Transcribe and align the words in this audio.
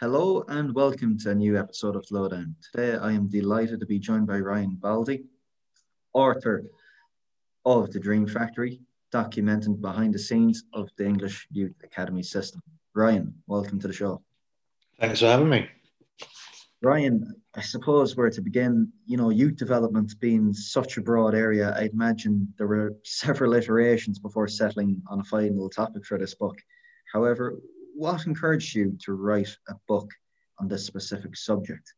Hello 0.00 0.42
and 0.48 0.74
welcome 0.74 1.18
to 1.18 1.30
a 1.32 1.34
new 1.34 1.58
episode 1.58 1.94
of 1.94 2.10
Lowdown. 2.10 2.56
Today 2.72 2.96
I 2.96 3.12
am 3.12 3.28
delighted 3.28 3.80
to 3.80 3.86
be 3.86 3.98
joined 3.98 4.26
by 4.26 4.38
Ryan 4.38 4.78
Baldi, 4.80 5.24
author 6.14 6.64
of 7.66 7.92
The 7.92 8.00
Dream 8.00 8.26
Factory, 8.26 8.80
documenting 9.12 9.78
behind 9.78 10.14
the 10.14 10.18
scenes 10.18 10.64
of 10.72 10.88
the 10.96 11.04
English 11.04 11.46
Youth 11.50 11.74
Academy 11.84 12.22
system. 12.22 12.62
Ryan, 12.94 13.34
welcome 13.46 13.78
to 13.78 13.88
the 13.88 13.92
show. 13.92 14.22
Thanks 14.98 15.20
for 15.20 15.26
having 15.26 15.50
me. 15.50 15.68
Ryan, 16.80 17.34
I 17.54 17.60
suppose 17.60 18.16
where 18.16 18.30
to 18.30 18.40
begin, 18.40 18.90
you 19.04 19.18
know, 19.18 19.28
youth 19.28 19.56
development 19.56 20.18
being 20.18 20.54
such 20.54 20.96
a 20.96 21.02
broad 21.02 21.34
area, 21.34 21.76
I'd 21.76 21.92
imagine 21.92 22.54
there 22.56 22.68
were 22.68 22.96
several 23.04 23.52
iterations 23.52 24.18
before 24.18 24.48
settling 24.48 25.02
on 25.08 25.20
a 25.20 25.24
final 25.24 25.68
topic 25.68 26.06
for 26.06 26.16
this 26.16 26.34
book. 26.34 26.56
However, 27.12 27.58
what 28.00 28.26
encouraged 28.26 28.74
you 28.74 28.96
to 29.04 29.12
write 29.12 29.54
a 29.68 29.74
book 29.86 30.10
on 30.58 30.66
this 30.68 30.86
specific 30.86 31.36
subject? 31.36 31.92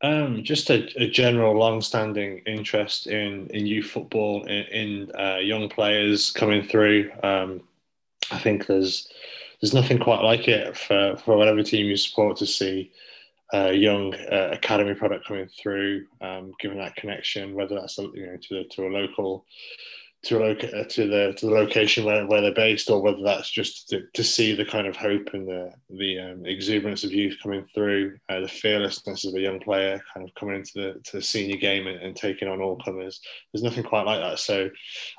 Um, 0.00 0.42
just 0.42 0.70
a, 0.70 0.88
a, 0.96 1.10
general 1.10 1.58
long-standing 1.58 2.38
interest 2.46 3.06
in, 3.06 3.48
in 3.48 3.66
youth 3.66 3.90
football, 3.90 4.44
in, 4.44 4.64
in 4.82 5.12
uh, 5.20 5.36
young 5.36 5.68
players 5.68 6.30
coming 6.30 6.62
through. 6.62 7.10
Um, 7.22 7.60
I 8.30 8.38
think 8.38 8.66
there's 8.66 9.08
there's 9.60 9.74
nothing 9.74 9.98
quite 9.98 10.22
like 10.22 10.48
it 10.48 10.76
for, 10.76 11.16
for 11.22 11.36
whatever 11.36 11.62
team 11.62 11.86
you 11.86 11.96
support 11.96 12.38
to 12.38 12.46
see 12.46 12.92
a 13.52 13.72
young 13.72 14.14
uh, 14.14 14.50
academy 14.52 14.94
product 14.94 15.26
coming 15.26 15.48
through, 15.60 16.06
um, 16.20 16.52
given 16.60 16.78
that 16.78 16.96
connection, 16.96 17.54
whether 17.54 17.74
that's 17.74 17.98
you 17.98 18.26
know 18.26 18.38
to 18.40 18.64
to 18.64 18.86
a 18.86 18.88
local 18.88 19.44
to 20.24 20.42
uh, 20.42 20.84
to 20.88 21.06
the 21.06 21.32
to 21.36 21.46
the 21.46 21.52
location 21.52 22.04
where, 22.04 22.26
where 22.26 22.40
they're 22.40 22.54
based, 22.54 22.90
or 22.90 23.00
whether 23.00 23.22
that's 23.22 23.50
just 23.50 23.88
to, 23.88 24.02
to 24.14 24.24
see 24.24 24.52
the 24.52 24.64
kind 24.64 24.86
of 24.86 24.96
hope 24.96 25.28
and 25.32 25.46
the 25.46 25.72
the 25.90 26.18
um, 26.18 26.46
exuberance 26.46 27.04
of 27.04 27.12
youth 27.12 27.36
coming 27.42 27.64
through, 27.72 28.16
uh, 28.28 28.40
the 28.40 28.48
fearlessness 28.48 29.24
of 29.24 29.34
a 29.34 29.40
young 29.40 29.60
player 29.60 30.00
kind 30.12 30.28
of 30.28 30.34
coming 30.34 30.56
into 30.56 30.72
the 30.74 31.00
to 31.04 31.18
the 31.18 31.22
senior 31.22 31.56
game 31.56 31.86
and, 31.86 32.00
and 32.00 32.16
taking 32.16 32.48
on 32.48 32.60
all 32.60 32.76
comers. 32.84 33.20
There's 33.52 33.62
nothing 33.62 33.84
quite 33.84 34.06
like 34.06 34.20
that. 34.20 34.40
So, 34.40 34.68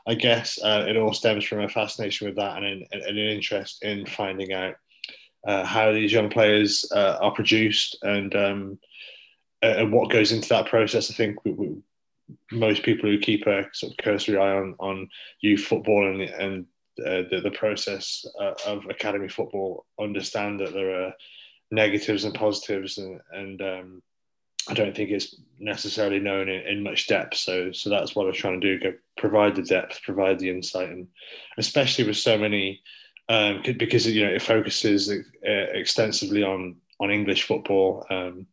I 0.05 0.15
guess 0.15 0.59
uh, 0.61 0.85
it 0.87 0.97
all 0.97 1.13
stems 1.13 1.45
from 1.45 1.61
a 1.61 1.69
fascination 1.69 2.27
with 2.27 2.35
that 2.35 2.57
and 2.57 2.65
an, 2.65 2.85
an 2.91 3.17
interest 3.17 3.83
in 3.83 4.05
finding 4.05 4.51
out 4.51 4.75
uh, 5.47 5.63
how 5.63 5.93
these 5.93 6.11
young 6.11 6.29
players 6.29 6.85
uh, 6.93 7.17
are 7.21 7.31
produced 7.31 7.97
and 8.01 8.35
um, 8.35 8.79
and 9.61 9.91
what 9.91 10.11
goes 10.11 10.31
into 10.33 10.49
that 10.49 10.67
process. 10.67 11.09
I 11.09 11.13
think 11.13 11.43
we, 11.45 11.51
we, 11.51 11.75
most 12.51 12.83
people 12.83 13.09
who 13.09 13.19
keep 13.19 13.47
a 13.47 13.65
sort 13.73 13.93
of 13.93 13.97
cursory 14.03 14.37
eye 14.37 14.55
on, 14.55 14.75
on 14.79 15.09
youth 15.41 15.61
football 15.61 16.07
and, 16.07 16.21
and 16.21 16.65
uh, 17.05 17.27
the, 17.29 17.41
the 17.41 17.51
process 17.51 18.25
uh, 18.41 18.53
of 18.65 18.85
academy 18.85 19.29
football 19.29 19.85
understand 19.99 20.59
that 20.59 20.73
there 20.73 21.03
are 21.03 21.13
negatives 21.71 22.25
and 22.25 22.33
positives 22.33 22.97
and, 22.97 23.19
and 23.31 23.61
um, 23.61 24.01
I 24.67 24.73
don't 24.73 24.95
think 24.95 25.09
it's 25.09 25.35
necessarily 25.59 26.19
known 26.19 26.49
in, 26.49 26.61
in, 26.67 26.83
much 26.83 27.07
depth. 27.07 27.37
So, 27.37 27.71
so 27.71 27.89
that's 27.89 28.15
what 28.15 28.23
I 28.23 28.27
was 28.27 28.37
trying 28.37 28.59
to 28.61 28.77
do: 28.77 28.83
go, 28.83 28.97
provide 29.17 29.55
the 29.55 29.63
depth, 29.63 30.01
provide 30.03 30.37
the 30.37 30.49
insight, 30.49 30.89
and 30.89 31.07
especially 31.57 32.05
with 32.05 32.17
so 32.17 32.37
many 32.37 32.81
um, 33.29 33.61
because 33.77 34.05
you 34.07 34.25
know 34.25 34.31
it 34.31 34.41
focuses 34.41 35.09
uh, 35.09 35.13
extensively 35.43 36.43
on 36.43 36.75
on 36.99 37.11
English 37.11 37.43
football. 37.43 38.05
Um, 38.09 38.47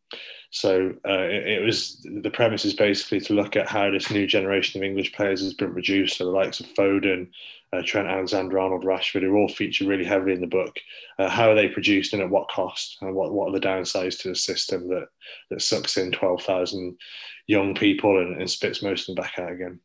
so 0.51 0.95
uh, 1.07 1.25
it, 1.25 1.47
it, 1.49 1.65
was 1.65 2.05
the 2.23 2.31
premise 2.31 2.65
is 2.65 2.75
basically 2.75 3.21
to 3.21 3.35
look 3.35 3.57
at 3.57 3.69
how 3.69 3.91
this 3.91 4.11
new 4.11 4.27
generation 4.27 4.81
of 4.81 4.85
English 4.85 5.13
players 5.13 5.43
has 5.43 5.55
been 5.55 5.73
produced. 5.73 6.19
So 6.19 6.25
the 6.25 6.31
likes 6.31 6.61
of 6.61 6.67
Foden, 6.75 7.29
uh, 7.73 7.83
Trent 7.85 8.09
Alexander-Arnold, 8.09 8.85
Rashford, 8.85 9.23
who 9.23 9.35
all 9.35 9.49
feature 9.49 9.87
really 9.87 10.05
heavily 10.05 10.33
in 10.33 10.41
the 10.41 10.47
book. 10.47 10.77
Uh, 11.19 11.29
how 11.29 11.51
are 11.51 11.55
they 11.55 11.69
produced 11.69 12.13
and 12.13 12.23
at 12.23 12.31
what 12.31 12.49
cost? 12.49 12.99
And 13.01 13.15
what, 13.15 13.33
what 13.33 13.49
are 13.49 13.53
the 13.53 13.67
downsides 13.67 14.21
to 14.21 14.29
the 14.29 14.37
system 14.37 14.89
that 14.89 15.09
that 15.51 15.63
sucks 15.63 15.97
in 15.97 16.13
twelve 16.13 16.43
thousand 16.43 16.97
young 17.47 17.75
people 17.75 18.19
and, 18.19 18.41
and 18.41 18.51
spits 18.51 18.83
most 18.83 19.09
of 19.09 19.17
them 19.17 19.23
back 19.23 19.39
out 19.39 19.53
again? 19.53 19.81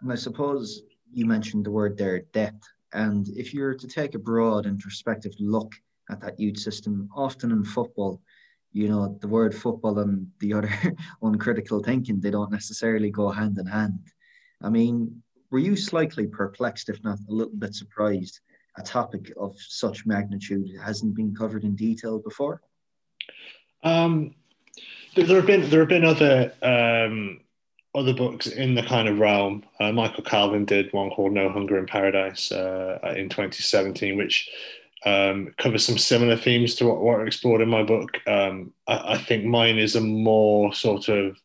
And 0.00 0.12
I 0.12 0.16
suppose 0.16 0.82
you 1.12 1.26
mentioned 1.26 1.64
the 1.64 1.70
word 1.70 1.96
there, 1.96 2.20
depth. 2.32 2.66
And 2.92 3.28
if 3.28 3.54
you're 3.54 3.74
to 3.74 3.88
take 3.88 4.14
a 4.14 4.18
broad 4.18 4.66
introspective 4.66 5.32
look 5.38 5.72
at 6.10 6.20
that 6.20 6.38
youth 6.38 6.58
system, 6.58 7.08
often 7.16 7.52
in 7.52 7.64
football, 7.64 8.20
you 8.72 8.88
know, 8.88 9.16
the 9.20 9.28
word 9.28 9.54
football 9.54 9.98
and 9.98 10.26
the 10.40 10.54
other 10.54 10.72
uncritical 11.22 11.82
thinking, 11.82 12.20
they 12.20 12.30
don't 12.30 12.52
necessarily 12.52 13.10
go 13.10 13.30
hand 13.30 13.58
in 13.58 13.66
hand. 13.66 13.98
I 14.62 14.70
mean, 14.70 15.22
were 15.50 15.58
you 15.58 15.76
slightly 15.76 16.26
perplexed, 16.26 16.88
if 16.88 17.02
not 17.04 17.18
a 17.28 17.32
little 17.32 17.54
bit 17.54 17.74
surprised, 17.74 18.40
a 18.78 18.82
topic 18.82 19.32
of 19.36 19.54
such 19.58 20.06
magnitude 20.06 20.68
hasn't 20.82 21.14
been 21.14 21.34
covered 21.34 21.64
in 21.64 21.76
detail 21.76 22.18
before? 22.18 22.62
Um, 23.84 24.34
there, 25.14 25.26
have 25.26 25.46
been 25.46 25.68
there 25.68 25.80
have 25.80 25.88
been 25.88 26.04
other 26.04 26.52
um, 26.62 27.40
other 27.94 28.14
books 28.14 28.46
in 28.46 28.74
the 28.74 28.82
kind 28.82 29.08
of 29.08 29.18
realm. 29.18 29.64
Uh, 29.78 29.92
Michael 29.92 30.24
Calvin 30.24 30.64
did 30.64 30.92
one 30.92 31.10
called 31.10 31.32
No 31.32 31.50
Hunger 31.50 31.78
in 31.78 31.86
Paradise 31.86 32.50
uh, 32.50 32.98
in 33.16 33.28
2017, 33.28 34.16
which 34.16 34.48
um, 35.04 35.52
covers 35.58 35.84
some 35.84 35.98
similar 35.98 36.36
themes 36.36 36.76
to 36.76 36.86
what, 36.86 37.20
I 37.20 37.24
explored 37.24 37.60
in 37.60 37.68
my 37.68 37.82
book. 37.82 38.18
Um, 38.26 38.72
I, 38.86 39.14
I, 39.14 39.18
think 39.18 39.44
mine 39.44 39.78
is 39.78 39.96
a 39.96 40.00
more 40.00 40.72
sort 40.72 41.08
of 41.08 41.36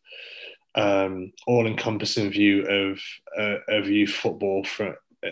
um, 0.75 1.33
all-encompassing 1.47 2.29
view 2.29 2.65
of 2.67 2.99
uh, 3.37 3.57
of 3.67 3.89
youth 3.89 4.11
football 4.11 4.65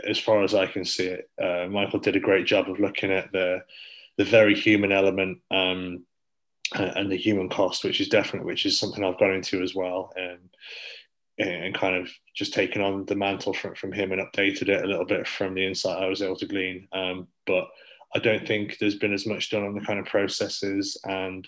as 0.07 0.17
far 0.17 0.43
as 0.43 0.55
I 0.55 0.65
can 0.65 0.83
see 0.85 1.05
it. 1.05 1.29
Uh, 1.41 1.67
Michael 1.69 1.99
did 1.99 2.15
a 2.15 2.19
great 2.19 2.47
job 2.47 2.69
of 2.69 2.79
looking 2.79 3.11
at 3.11 3.31
the 3.31 3.63
the 4.17 4.25
very 4.25 4.55
human 4.55 4.91
element 4.91 5.39
um, 5.51 6.03
and 6.73 7.11
the 7.11 7.17
human 7.17 7.49
cost, 7.49 7.83
which 7.83 8.01
is 8.01 8.09
definitely 8.09 8.47
which 8.47 8.65
is 8.65 8.79
something 8.79 9.03
I've 9.03 9.19
gone 9.19 9.33
into 9.33 9.61
as 9.61 9.75
well. 9.75 10.11
And 10.15 10.49
and 11.37 11.75
kind 11.75 11.95
of 11.95 12.09
just 12.33 12.53
taken 12.53 12.81
on 12.81 13.05
the 13.05 13.15
mantle 13.15 13.53
from, 13.53 13.75
from 13.75 13.91
him 13.91 14.13
and 14.13 14.21
updated 14.21 14.69
it 14.69 14.83
a 14.83 14.87
little 14.87 15.05
bit 15.05 15.27
from 15.27 15.53
the 15.53 15.65
insight 15.65 16.01
I 16.01 16.07
was 16.07 16.21
able 16.21 16.37
to 16.37 16.45
glean. 16.45 16.87
Um, 16.93 17.27
but 17.45 17.67
I 18.15 18.19
don't 18.19 18.47
think 18.47 18.77
there's 18.79 18.95
been 18.95 19.13
as 19.13 19.27
much 19.27 19.49
done 19.49 19.63
on 19.63 19.75
the 19.75 19.85
kind 19.85 19.99
of 19.99 20.05
processes 20.05 20.97
and 21.03 21.47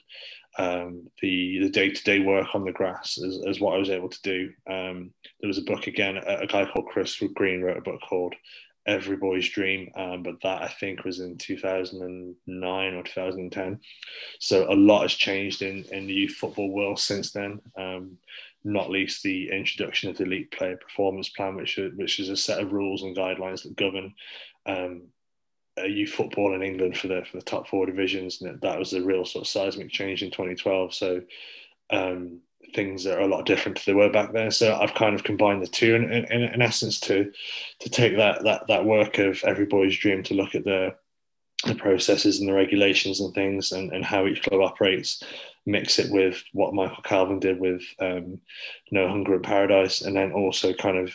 um, 0.60 1.08
the 1.22 1.60
the 1.60 1.70
day 1.70 1.92
to 1.92 2.04
day 2.04 2.20
work 2.20 2.54
on 2.54 2.66
the 2.66 2.72
grass 2.72 3.18
as, 3.24 3.40
as 3.48 3.60
what 3.60 3.76
I 3.76 3.78
was 3.78 3.90
able 3.90 4.10
to 4.10 4.22
do. 4.22 4.52
Um, 4.70 5.14
there 5.40 5.48
was 5.48 5.60
a 5.60 5.64
book 5.64 5.88
again, 5.88 6.18
a, 6.18 6.40
a, 6.40 6.48
guy 6.48 6.66
called 6.66 6.88
Chris 6.88 7.22
Green 7.36 7.62
wrote 7.62 7.78
a 7.78 7.82
book 7.82 8.02
called 8.02 8.34
Every 8.88 9.18
Boy's 9.18 9.48
Dream, 9.48 9.92
um, 9.96 10.24
but 10.24 10.42
that 10.42 10.64
I 10.64 10.68
think 10.68 11.06
was 11.06 11.20
in 11.20 11.38
2009 11.38 12.94
or 12.94 13.04
2010. 13.04 13.80
So 14.40 14.72
a 14.72 14.74
lot 14.74 15.04
has 15.04 15.14
changed 15.14 15.62
in, 15.62 15.84
in 15.92 16.08
the 16.08 16.14
youth 16.14 16.34
football 16.34 16.72
world 16.72 17.00
since 17.00 17.32
then. 17.32 17.62
Um, 17.78 18.18
not 18.64 18.90
least 18.90 19.24
the 19.24 19.52
introduction 19.52 20.10
of 20.10 20.18
the 20.18 20.24
elite 20.24 20.52
player 20.52 20.76
performance 20.76 21.30
plan, 21.30 21.56
which 21.56 21.80
which 21.96 22.20
is 22.20 22.30
a 22.30 22.36
set 22.36 22.60
of 22.60 22.74
rules 22.74 23.04
and 23.04 23.16
guidelines 23.16 23.64
that 23.64 23.76
govern 23.78 24.14
um, 24.66 25.04
youth 25.86 26.12
football 26.12 26.54
in 26.56 26.64
England 26.64 26.98
for 26.98 27.08
the 27.08 27.24
for 27.30 27.38
the 27.38 27.44
top 27.44 27.68
four 27.68 27.86
divisions. 27.86 28.42
And 28.42 28.60
that 28.62 28.80
was 28.80 28.94
a 28.94 29.02
real 29.02 29.26
sort 29.26 29.44
of 29.44 29.50
seismic 29.50 29.90
change 29.90 30.24
in 30.24 30.32
2012. 30.32 30.94
So 30.94 31.22
um, 31.90 32.40
things 32.74 33.06
are 33.06 33.20
a 33.20 33.28
lot 33.28 33.46
different 33.46 33.78
to 33.78 33.86
they 33.86 33.94
were 33.94 34.12
back 34.12 34.34
then. 34.34 34.52
So 34.52 34.76
I've 34.76 34.96
kind 34.96 35.16
of 35.16 35.24
combined 35.24 35.62
the 35.62 35.68
two, 35.68 35.96
in, 35.96 36.12
in, 36.12 36.44
in 36.44 36.62
essence, 36.62 37.00
to 37.02 37.32
to 37.80 37.90
take 37.90 38.18
that 38.18 38.44
that 38.44 38.68
that 38.68 38.86
work 38.86 39.20
of 39.20 39.44
every 39.44 39.66
boy's 39.66 39.98
dream 39.98 40.24
to 40.24 40.34
look 40.34 40.56
at 40.56 40.64
the 40.64 40.96
the 41.66 41.76
processes 41.76 42.40
and 42.40 42.48
the 42.48 42.54
regulations 42.54 43.20
and 43.20 43.34
things 43.34 43.72
and, 43.72 43.92
and 43.92 44.06
how 44.06 44.28
each 44.28 44.44
club 44.44 44.62
operates 44.62 45.24
mix 45.68 46.00
it 46.00 46.12
with 46.12 46.44
what 46.54 46.74
Michael 46.74 47.04
Calvin 47.04 47.40
did 47.40 47.60
with 47.60 47.84
um, 48.00 48.40
No 48.90 49.08
Hunger 49.08 49.36
in 49.36 49.42
Paradise, 49.42 50.02
and 50.02 50.16
then 50.16 50.32
also 50.32 50.74
kind 50.74 50.98
of 50.98 51.14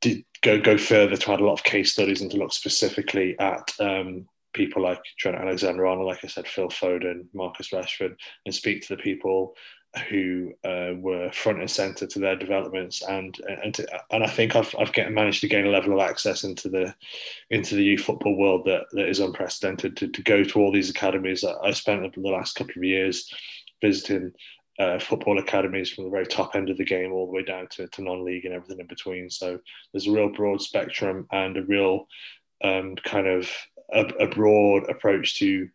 did 0.00 0.24
go 0.44 0.60
go 0.60 0.78
further 0.78 1.16
to 1.16 1.32
add 1.32 1.40
a 1.40 1.44
lot 1.44 1.54
of 1.54 1.64
case 1.64 1.92
studies 1.92 2.20
and 2.20 2.30
to 2.30 2.36
look 2.36 2.52
specifically 2.52 3.36
at 3.40 3.72
um, 3.80 4.28
people 4.52 4.82
like 4.82 5.02
Trent 5.18 5.36
Alexander-Arnold, 5.36 6.06
like 6.06 6.24
I 6.24 6.28
said, 6.28 6.46
Phil 6.46 6.68
Foden, 6.68 7.26
Marcus 7.32 7.70
Rashford, 7.70 8.14
and 8.46 8.54
speak 8.54 8.82
to 8.82 8.94
the 8.94 9.02
people 9.02 9.56
who 10.08 10.52
uh, 10.64 10.92
were 10.96 11.30
front 11.32 11.60
and 11.60 11.70
center 11.70 12.04
to 12.04 12.18
their 12.18 12.36
developments 12.36 13.02
and 13.02 13.38
and 13.62 13.74
to, 13.74 13.86
and 14.10 14.24
I 14.24 14.28
think 14.28 14.54
I've 14.54 14.74
I've 14.78 14.92
get, 14.92 15.10
managed 15.10 15.40
to 15.42 15.48
gain 15.48 15.66
a 15.66 15.70
level 15.70 15.94
of 15.94 16.08
access 16.08 16.44
into 16.44 16.68
the 16.68 16.94
into 17.50 17.74
the 17.74 17.84
youth 17.84 18.02
football 18.02 18.36
world 18.36 18.64
that, 18.66 18.82
that 18.92 19.08
is 19.08 19.20
unprecedented 19.20 19.96
to, 19.96 20.08
to 20.08 20.22
go 20.22 20.44
to 20.44 20.60
all 20.60 20.72
these 20.72 20.90
academies. 20.90 21.44
I 21.44 21.70
spent 21.70 22.14
the 22.14 22.20
last 22.20 22.56
couple 22.56 22.74
of 22.76 22.84
years 22.84 23.32
visiting 23.80 24.32
uh, 24.78 24.98
football 24.98 25.38
academies 25.38 25.90
from 25.90 26.04
the 26.04 26.10
very 26.10 26.26
top 26.26 26.56
end 26.56 26.70
of 26.70 26.76
the 26.76 26.84
game 26.84 27.12
all 27.12 27.26
the 27.26 27.32
way 27.32 27.42
down 27.42 27.66
to, 27.68 27.86
to 27.88 28.02
non-league 28.02 28.44
and 28.44 28.54
everything 28.54 28.80
in 28.80 28.86
between 28.86 29.30
so 29.30 29.58
there's 29.92 30.06
a 30.06 30.12
real 30.12 30.28
broad 30.28 30.60
spectrum 30.60 31.26
and 31.32 31.56
a 31.56 31.62
real 31.62 32.06
um, 32.62 32.96
kind 33.04 33.26
of 33.26 33.48
a, 33.92 34.04
a 34.20 34.26
broad 34.28 34.88
approach 34.88 35.38
to 35.38 35.68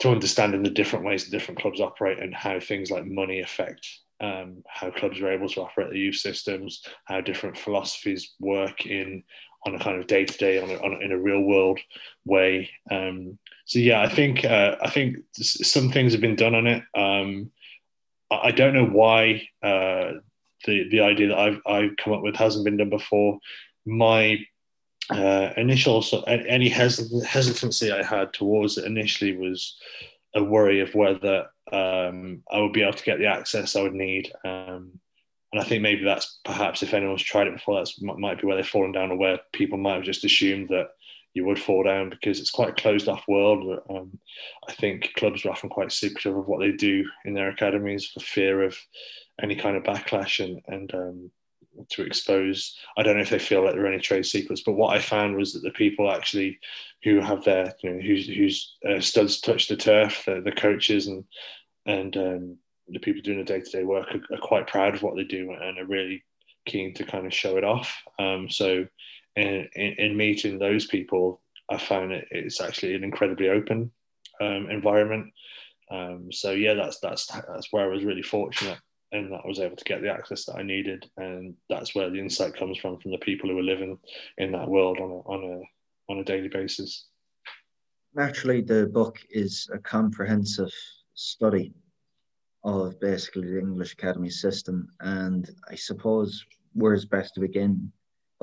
to 0.00 0.10
understanding 0.10 0.62
the 0.62 0.70
different 0.70 1.04
ways 1.04 1.24
the 1.24 1.30
different 1.30 1.60
clubs 1.60 1.80
operate 1.80 2.18
and 2.18 2.34
how 2.34 2.58
things 2.60 2.90
like 2.90 3.06
money 3.06 3.40
affect 3.40 3.86
um, 4.20 4.62
how 4.66 4.90
clubs 4.90 5.20
are 5.20 5.30
able 5.30 5.48
to 5.48 5.62
operate 5.62 5.90
the 5.90 5.98
youth 5.98 6.16
systems, 6.16 6.82
how 7.04 7.20
different 7.20 7.58
philosophies 7.58 8.34
work 8.40 8.86
in 8.86 9.22
on 9.66 9.74
a 9.74 9.78
kind 9.78 9.98
of 9.98 10.06
day 10.06 10.24
to 10.24 10.38
day 10.38 10.62
in 10.62 11.12
a 11.12 11.18
real 11.18 11.40
world 11.40 11.80
way. 12.24 12.70
Um, 12.90 13.38
so 13.64 13.78
yeah, 13.78 14.02
I 14.02 14.08
think 14.08 14.44
uh, 14.44 14.76
I 14.82 14.90
think 14.90 15.16
some 15.34 15.90
things 15.90 16.12
have 16.12 16.20
been 16.20 16.36
done 16.36 16.54
on 16.54 16.66
it. 16.66 16.82
Um, 16.94 17.50
I 18.42 18.50
don't 18.50 18.74
know 18.74 18.86
why 18.86 19.48
uh, 19.62 20.12
the 20.66 20.88
the 20.90 21.00
idea 21.00 21.28
that 21.28 21.38
I've 21.38 21.60
I've 21.66 21.96
come 21.96 22.12
up 22.12 22.22
with 22.22 22.36
hasn't 22.36 22.64
been 22.64 22.76
done 22.76 22.90
before. 22.90 23.38
My 23.86 24.38
uh, 25.10 25.50
initial 25.56 26.02
so 26.02 26.22
any 26.22 26.68
hesitancy 26.68 27.92
I 27.92 28.02
had 28.02 28.32
towards 28.32 28.78
it 28.78 28.86
initially 28.86 29.36
was 29.36 29.76
a 30.34 30.42
worry 30.42 30.80
of 30.80 30.94
whether 30.94 31.46
um, 31.72 32.42
I 32.50 32.60
would 32.60 32.72
be 32.72 32.82
able 32.82 32.94
to 32.94 33.04
get 33.04 33.18
the 33.18 33.26
access 33.26 33.76
I 33.76 33.82
would 33.82 33.94
need. 33.94 34.32
Um, 34.44 34.98
and 35.52 35.62
I 35.62 35.64
think 35.64 35.82
maybe 35.82 36.02
that's 36.02 36.40
perhaps 36.44 36.82
if 36.82 36.94
anyone's 36.94 37.22
tried 37.22 37.46
it 37.46 37.54
before, 37.54 37.76
that's 37.76 38.00
might 38.02 38.40
be 38.40 38.46
where 38.46 38.56
they've 38.56 38.66
fallen 38.66 38.90
down, 38.90 39.12
or 39.12 39.16
where 39.16 39.38
people 39.52 39.78
might 39.78 39.94
have 39.94 40.02
just 40.02 40.24
assumed 40.24 40.68
that 40.70 40.88
you 41.34 41.44
would 41.44 41.60
fall 41.60 41.82
down 41.82 42.10
because 42.10 42.40
it's 42.40 42.50
quite 42.50 42.70
a 42.70 42.80
closed 42.82 43.08
off 43.08 43.24
world. 43.28 43.80
Um, 43.90 44.18
I 44.68 44.72
think 44.72 45.12
clubs 45.16 45.44
are 45.44 45.50
often 45.50 45.68
quite 45.68 45.92
secretive 45.92 46.36
of 46.36 46.46
what 46.46 46.60
they 46.60 46.72
do 46.72 47.04
in 47.24 47.34
their 47.34 47.50
academies 47.50 48.06
for 48.06 48.20
fear 48.20 48.62
of 48.62 48.76
any 49.42 49.56
kind 49.56 49.76
of 49.76 49.82
backlash 49.82 50.42
and, 50.42 50.60
and 50.68 50.94
um, 50.94 51.30
to 51.90 52.02
expose. 52.02 52.78
I 52.96 53.02
don't 53.02 53.16
know 53.16 53.22
if 53.22 53.30
they 53.30 53.38
feel 53.38 53.64
like 53.64 53.74
there 53.74 53.84
are 53.84 53.92
any 53.92 54.00
trade 54.00 54.26
secrets, 54.26 54.62
but 54.64 54.72
what 54.72 54.96
I 54.96 55.00
found 55.00 55.36
was 55.36 55.52
that 55.52 55.62
the 55.62 55.72
people 55.72 56.10
actually 56.10 56.58
who 57.02 57.20
have 57.20 57.44
their, 57.44 57.74
you 57.82 57.90
know, 57.90 58.00
whose, 58.00 58.76
uh, 58.88 59.00
studs 59.00 59.40
touch 59.40 59.68
the 59.68 59.76
turf, 59.76 60.22
the, 60.26 60.40
the 60.40 60.52
coaches 60.52 61.08
and 61.08 61.24
and 61.86 62.16
um, 62.16 62.56
the 62.88 62.98
people 62.98 63.20
doing 63.22 63.38
the 63.38 63.44
day 63.44 63.60
to 63.60 63.70
day 63.70 63.84
work 63.84 64.06
are, 64.14 64.34
are, 64.34 64.40
quite 64.40 64.66
proud 64.66 64.94
of 64.94 65.02
what 65.02 65.16
they 65.16 65.24
do 65.24 65.50
and 65.50 65.78
are 65.78 65.84
really 65.84 66.24
keen 66.64 66.94
to 66.94 67.04
kind 67.04 67.26
of 67.26 67.34
show 67.34 67.58
it 67.58 67.64
off. 67.64 67.94
Um, 68.18 68.48
so 68.48 68.86
in, 69.36 69.68
in, 69.74 69.94
in, 69.98 70.16
meeting 70.16 70.58
those 70.58 70.86
people, 70.86 71.40
I 71.70 71.78
found 71.78 72.12
it, 72.12 72.26
it's 72.30 72.60
actually 72.60 72.94
an 72.94 73.04
incredibly 73.04 73.48
open 73.48 73.90
um, 74.40 74.68
environment. 74.70 75.32
Um, 75.90 76.28
so 76.30 76.52
yeah, 76.52 76.74
that's 76.74 76.98
that's 77.00 77.26
that's 77.26 77.68
where 77.70 77.84
I 77.84 77.94
was 77.94 78.04
really 78.04 78.22
fortunate, 78.22 78.78
and 79.12 79.32
that 79.32 79.40
I 79.44 79.48
was 79.48 79.60
able 79.60 79.76
to 79.76 79.84
get 79.84 80.02
the 80.02 80.10
access 80.10 80.44
that 80.46 80.56
I 80.56 80.62
needed, 80.62 81.08
and 81.16 81.54
that's 81.68 81.94
where 81.94 82.10
the 82.10 82.18
insight 82.18 82.56
comes 82.56 82.78
from 82.78 82.98
from 82.98 83.10
the 83.10 83.18
people 83.18 83.50
who 83.50 83.58
are 83.58 83.62
living 83.62 83.98
in 84.38 84.52
that 84.52 84.68
world 84.68 84.98
on 84.98 85.10
a 85.10 85.14
on 85.14 85.44
a 85.44 86.12
on 86.12 86.18
a 86.18 86.24
daily 86.24 86.48
basis. 86.48 87.06
Naturally, 88.14 88.60
the 88.60 88.86
book 88.86 89.18
is 89.30 89.68
a 89.72 89.78
comprehensive 89.78 90.72
study 91.14 91.74
of 92.62 92.98
basically 93.00 93.50
the 93.50 93.58
English 93.58 93.92
Academy 93.92 94.30
system, 94.30 94.88
and 95.00 95.50
I 95.68 95.74
suppose 95.74 96.44
where's 96.72 97.04
best 97.04 97.34
to 97.34 97.40
begin 97.40 97.92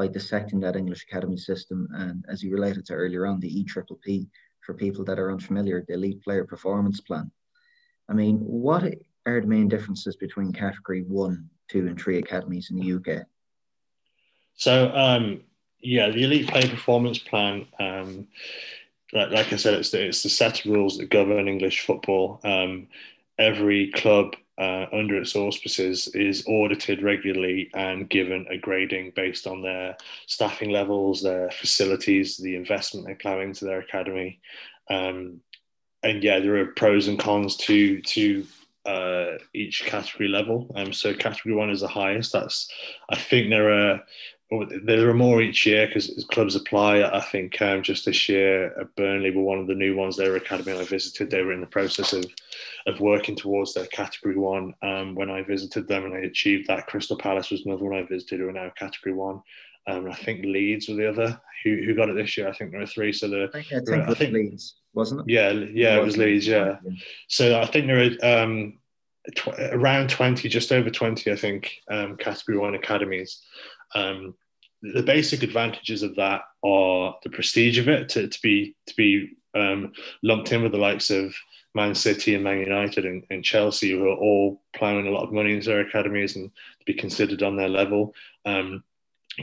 by 0.02 0.08
dissecting 0.08 0.60
that 0.60 0.76
English 0.76 1.04
Academy 1.04 1.38
system. 1.38 1.88
And 1.94 2.26
as 2.28 2.42
you 2.42 2.52
related 2.52 2.88
to 2.88 2.94
earlier 2.94 3.28
on, 3.28 3.40
the 3.40 3.64
EPPP, 3.64 4.28
for 4.62 4.74
people 4.74 5.06
that 5.06 5.20
are 5.20 5.32
unfamiliar, 5.32 5.86
the 5.88 5.94
Elite 5.94 6.24
Player 6.24 6.44
Performance 6.44 7.00
Plan. 7.02 7.30
I 8.10 8.14
mean, 8.14 8.38
what 8.38 8.84
are 9.28 9.42
the 9.42 9.46
main 9.48 9.68
differences 9.68 10.16
between 10.16 10.54
Category 10.54 11.04
1, 11.04 11.48
2, 11.70 11.86
and 11.86 12.02
3 12.02 12.18
academies 12.18 12.72
in 12.72 12.78
the 12.80 12.94
UK? 12.96 13.28
So, 14.56 14.92
um, 14.96 15.42
yeah, 15.82 16.10
the 16.10 16.24
Elite 16.24 16.48
Player 16.48 16.70
Performance 16.70 17.20
Plan, 17.20 17.68
um, 17.80 18.28
like, 19.14 19.30
like, 19.30 19.54
I 19.54 19.58
said, 19.58 19.76
it's 19.76 19.92
the, 19.92 20.08
it's 20.08 20.24
the 20.24 20.30
set 20.30 20.66
of 20.66 20.72
rules 20.72 20.98
that 20.98 21.12
govern 21.12 21.48
English 21.48 21.86
football. 21.86 22.40
Um, 22.44 22.88
every 23.38 23.92
club 23.92 24.36
uh, 24.62 24.86
under 24.94 25.18
its 25.18 25.36
auspices 25.36 26.08
is 26.10 26.46
audited 26.48 27.02
regularly 27.02 27.72
and 27.74 28.08
given 28.12 28.46
a 28.52 28.58
grading 28.60 29.12
based 29.16 29.48
on 29.48 29.64
their 29.64 29.98
staffing 30.28 30.70
levels, 30.70 31.24
their 31.24 31.50
facilities, 31.50 32.38
the 32.38 32.56
investment 32.56 33.08
they 33.08 33.16
plow 33.16 33.40
into 33.40 33.66
their 33.66 33.80
academy. 33.80 34.40
Um, 34.88 35.42
and 36.04 36.24
yeah, 36.24 36.40
there 36.40 36.58
are 36.58 36.68
pros 36.68 37.08
and 37.08 37.18
cons 37.18 37.56
to 37.58 38.02
to 38.02 38.46
uh, 38.86 39.38
each 39.56 39.84
category 39.86 40.30
level. 40.30 40.72
Um, 40.76 40.94
so 40.94 41.12
category 41.16 41.56
one 41.56 41.72
is 41.72 41.82
the 41.82 41.88
highest. 41.88 42.32
That's 42.32 42.70
I 43.10 43.16
think 43.16 43.50
there 43.50 43.72
are 43.72 44.04
there 44.84 45.10
are 45.10 45.14
more 45.14 45.42
each 45.42 45.66
year 45.66 45.88
because 45.88 46.26
clubs 46.30 46.56
apply. 46.56 47.04
I 47.04 47.22
think 47.22 47.62
um, 47.62 47.82
just 47.82 48.06
this 48.06 48.28
year, 48.28 48.88
Burnley 48.98 49.32
were 49.32 49.44
one 49.44 49.60
of 49.60 49.68
the 49.68 49.76
new 49.76 49.96
ones. 49.96 50.18
Their 50.18 50.36
academy 50.36 50.74
I 50.74 50.84
visited, 50.84 51.30
they 51.30 51.42
were 51.42 51.54
in 51.54 51.62
the 51.62 51.68
process 51.68 52.12
of 52.14 52.26
of 52.88 53.00
working 53.00 53.36
towards 53.36 53.74
their 53.74 53.86
category 53.88 54.36
one. 54.36 54.74
Um, 54.82 55.16
when 55.16 55.30
I 55.30 55.44
visited 55.44 55.88
them 55.88 56.04
and 56.06 56.14
they 56.14 56.28
achieved 56.28 56.68
that, 56.68 56.88
Crystal 56.88 57.18
Palace 57.18 57.50
was 57.50 57.66
another 57.66 57.86
one 57.86 57.98
I 57.98 58.04
visited 58.04 58.40
who 58.40 58.50
are 58.50 58.52
now 58.52 58.72
category 58.78 59.16
one. 59.16 59.42
Um, 59.88 60.10
I 60.10 60.16
think 60.16 60.44
Leeds 60.44 60.90
were 60.90 60.96
the 60.96 61.10
other 61.10 61.42
who, 61.64 61.82
who 61.86 61.96
got 61.96 62.10
it 62.10 62.16
this 62.16 62.38
year. 62.38 62.50
I 62.50 62.54
think 62.54 62.72
there 62.72 62.82
are 62.82 62.88
three. 62.88 63.14
So 63.14 63.30
the 63.30 63.50
I 63.54 63.62
think, 63.62 64.10
I 64.10 64.14
think, 64.14 64.34
Leeds 64.34 64.76
wasn't 64.94 65.22
it? 65.22 65.30
Yeah, 65.30 65.52
yeah, 65.52 65.98
it 65.98 66.04
was 66.04 66.18
Leeds. 66.18 66.46
Yeah. 66.46 66.78
So 67.30 67.60
I 67.60 67.66
think 67.66 67.88
there 67.88 68.12
are 68.22 68.44
um, 68.44 68.80
tw- 69.36 69.60
around 69.72 70.10
twenty, 70.10 70.50
just 70.50 70.72
over 70.72 70.90
twenty, 70.90 71.32
I 71.32 71.36
think, 71.36 71.72
um, 71.90 72.18
category 72.18 72.58
one 72.58 72.76
academies. 72.76 73.42
Um, 73.96 74.36
the 74.82 75.04
basic 75.04 75.44
advantages 75.44 76.04
of 76.04 76.16
that 76.16 76.42
are 76.64 77.16
the 77.24 77.30
prestige 77.30 77.78
of 77.78 77.88
it 77.88 78.10
to, 78.10 78.28
to 78.28 78.42
be 78.42 78.76
to 78.88 78.96
be 78.96 79.30
um, 79.54 79.94
lumped 80.24 80.52
in 80.52 80.64
with 80.64 80.72
the 80.72 80.78
likes 80.78 81.10
of 81.10 81.36
Man 81.74 81.96
City 81.96 82.36
and 82.36 82.44
Man 82.44 82.60
United 82.60 83.06
and, 83.06 83.24
and, 83.30 83.44
Chelsea, 83.44 83.92
who 83.92 84.10
are 84.10 84.16
all 84.16 84.62
plowing 84.76 85.08
a 85.08 85.12
lot 85.12 85.24
of 85.24 85.32
money 85.32 85.54
into 85.54 85.70
their 85.70 85.82
academies 85.82 86.36
and 86.36 86.50
to 86.50 86.86
be 86.86 86.94
considered 86.94 87.44
on 87.44 87.56
their 87.56 87.70
level. 87.70 88.14
Um, 88.46 88.84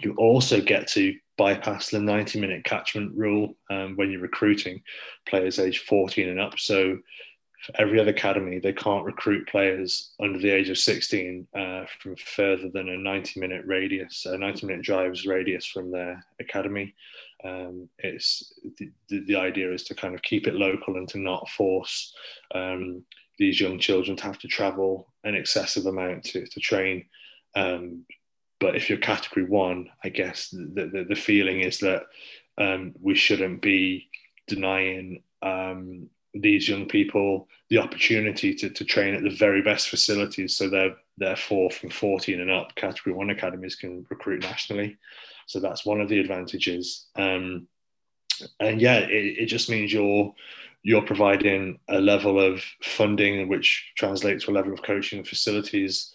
you 0.03 0.15
also 0.17 0.61
get 0.61 0.89
to 0.89 1.15
bypass 1.39 1.91
the 1.91 2.01
90 2.01 2.41
minute 2.41 2.65
catchment 2.65 3.17
rule 3.17 3.57
um, 3.71 3.97
when 3.97 4.11
you're 4.11 4.21
recruiting 4.21 4.83
players 5.27 5.59
age 5.59 5.79
14 5.81 6.29
and 6.29 6.41
up. 6.41 6.59
So 6.59 6.99
every 7.77 8.01
other 8.01 8.11
academy, 8.11 8.59
they 8.59 8.73
can't 8.73 9.05
recruit 9.05 9.49
players 9.49 10.11
under 10.21 10.39
the 10.39 10.51
age 10.51 10.69
of 10.69 10.79
16 10.79 11.47
uh, 11.55 11.85
from 12.01 12.17
further 12.17 12.69
than 12.69 12.89
a 12.89 12.97
90 12.97 13.41
minute 13.41 13.65
radius, 13.67 14.27
a 14.27 14.37
90 14.37 14.67
minute 14.67 14.83
drives 14.83 15.27
radius 15.27 15.67
from 15.67 15.91
their 15.91 16.25
academy. 16.41 16.95
Um, 17.45 17.89
it's 17.99 18.53
the, 18.79 18.91
the, 19.09 19.37
idea 19.37 19.73
is 19.73 19.85
to 19.85 19.95
kind 19.95 20.15
of 20.15 20.23
keep 20.23 20.49
it 20.49 20.55
local 20.55 20.97
and 20.97 21.09
to 21.11 21.19
not 21.19 21.49
force 21.49 22.13
um, 22.53 23.05
these 23.39 23.61
young 23.61 23.79
children 23.79 24.17
to 24.17 24.25
have 24.25 24.39
to 24.41 24.49
travel 24.49 25.13
an 25.23 25.37
excessive 25.37 25.87
amount 25.87 26.25
to, 26.25 26.45
to 26.47 26.61
train. 26.61 27.05
Um, 27.55 28.05
but 28.59 28.75
if 28.75 28.89
you're 28.89 28.99
category 28.99 29.47
one, 29.47 29.89
I 30.03 30.09
guess 30.09 30.49
the, 30.51 30.91
the, 30.93 31.07
the 31.09 31.15
feeling 31.15 31.61
is 31.61 31.79
that 31.79 32.03
um, 32.59 32.95
we 33.01 33.15
shouldn't 33.15 33.63
be 33.63 34.09
denying 34.49 35.23
um, 35.43 36.11
these 36.41 36.69
young 36.69 36.87
people 36.87 37.49
the 37.71 37.79
opportunity 37.79 38.55
to, 38.55 38.71
to 38.71 38.85
train 38.85 39.15
at 39.15 39.23
the 39.23 39.31
very 39.31 39.63
best 39.63 39.89
facilities. 39.89 40.57
So 40.57 40.69
they're 40.69 40.97
therefore 41.19 41.71
from 41.71 41.91
14 41.91 42.41
and 42.41 42.51
up, 42.51 42.75
category 42.77 43.15
one 43.15 43.31
academies 43.31 43.77
can 43.77 44.07
recruit 44.09 44.43
nationally. 44.43 44.97
So 45.47 45.61
that's 45.61 45.85
one 45.85 46.01
of 46.01 46.09
the 46.09 46.21
advantages. 46.21 47.07
Um, 47.17 47.67
and 48.61 48.81
yeah, 48.81 48.99
it, 48.99 49.39
it 49.39 49.47
just 49.47 49.69
means 49.69 49.93
you're 49.93 50.33
you're 50.85 51.03
providing 51.03 51.81
a 51.89 52.01
level 52.01 52.41
of 52.41 52.63
funding 52.83 53.49
which 53.49 53.93
translates 53.97 54.45
to 54.45 54.51
a 54.51 54.53
level 54.53 54.73
of 54.73 54.83
coaching 54.83 55.25
facilities 55.25 56.15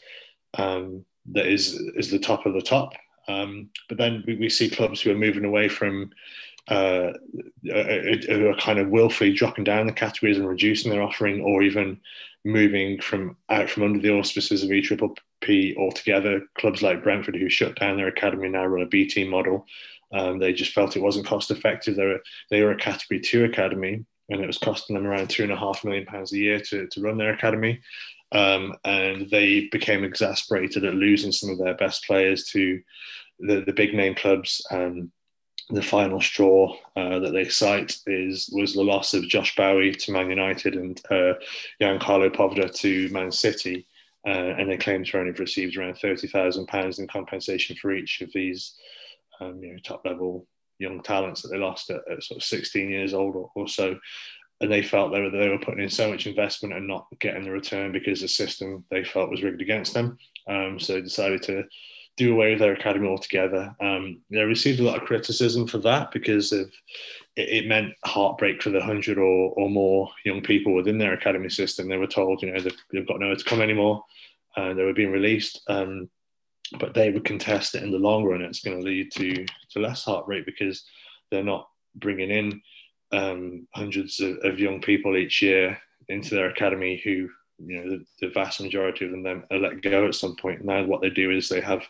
um, 0.57 1.03
that 1.31 1.47
is 1.47 1.73
is 1.95 2.09
the 2.09 2.19
top 2.19 2.45
of 2.45 2.53
the 2.53 2.61
top. 2.61 2.93
Um, 3.27 3.69
but 3.89 3.97
then 3.97 4.23
we, 4.27 4.35
we 4.35 4.49
see 4.49 4.69
clubs 4.69 5.01
who 5.01 5.11
are 5.11 5.17
moving 5.17 5.45
away 5.45 5.69
from 5.69 6.11
uh, 6.67 7.11
who 7.63 8.47
are 8.47 8.57
kind 8.57 8.79
of 8.79 8.89
willfully 8.89 9.33
dropping 9.33 9.63
down 9.63 9.85
the 9.85 9.93
categories 9.93 10.37
and 10.37 10.47
reducing 10.47 10.91
their 10.91 11.01
offering, 11.01 11.41
or 11.41 11.61
even 11.61 11.99
moving 12.45 12.99
from 13.01 13.37
out 13.49 13.69
from 13.69 13.83
under 13.83 13.99
the 13.99 14.11
auspices 14.11 14.63
of 14.63 14.69
EPPP 14.69 15.77
altogether. 15.77 16.41
Clubs 16.57 16.81
like 16.81 17.03
Brentford, 17.03 17.35
who 17.35 17.49
shut 17.49 17.77
down 17.79 17.97
their 17.97 18.07
academy, 18.07 18.49
now 18.49 18.65
run 18.65 18.83
a 18.83 18.87
B 18.87 19.07
team 19.07 19.29
model. 19.29 19.65
Um, 20.13 20.39
they 20.39 20.53
just 20.53 20.73
felt 20.73 20.95
it 20.95 21.01
wasn't 21.01 21.25
cost 21.25 21.51
effective. 21.51 21.95
They 21.95 22.05
were 22.05 22.23
they 22.49 22.61
were 22.61 22.71
a 22.71 22.77
Category 22.77 23.19
Two 23.19 23.45
academy, 23.45 24.05
and 24.29 24.41
it 24.41 24.47
was 24.47 24.57
costing 24.57 24.95
them 24.95 25.05
around 25.05 25.29
two 25.29 25.43
and 25.43 25.51
a 25.51 25.57
half 25.57 25.83
million 25.83 26.05
pounds 26.05 26.31
a 26.33 26.37
year 26.37 26.59
to, 26.59 26.87
to 26.87 27.01
run 27.01 27.17
their 27.17 27.33
academy. 27.33 27.81
Um, 28.31 28.75
and 28.83 29.29
they 29.29 29.67
became 29.71 30.03
exasperated 30.03 30.83
at 30.85 30.95
losing 30.95 31.31
some 31.31 31.51
of 31.51 31.59
their 31.59 31.75
best 31.75 32.05
players 32.05 32.45
to 32.45 32.81
the, 33.39 33.61
the 33.61 33.73
big 33.73 33.93
name 33.93 34.15
clubs. 34.15 34.65
Um, 34.71 35.11
the 35.69 35.81
final 35.81 36.19
straw 36.21 36.75
uh, 36.95 37.19
that 37.19 37.31
they 37.31 37.47
cite 37.47 37.97
is 38.05 38.49
was 38.53 38.73
the 38.73 38.83
loss 38.83 39.13
of 39.13 39.27
Josh 39.27 39.55
Bohui 39.55 39.97
to 39.97 40.11
Man 40.11 40.29
United 40.29 40.75
and 40.75 41.01
uh, 41.09 41.33
Ian 41.81 41.99
Carlo 41.99 42.29
Poveda 42.29 42.73
to 42.75 43.09
Man 43.09 43.31
City, 43.31 43.85
uh, 44.27 44.29
and 44.29 44.69
they 44.69 44.77
claim 44.77 45.03
to 45.03 45.19
only 45.19 45.31
received 45.31 45.77
around 45.77 45.95
thirty 45.95 46.27
thousand 46.27 46.67
pounds 46.67 46.99
in 46.99 47.07
compensation 47.07 47.75
for 47.75 47.93
each 47.93 48.21
of 48.21 48.31
these 48.33 48.75
um, 49.39 49.61
you 49.63 49.73
know, 49.73 49.79
top 49.83 50.05
level 50.05 50.47
young 50.79 51.01
talents 51.01 51.41
that 51.41 51.49
they 51.49 51.57
lost 51.57 51.89
at, 51.89 52.01
at 52.11 52.23
sort 52.23 52.39
of 52.39 52.43
sixteen 52.43 52.89
years 52.89 53.13
old 53.13 53.35
or, 53.35 53.49
or, 53.55 53.67
so. 53.67 53.97
And 54.61 54.71
they 54.71 54.81
felt 54.81 55.11
they 55.11 55.21
were 55.21 55.29
they 55.29 55.49
were 55.49 55.59
putting 55.59 55.83
in 55.83 55.89
so 55.89 56.09
much 56.09 56.27
investment 56.27 56.73
and 56.73 56.87
not 56.87 57.07
getting 57.19 57.43
the 57.43 57.51
return 57.51 57.91
because 57.91 58.21
the 58.21 58.27
system 58.27 58.85
they 58.91 59.03
felt 59.03 59.29
was 59.29 59.43
rigged 59.43 59.61
against 59.61 59.93
them. 59.93 60.17
Um, 60.47 60.79
so 60.79 60.93
they 60.93 61.01
decided 61.01 61.41
to 61.43 61.63
do 62.15 62.33
away 62.33 62.51
with 62.51 62.59
their 62.59 62.73
academy 62.73 63.07
altogether. 63.07 63.75
Um, 63.81 64.21
they 64.29 64.43
received 64.43 64.79
a 64.79 64.83
lot 64.83 64.97
of 64.97 65.07
criticism 65.07 65.67
for 65.67 65.79
that 65.79 66.11
because 66.11 66.51
of 66.51 66.71
it, 67.35 67.49
it 67.49 67.67
meant 67.67 67.93
heartbreak 68.05 68.61
for 68.61 68.69
the 68.69 68.81
hundred 68.81 69.17
or, 69.17 69.51
or 69.51 69.69
more 69.69 70.09
young 70.23 70.41
people 70.41 70.73
within 70.73 70.97
their 70.97 71.13
academy 71.13 71.49
system. 71.49 71.87
They 71.87 71.97
were 71.97 72.07
told, 72.07 72.41
you 72.41 72.51
know, 72.51 72.59
they've, 72.59 73.07
got 73.07 73.19
nowhere 73.19 73.35
to 73.35 73.43
come 73.43 73.61
anymore, 73.61 74.03
and 74.55 74.77
they 74.77 74.83
were 74.83 74.93
being 74.93 75.11
released. 75.11 75.61
Um, 75.67 76.09
but 76.79 76.93
they 76.93 77.11
would 77.11 77.25
contest 77.25 77.75
it 77.75 77.83
in 77.83 77.91
the 77.91 77.97
long 77.97 78.23
run. 78.23 78.41
It's 78.41 78.61
going 78.61 78.79
to 78.79 78.85
lead 78.85 79.11
to 79.13 79.45
to 79.71 79.79
less 79.79 80.03
heartbreak 80.03 80.45
because 80.45 80.83
they're 81.29 81.43
not 81.43 81.67
bringing 81.95 82.31
in 82.31 82.61
um, 83.11 83.67
hundreds 83.75 84.19
of, 84.19 84.37
of, 84.43 84.59
young 84.59 84.81
people 84.81 85.15
each 85.15 85.41
year 85.41 85.77
into 86.09 86.33
their 86.33 86.49
academy 86.49 86.99
who 87.03 87.29
you 87.57 87.77
know 87.77 87.89
the, 87.89 88.05
the 88.21 88.33
vast 88.33 88.61
majority 88.61 89.05
of 89.05 89.11
them 89.11 89.43
are 89.51 89.57
let 89.57 89.81
go 89.81 90.07
at 90.07 90.15
some 90.15 90.35
point. 90.35 90.63
Now 90.63 90.83
what 90.85 91.01
they 91.01 91.09
do 91.09 91.31
is 91.31 91.49
they 91.49 91.61
have 91.61 91.83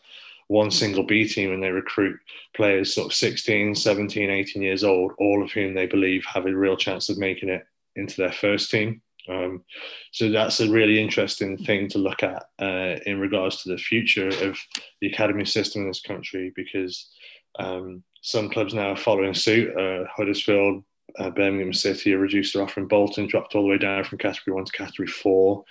one 0.48 0.72
single 0.72 1.04
B 1.04 1.28
team 1.28 1.52
and 1.52 1.64
they 1.64 1.72
recruit 1.72 2.20
players 2.56 2.94
sort 2.94 3.08
of 3.08 3.14
16, 3.14 3.76
17, 3.76 4.30
18 4.30 4.62
years 4.62 4.84
old, 4.84 5.14
all 5.18 5.44
of 5.44 5.52
whom 5.52 5.74
they 5.74 5.86
believe 5.86 6.26
have 6.26 6.46
a 6.46 6.56
real 6.56 6.78
chance 6.78 7.10
of 7.10 7.18
making 7.18 7.50
it 7.50 7.66
into 7.96 8.18
their 8.18 8.32
first 8.32 8.70
team. 8.70 9.02
Um, 9.30 9.64
so 10.12 10.30
that's 10.30 10.60
a 10.60 10.70
really 10.70 11.02
interesting 11.02 11.58
thing 11.58 11.88
to 11.90 11.98
look 11.98 12.24
at 12.24 12.44
uh, 12.60 13.00
in 13.06 13.20
regards 13.20 13.64
to 13.64 13.70
the 13.70 13.78
future 13.78 14.28
of 14.28 14.58
the 15.00 15.08
academy 15.08 15.46
system 15.46 15.84
in 15.84 15.88
this 15.88 16.02
country 16.02 16.52
because 16.56 17.10
um, 17.58 18.04
some 18.22 18.50
clubs 18.50 18.74
now 18.74 18.90
are 18.90 18.98
following 18.98 19.34
suit. 19.34 19.76
Uh, 19.78 20.06
Huddersfield, 20.14 20.84
uh, 21.20 21.30
Birmingham 21.30 21.74
City 21.74 22.14
reduced 22.14 22.54
their 22.54 22.64
offer 22.64 22.80
in 22.80 22.88
Bolton 22.88 23.28
dropped 23.28 23.56
all 23.56 23.64
the 23.64 23.70
way 23.70 23.78
down 23.78 24.04
from 24.04 24.18
category 24.18 24.56
one 24.56 24.66
to 24.66 24.72
category 24.72 25.08
four 25.08 25.64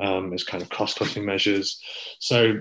um, 0.00 0.32
as 0.32 0.44
kind 0.44 0.62
of 0.62 0.68
cost 0.70 0.98
cutting 0.98 1.24
measures. 1.24 1.80
So 2.18 2.60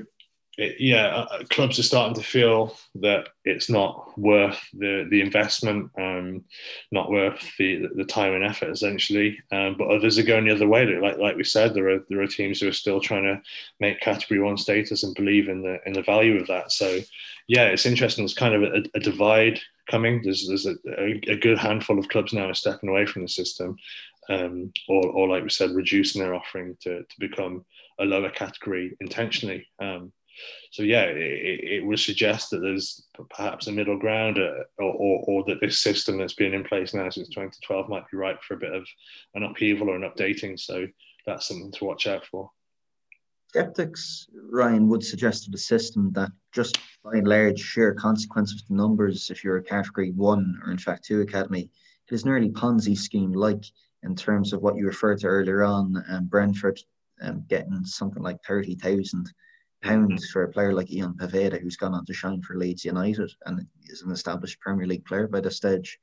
it, 0.58 0.78
yeah, 0.80 1.08
uh, 1.08 1.28
uh, 1.32 1.44
clubs 1.52 1.78
are 1.78 1.84
starting 1.84 2.16
to 2.16 2.28
feel 2.28 2.76
that 2.96 3.30
it's 3.46 3.70
not 3.70 4.18
worth 4.18 4.60
the 4.74 5.06
the 5.10 5.22
investment, 5.22 5.92
um, 6.00 6.44
not 6.92 7.12
worth 7.12 7.40
the 7.60 7.88
the 7.96 8.04
time 8.04 8.34
and 8.34 8.44
effort, 8.44 8.72
essentially. 8.72 9.40
Um, 9.52 9.76
but 9.78 9.90
others 9.90 10.18
are 10.18 10.24
going 10.24 10.46
the 10.46 10.56
other 10.56 10.68
way. 10.68 10.86
Like 10.86 11.20
like 11.20 11.36
we 11.36 11.44
said, 11.44 11.76
there 11.76 11.90
are 11.90 12.04
there 12.10 12.22
are 12.22 12.28
teams 12.28 12.60
who 12.60 12.68
are 12.68 12.74
still 12.74 13.00
trying 13.00 13.24
to 13.24 13.40
make 13.80 14.00
Category 14.00 14.40
One 14.40 14.58
status 14.58 15.04
and 15.04 15.14
believe 15.14 15.48
in 15.48 15.62
the 15.62 15.78
in 15.86 15.94
the 15.94 16.02
value 16.02 16.42
of 16.42 16.48
that. 16.48 16.72
So, 16.72 17.02
yeah, 17.48 17.66
it's 17.66 17.86
interesting. 17.86 18.24
There's 18.24 18.34
kind 18.34 18.56
of 18.56 18.64
a, 18.64 18.84
a 18.96 19.00
divide 19.00 19.60
coming. 19.92 20.24
There's 20.24 20.48
there's 20.48 20.66
a, 20.66 20.76
a, 21.32 21.38
good 21.38 21.60
handful 21.60 22.00
of 22.00 22.10
clubs 22.10 22.34
now 22.34 22.50
are 22.50 22.56
stepping 22.56 22.90
away 22.90 23.06
from 23.06 23.22
the 23.22 23.30
system, 23.30 23.78
um, 24.28 24.74
or 24.90 25.06
or 25.06 25.28
like 25.28 25.44
we 25.44 25.50
said, 25.50 25.70
reducing 25.76 26.20
their 26.20 26.34
offering 26.34 26.76
to 26.82 27.04
to 27.04 27.20
become 27.20 27.64
a 28.00 28.06
lower 28.06 28.32
category 28.32 28.98
intentionally. 29.00 29.68
Um, 29.80 30.12
so 30.72 30.84
yeah, 30.84 31.04
it, 31.04 31.60
it, 31.64 31.86
would 31.86 32.00
suggest 32.00 32.50
that 32.50 32.60
there's 32.60 33.08
perhaps 33.30 33.68
a 33.68 33.72
middle 33.72 33.98
ground, 33.98 34.38
uh, 34.38 34.64
or, 34.78 34.94
or, 34.94 35.24
or, 35.28 35.44
that 35.48 35.62
this 35.62 35.80
system 35.80 36.18
that's 36.18 36.34
been 36.34 36.54
in 36.54 36.64
place 36.64 36.94
now 36.94 37.10
since 37.10 37.30
2012 37.30 37.90
might 37.90 38.10
be 38.12 38.18
ripe 38.18 38.42
for 38.44 38.56
a 38.56 38.60
bit 38.60 38.74
of 38.74 38.86
an 39.36 39.44
upheaval 39.44 39.90
or 39.90 39.96
an 39.96 40.10
updating. 40.10 40.60
So 40.60 40.86
that's 41.26 41.48
something 41.48 41.72
to 41.72 41.86
watch 41.86 42.08
out 42.08 42.26
for. 42.26 42.50
Skeptics, 43.50 44.28
Ryan, 44.52 44.88
would 44.90 45.04
suggest 45.04 45.46
to 45.46 45.52
the 45.52 45.58
system 45.58 46.12
that 46.14 46.32
just 46.52 46.80
by 47.04 47.14
and 47.14 47.28
large, 47.28 47.60
sheer 47.60 47.94
consequence 47.94 48.52
of 48.52 48.68
the 48.68 48.76
numbers, 48.76 49.30
if 49.30 49.44
you're 49.44 49.58
a 49.58 49.64
category 49.64 50.12
one 50.12 50.60
or 50.66 50.72
in 50.72 50.78
fact 50.78 51.06
two 51.06 51.22
academy, 51.22 51.70
it 52.10 52.14
is 52.14 52.26
nearly 52.26 52.50
Ponzi 52.50 52.98
scheme 52.98 53.32
like 53.32 53.64
in 54.04 54.16
terms 54.16 54.54
of 54.54 54.62
what 54.62 54.76
you 54.76 54.86
referred 54.86 55.20
to 55.20 55.28
earlier 55.28 55.64
on, 55.64 56.04
um, 56.10 56.26
Brentford 56.26 56.80
um, 57.22 57.44
getting 57.48 57.84
something 57.86 58.22
like 58.22 58.38
30,000 58.48 59.32
pounds 59.84 60.30
for 60.30 60.44
a 60.44 60.52
player 60.52 60.74
like 60.74 60.92
Ian 60.92 61.14
Poveda, 61.14 61.62
who's 61.62 61.78
gone 61.78 61.94
on 61.94 62.06
to 62.06 62.14
shine 62.14 62.42
for 62.42 62.58
Leeds 62.58 62.86
United 62.86 63.32
and 63.46 63.66
is 63.86 64.02
an 64.02 64.12
established 64.12 64.60
Premier 64.60 64.88
League 64.88 65.06
player 65.06 65.28
by 65.28 65.40
this 65.40 65.58
stage. 65.58 66.00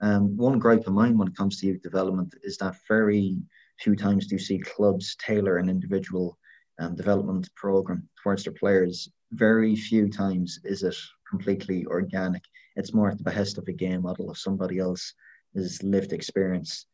Um, 0.00 0.36
one 0.36 0.58
gripe 0.58 0.86
of 0.86 0.92
mine 0.92 1.16
when 1.16 1.28
it 1.28 1.36
comes 1.36 1.60
to 1.60 1.66
youth 1.66 1.82
development 1.82 2.34
is 2.42 2.56
that 2.58 2.76
very 2.88 3.36
few 3.78 3.94
times 3.94 4.26
do 4.26 4.34
you 4.34 4.38
see 4.38 4.58
clubs 4.58 5.16
tailor 5.16 5.58
an 5.58 5.68
individual 5.68 6.38
um, 6.80 6.96
development 6.96 7.48
program 7.54 8.08
towards 8.22 8.44
their 8.44 8.52
players. 8.52 9.08
Very 9.32 9.76
few 9.76 10.08
times 10.08 10.58
is 10.64 10.82
it 10.82 10.96
completely 11.28 11.86
organic. 11.86 12.42
It's 12.76 12.94
more 12.94 13.10
at 13.10 13.18
the 13.18 13.24
behest 13.24 13.58
of 13.58 13.68
a 13.68 13.72
game 13.72 14.02
model 14.02 14.30
of 14.30 14.38
somebody 14.38 14.78
else's 14.78 15.82
lived 15.82 16.12
experience. 16.12 16.86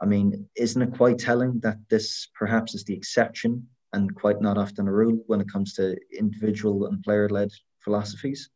I 0.00 0.06
mean, 0.06 0.48
isn't 0.56 0.82
it 0.82 0.96
quite 0.96 1.18
telling 1.18 1.60
that 1.60 1.78
this 1.88 2.28
perhaps 2.34 2.74
is 2.74 2.84
the 2.84 2.94
exception 2.94 3.66
and 3.92 4.14
quite 4.14 4.40
not 4.40 4.58
often 4.58 4.88
a 4.88 4.92
rule 4.92 5.22
when 5.26 5.40
it 5.40 5.50
comes 5.50 5.74
to 5.74 5.96
individual 6.16 6.86
and 6.86 7.02
player 7.02 7.28
led 7.28 7.50
philosophies. 7.80 8.50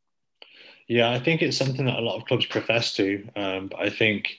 Yeah, 0.89 1.11
I 1.11 1.19
think 1.19 1.43
it's 1.43 1.57
something 1.57 1.87
that 1.87 1.99
a 1.99 2.03
lot 2.03 2.17
of 2.17 2.27
clubs 2.27 2.47
profess 2.47 2.95
to, 2.95 3.29
um, 3.35 3.69
but 3.69 3.81
I 3.81 3.91
think 3.91 4.39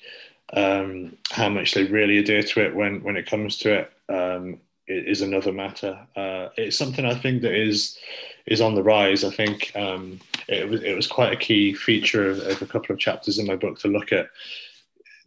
um, 0.54 1.18
how 1.30 1.50
much 1.50 1.74
they 1.74 1.84
really 1.86 2.20
adhere 2.20 2.44
to 2.44 2.66
it 2.66 2.76
when 2.76 3.04
when 3.04 3.18
it 3.18 3.30
comes 3.30 3.58
to 3.58 3.80
it 3.80 3.92
um, 4.10 4.60
is 4.88 5.22
another 5.22 5.52
matter. 5.52 6.00
Uh, 6.16 6.50
it's 6.56 6.78
something 6.78 7.06
I 7.06 7.16
think 7.16 7.42
that 7.42 7.54
is 7.54 7.98
is 8.46 8.62
on 8.62 8.76
the 8.76 8.84
rise. 8.84 9.24
I 9.26 9.32
think 9.32 9.74
um, 9.76 10.20
it 10.48 10.70
was 10.70 10.84
it 10.84 10.96
was 10.96 11.08
quite 11.08 11.34
a 11.34 11.38
key 11.38 11.74
feature 11.74 12.30
of, 12.30 12.40
of, 12.40 12.62
a 12.62 12.66
couple 12.66 12.94
of 12.94 13.00
chapters 13.00 13.40
in 13.40 13.46
my 13.46 13.58
book 13.58 13.78
to 13.80 13.90
look 13.90 14.14
at 14.14 14.30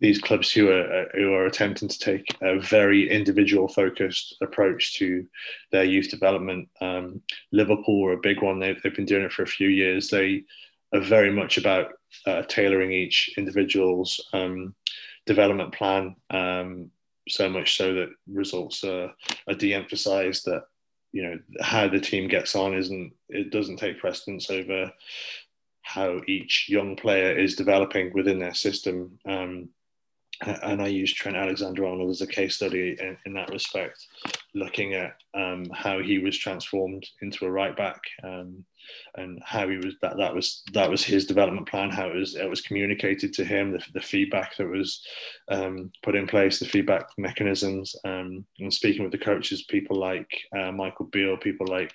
these 0.00 0.18
clubs 0.18 0.50
who 0.50 0.70
are 0.70 1.08
who 1.14 1.32
are 1.32 1.46
attempting 1.46 1.88
to 1.88 1.98
take 1.98 2.26
a 2.40 2.58
very 2.58 3.08
individual 3.10 3.68
focused 3.68 4.36
approach 4.40 4.94
to 4.98 5.26
their 5.72 5.84
youth 5.84 6.10
development. 6.10 6.68
Um, 6.80 7.22
Liverpool 7.52 8.06
are 8.06 8.14
a 8.14 8.20
big 8.20 8.42
one. 8.42 8.58
They've, 8.58 8.80
they've 8.82 8.94
been 8.94 9.04
doing 9.04 9.24
it 9.24 9.32
for 9.32 9.42
a 9.42 9.46
few 9.46 9.68
years. 9.68 10.08
They 10.08 10.44
are 10.94 11.00
very 11.00 11.30
much 11.30 11.58
about 11.58 11.92
uh, 12.26 12.42
tailoring 12.42 12.92
each 12.92 13.30
individual's 13.36 14.20
um, 14.32 14.74
development 15.26 15.72
plan. 15.74 16.16
Um, 16.30 16.90
so 17.28 17.48
much 17.48 17.76
so 17.76 17.94
that 17.94 18.08
results 18.26 18.82
are, 18.82 19.12
are 19.46 19.54
de-emphasized. 19.54 20.46
That 20.46 20.64
you 21.12 21.22
know 21.22 21.38
how 21.60 21.88
the 21.88 22.00
team 22.00 22.26
gets 22.28 22.56
on 22.56 22.74
isn't 22.74 23.12
it 23.28 23.50
doesn't 23.50 23.76
take 23.76 24.00
precedence 24.00 24.50
over 24.50 24.92
how 25.82 26.20
each 26.26 26.68
young 26.68 26.94
player 26.96 27.36
is 27.36 27.56
developing 27.56 28.12
within 28.14 28.38
their 28.38 28.54
system. 28.54 29.18
Um, 29.26 29.68
and 30.42 30.80
I 30.80 30.86
use 30.86 31.12
Trent 31.12 31.36
Alexander-Arnold 31.36 32.10
as 32.10 32.22
a 32.22 32.26
case 32.26 32.56
study 32.56 32.96
in, 32.98 33.16
in 33.26 33.34
that 33.34 33.50
respect, 33.50 34.06
looking 34.54 34.94
at 34.94 35.16
um, 35.34 35.66
how 35.72 36.00
he 36.00 36.18
was 36.18 36.38
transformed 36.38 37.06
into 37.20 37.44
a 37.44 37.50
right 37.50 37.76
back 37.76 38.00
um, 38.24 38.64
and 39.16 39.40
how 39.44 39.68
he 39.68 39.76
was 39.76 39.94
that 40.00 40.16
that 40.16 40.34
was 40.34 40.62
that 40.72 40.90
was 40.90 41.04
his 41.04 41.26
development 41.26 41.68
plan, 41.68 41.90
how 41.90 42.08
it 42.08 42.16
was 42.16 42.34
it 42.36 42.48
was 42.48 42.62
communicated 42.62 43.32
to 43.34 43.44
him, 43.44 43.72
the, 43.72 43.82
the 43.92 44.00
feedback 44.00 44.56
that 44.56 44.66
was 44.66 45.06
um, 45.50 45.92
put 46.02 46.16
in 46.16 46.26
place, 46.26 46.58
the 46.58 46.64
feedback 46.64 47.06
mechanisms, 47.18 47.94
um, 48.04 48.44
and 48.58 48.72
speaking 48.72 49.02
with 49.02 49.12
the 49.12 49.18
coaches, 49.18 49.64
people 49.64 49.96
like 49.98 50.30
uh, 50.58 50.72
Michael 50.72 51.06
Beale, 51.06 51.36
people 51.36 51.66
like 51.66 51.92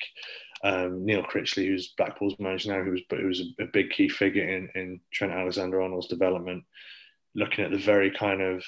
um, 0.63 1.03
Neil 1.03 1.23
Critchley, 1.23 1.67
who's 1.67 1.93
Blackpool's 1.97 2.35
manager 2.39 2.73
now, 2.73 2.83
who 2.83 2.91
was 2.91 3.01
who 3.09 3.27
was 3.27 3.41
a, 3.41 3.63
a 3.63 3.67
big 3.73 3.89
key 3.89 4.07
figure 4.07 4.47
in, 4.47 4.69
in 4.75 4.99
Trent 5.11 5.33
Alexander-Arnold's 5.33 6.07
development 6.07 6.63
looking 7.35 7.65
at 7.65 7.71
the 7.71 7.77
very 7.77 8.11
kind 8.11 8.41
of 8.41 8.63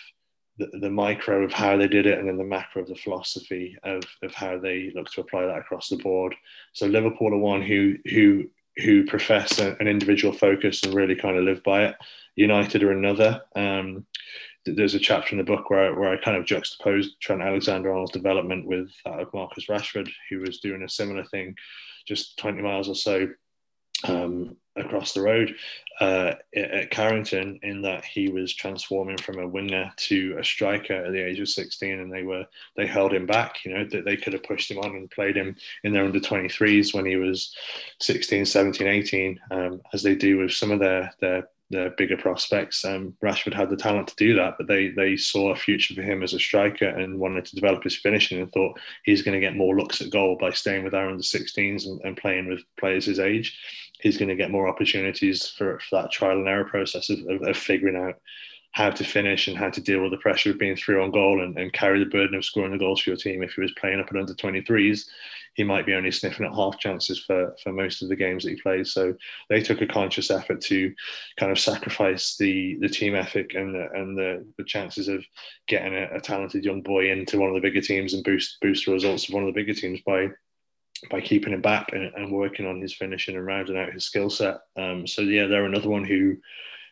the, 0.57 0.67
the, 0.79 0.89
micro 0.89 1.43
of 1.43 1.53
how 1.53 1.77
they 1.77 1.87
did 1.87 2.05
it 2.05 2.17
and 2.17 2.27
then 2.27 2.37
the 2.37 2.43
macro 2.43 2.81
of 2.81 2.87
the 2.87 2.95
philosophy 2.95 3.77
of, 3.83 4.03
of 4.23 4.33
how 4.33 4.57
they 4.57 4.91
look 4.95 5.09
to 5.11 5.21
apply 5.21 5.45
that 5.45 5.59
across 5.59 5.89
the 5.89 5.97
board. 5.97 6.35
So 6.73 6.87
Liverpool 6.87 7.33
are 7.33 7.37
one 7.37 7.61
who 7.61 7.95
who 8.05 8.49
who 8.77 9.05
profess 9.05 9.59
an 9.59 9.87
individual 9.87 10.33
focus 10.33 10.83
and 10.83 10.93
really 10.93 11.15
kind 11.15 11.37
of 11.37 11.43
live 11.43 11.63
by 11.63 11.85
it. 11.85 11.95
United 12.35 12.83
are 12.83 12.91
another. 12.91 13.41
Um, 13.55 14.05
there's 14.65 14.93
a 14.93 14.99
chapter 14.99 15.31
in 15.31 15.37
the 15.37 15.43
book 15.43 15.69
where, 15.69 15.95
where 15.95 16.13
I 16.13 16.21
kind 16.21 16.37
of 16.37 16.45
juxtaposed 16.45 17.19
Trent 17.19 17.41
Alexander-Arnold's 17.41 18.11
development 18.11 18.67
with 18.67 18.91
that 19.05 19.19
of 19.19 19.33
Marcus 19.33 19.65
Rashford, 19.65 20.11
who 20.29 20.41
was 20.41 20.59
doing 20.59 20.83
a 20.83 20.89
similar 20.89 21.23
thing 21.25 21.55
just 22.07 22.37
20 22.37 22.61
miles 22.61 22.87
or 22.87 22.95
so 22.95 23.27
um, 24.05 24.55
across 24.77 25.13
the 25.13 25.21
road 25.21 25.55
uh, 25.99 26.33
at 26.55 26.91
Carrington 26.91 27.59
in 27.63 27.81
that 27.81 28.05
he 28.05 28.29
was 28.29 28.53
transforming 28.53 29.17
from 29.17 29.39
a 29.39 29.47
winger 29.47 29.91
to 29.95 30.37
a 30.39 30.43
striker 30.43 30.93
at 30.93 31.11
the 31.11 31.25
age 31.25 31.39
of 31.39 31.49
16 31.49 31.99
and 31.99 32.11
they 32.11 32.23
were 32.23 32.45
they 32.75 32.85
held 32.85 33.13
him 33.13 33.25
back 33.25 33.65
you 33.65 33.73
know 33.73 33.85
that 33.85 34.05
they 34.05 34.15
could 34.15 34.33
have 34.33 34.43
pushed 34.43 34.69
him 34.69 34.79
on 34.79 34.95
and 34.95 35.11
played 35.11 35.35
him 35.35 35.55
in 35.83 35.93
their 35.93 36.05
under 36.05 36.19
23s 36.19 36.93
when 36.93 37.05
he 37.05 37.15
was 37.15 37.55
16 38.01 38.45
17 38.45 38.87
18 38.87 39.39
um, 39.51 39.81
as 39.93 40.03
they 40.03 40.15
do 40.15 40.37
with 40.37 40.51
some 40.51 40.71
of 40.71 40.79
their 40.79 41.11
their 41.19 41.47
their 41.69 41.89
bigger 41.91 42.17
prospects. 42.17 42.85
Um, 42.85 43.15
Rashford 43.21 43.53
had 43.53 43.69
the 43.69 43.75
talent 43.75 44.07
to 44.07 44.15
do 44.15 44.35
that, 44.35 44.55
but 44.57 44.67
they 44.67 44.89
they 44.89 45.17
saw 45.17 45.51
a 45.51 45.55
future 45.55 45.93
for 45.93 46.01
him 46.01 46.23
as 46.23 46.33
a 46.33 46.39
striker 46.39 46.87
and 46.87 47.19
wanted 47.19 47.45
to 47.45 47.55
develop 47.55 47.83
his 47.83 47.97
finishing 47.97 48.39
and 48.41 48.51
thought 48.51 48.79
he's 49.03 49.21
going 49.21 49.33
to 49.33 49.45
get 49.45 49.55
more 49.55 49.75
looks 49.75 50.01
at 50.01 50.09
goal 50.09 50.37
by 50.39 50.51
staying 50.51 50.83
with 50.83 50.93
our 50.93 51.09
under 51.09 51.23
16s 51.23 51.85
and, 51.85 51.99
and 52.05 52.17
playing 52.17 52.47
with 52.47 52.61
players 52.79 53.05
his 53.05 53.19
age 53.19 53.57
he's 53.99 54.17
going 54.17 54.29
to 54.29 54.35
get 54.35 54.51
more 54.51 54.67
opportunities 54.67 55.47
for, 55.47 55.79
for 55.79 56.01
that 56.01 56.11
trial 56.11 56.37
and 56.37 56.47
error 56.47 56.65
process 56.65 57.09
of, 57.09 57.19
of, 57.27 57.41
of, 57.41 57.57
figuring 57.57 57.95
out 57.95 58.15
how 58.71 58.89
to 58.91 59.03
finish 59.03 59.47
and 59.47 59.57
how 59.57 59.69
to 59.69 59.81
deal 59.81 60.01
with 60.01 60.11
the 60.11 60.17
pressure 60.17 60.51
of 60.51 60.59
being 60.59 60.75
through 60.75 61.03
on 61.03 61.11
goal 61.11 61.43
and, 61.43 61.57
and 61.57 61.73
carry 61.73 61.99
the 61.99 62.09
burden 62.09 62.35
of 62.35 62.45
scoring 62.45 62.71
the 62.71 62.77
goals 62.77 63.01
for 63.01 63.09
your 63.09 63.17
team. 63.17 63.41
If 63.41 63.53
he 63.53 63.61
was 63.61 63.73
playing 63.79 63.99
up 63.99 64.07
at 64.09 64.17
under 64.17 64.33
23s, 64.33 65.05
he 65.57 65.63
might 65.63 65.87
be 65.87 65.95
only 65.95 66.11
sniffing 66.11 66.45
at 66.45 66.53
half 66.53 66.77
chances 66.77 67.19
for 67.19 67.55
for 67.63 67.71
most 67.71 68.03
of 68.03 68.09
the 68.09 68.15
games 68.15 68.43
that 68.43 68.51
he 68.51 68.61
plays. 68.61 68.93
So 68.93 69.15
they 69.49 69.61
took 69.61 69.81
a 69.81 69.87
conscious 69.87 70.29
effort 70.29 70.61
to 70.61 70.93
kind 71.37 71.51
of 71.51 71.57
sacrifice 71.57 72.37
the 72.37 72.77
the 72.79 72.87
team 72.87 73.15
ethic 73.15 73.55
and 73.55 73.73
the, 73.73 73.89
and 73.93 74.15
the, 74.15 74.45
the 74.57 74.63
chances 74.63 75.07
of 75.07 75.25
getting 75.67 75.95
a, 75.95 76.15
a 76.15 76.21
talented 76.21 76.63
young 76.63 76.83
boy 76.83 77.09
into 77.11 77.39
one 77.39 77.49
of 77.49 77.55
the 77.55 77.67
bigger 77.67 77.81
teams 77.81 78.13
and 78.13 78.23
boost 78.23 78.57
boost 78.61 78.85
the 78.85 78.91
results 78.91 79.27
of 79.27 79.33
one 79.33 79.43
of 79.43 79.47
the 79.47 79.59
bigger 79.59 79.73
teams 79.73 79.99
by 80.05 80.27
by 81.09 81.21
keeping 81.21 81.53
him 81.53 81.61
back 81.61 81.89
and, 81.93 82.11
and 82.15 82.31
working 82.31 82.65
on 82.65 82.81
his 82.81 82.93
finishing 82.93 83.35
and 83.35 83.45
rounding 83.45 83.77
out 83.77 83.93
his 83.93 84.05
skill 84.05 84.29
set. 84.29 84.57
Um, 84.75 85.05
so 85.07 85.21
yeah, 85.21 85.47
they're 85.47 85.65
another 85.65 85.89
one 85.89 86.05
who 86.05 86.37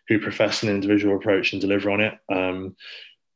who 0.08 0.20
profess 0.20 0.62
an 0.62 0.70
individual 0.70 1.16
approach 1.16 1.54
and 1.54 1.62
deliver 1.62 1.90
on 1.90 2.00
it. 2.02 2.14
Um, 2.32 2.76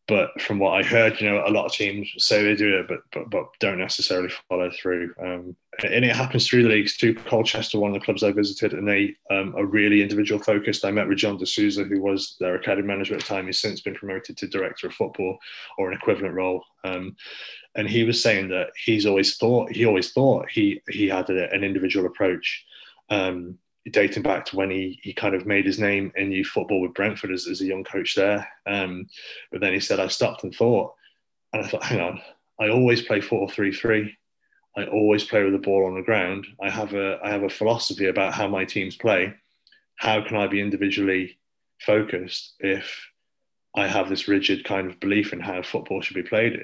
but 0.10 0.42
from 0.42 0.58
what 0.58 0.72
I 0.72 0.82
heard, 0.84 1.22
you 1.22 1.30
know, 1.30 1.44
a 1.46 1.52
lot 1.52 1.66
of 1.66 1.72
teams 1.72 2.12
say 2.18 2.44
they 2.44 2.56
do 2.56 2.80
it, 2.80 2.88
but 2.88 3.02
but, 3.14 3.30
but 3.30 3.46
don't 3.60 3.78
necessarily 3.78 4.30
follow 4.50 4.72
through. 4.72 5.14
Um, 5.24 5.56
and 5.84 6.04
it 6.04 6.16
happens 6.16 6.48
through 6.48 6.64
the 6.64 6.70
leagues 6.70 6.98
too. 6.98 7.14
Colchester, 7.14 7.78
one 7.78 7.94
of 7.96 8.00
the 8.00 8.04
clubs 8.04 8.24
I 8.24 8.32
visited, 8.32 8.74
and 8.74 8.88
they 8.88 9.16
um, 9.30 9.56
are 9.56 9.66
really 9.66 10.02
individual 10.02 10.42
focused. 10.42 10.84
I 10.84 10.90
met 10.90 11.08
with 11.08 11.20
John 11.20 11.38
D'Souza, 11.38 11.84
who 11.84 12.02
was 12.02 12.36
their 12.40 12.56
academy 12.56 12.88
manager 12.88 13.14
at 13.14 13.22
the 13.22 13.28
time. 13.28 13.46
He's 13.46 13.60
since 13.60 13.82
been 13.82 13.94
promoted 13.94 14.36
to 14.38 14.48
director 14.48 14.88
of 14.88 14.94
football 14.94 15.38
or 15.78 15.92
an 15.92 15.98
equivalent 15.98 16.34
role. 16.34 16.64
Um, 16.84 17.16
and 17.76 17.88
he 17.88 18.04
was 18.04 18.22
saying 18.22 18.50
that 18.50 18.72
he's 18.84 19.06
always 19.06 19.38
thought 19.38 19.72
he 19.72 19.86
always 19.86 20.12
thought 20.12 20.50
he 20.50 20.82
he 20.90 21.08
had 21.08 21.30
a, 21.30 21.54
an 21.54 21.64
individual 21.64 22.08
approach. 22.08 22.66
Um, 23.12 23.60
dating 23.92 24.24
back 24.24 24.46
to 24.46 24.56
when 24.56 24.70
he 24.70 25.00
he 25.04 25.14
kind 25.14 25.36
of 25.36 25.46
made 25.46 25.66
his 25.66 25.80
name 25.80 26.12
in 26.16 26.32
youth 26.32 26.48
football 26.48 26.82
with 26.82 26.94
Brentford 26.94 27.32
as, 27.32 27.48
as 27.48 27.62
a 27.62 27.66
young 27.66 27.84
coach 27.84 28.16
there. 28.16 28.48
Um, 28.66 29.08
but 29.52 29.62
then 29.62 29.74
he 29.74 29.80
said, 29.80 30.00
I 30.00 30.08
stopped 30.08 30.44
and 30.44 30.54
thought, 30.54 30.94
and 31.54 31.64
I 31.64 31.68
thought, 31.68 31.84
hang 31.84 32.02
on, 32.02 32.22
I 32.60 32.70
always 32.70 33.02
play 33.02 33.22
4 33.22 33.50
3 33.50 33.74
3. 33.74 34.16
I 34.78 34.86
always 34.86 35.24
play 35.24 35.44
with 35.44 35.54
the 35.54 35.60
ball 35.60 35.86
on 35.86 35.96
the 35.96 36.04
ground. 36.04 36.46
I 36.62 36.70
have 36.70 36.94
a 36.94 37.20
I 37.24 37.30
have 37.30 37.44
a 37.44 37.50
philosophy 37.50 38.08
about 38.08 38.34
how 38.34 38.48
my 38.48 38.66
teams 38.66 38.96
play. 38.96 39.34
How 39.96 40.22
can 40.26 40.38
I 40.38 40.48
be 40.48 40.62
individually 40.62 41.38
focused 41.82 42.56
if 42.60 43.10
I 43.76 43.88
have 43.88 44.10
this 44.10 44.28
rigid 44.28 44.64
kind 44.64 44.90
of 44.90 45.00
belief 45.00 45.32
in 45.32 45.40
how 45.40 45.62
football 45.62 46.02
should 46.02 46.16
be 46.16 46.24
played. 46.24 46.60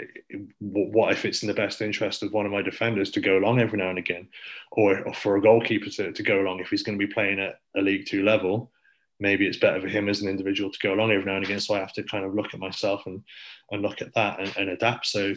What 0.59 1.11
if 1.11 1.23
it's 1.23 1.43
in 1.43 1.47
the 1.47 1.53
best 1.53 1.81
interest 1.81 2.23
of 2.23 2.33
one 2.33 2.47
of 2.47 2.51
my 2.51 2.63
defenders 2.63 3.11
to 3.11 3.21
go 3.21 3.37
along 3.37 3.59
every 3.59 3.77
now 3.77 3.89
and 3.89 3.99
again, 3.99 4.27
or, 4.71 5.07
or 5.07 5.13
for 5.13 5.37
a 5.37 5.41
goalkeeper 5.41 5.89
to, 5.91 6.11
to 6.11 6.23
go 6.23 6.41
along 6.41 6.59
if 6.59 6.69
he's 6.69 6.83
going 6.83 6.97
to 6.97 7.07
be 7.07 7.13
playing 7.13 7.39
at 7.39 7.59
a 7.77 7.81
League 7.81 8.07
Two 8.07 8.23
level? 8.23 8.71
Maybe 9.19 9.45
it's 9.45 9.59
better 9.59 9.79
for 9.79 9.87
him 9.87 10.09
as 10.09 10.21
an 10.21 10.27
individual 10.27 10.71
to 10.71 10.79
go 10.79 10.93
along 10.93 11.11
every 11.11 11.25
now 11.25 11.37
and 11.37 11.45
again. 11.45 11.59
So 11.59 11.75
I 11.75 11.79
have 11.79 11.93
to 11.93 12.03
kind 12.03 12.25
of 12.25 12.33
look 12.33 12.53
at 12.53 12.59
myself 12.59 13.05
and, 13.05 13.23
and 13.71 13.81
look 13.81 14.01
at 14.01 14.13
that 14.15 14.39
and, 14.39 14.53
and 14.57 14.69
adapt. 14.69 15.05
So 15.05 15.35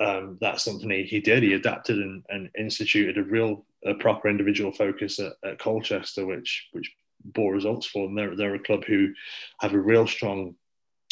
um, 0.00 0.36
that's 0.40 0.64
something 0.64 0.90
he, 0.90 1.04
he 1.04 1.20
did. 1.20 1.42
He 1.42 1.54
adapted 1.54 1.98
and, 1.98 2.24
and 2.28 2.50
instituted 2.58 3.16
a 3.18 3.22
real, 3.22 3.64
a 3.86 3.94
proper 3.94 4.28
individual 4.28 4.72
focus 4.72 5.20
at, 5.20 5.32
at 5.42 5.58
Colchester, 5.58 6.26
which 6.26 6.68
which 6.72 6.92
bore 7.24 7.54
results 7.54 7.86
for 7.86 8.06
them. 8.06 8.14
They're, 8.14 8.36
they're 8.36 8.54
a 8.56 8.60
club 8.60 8.84
who 8.84 9.12
have 9.60 9.72
a 9.72 9.78
real 9.78 10.06
strong 10.06 10.54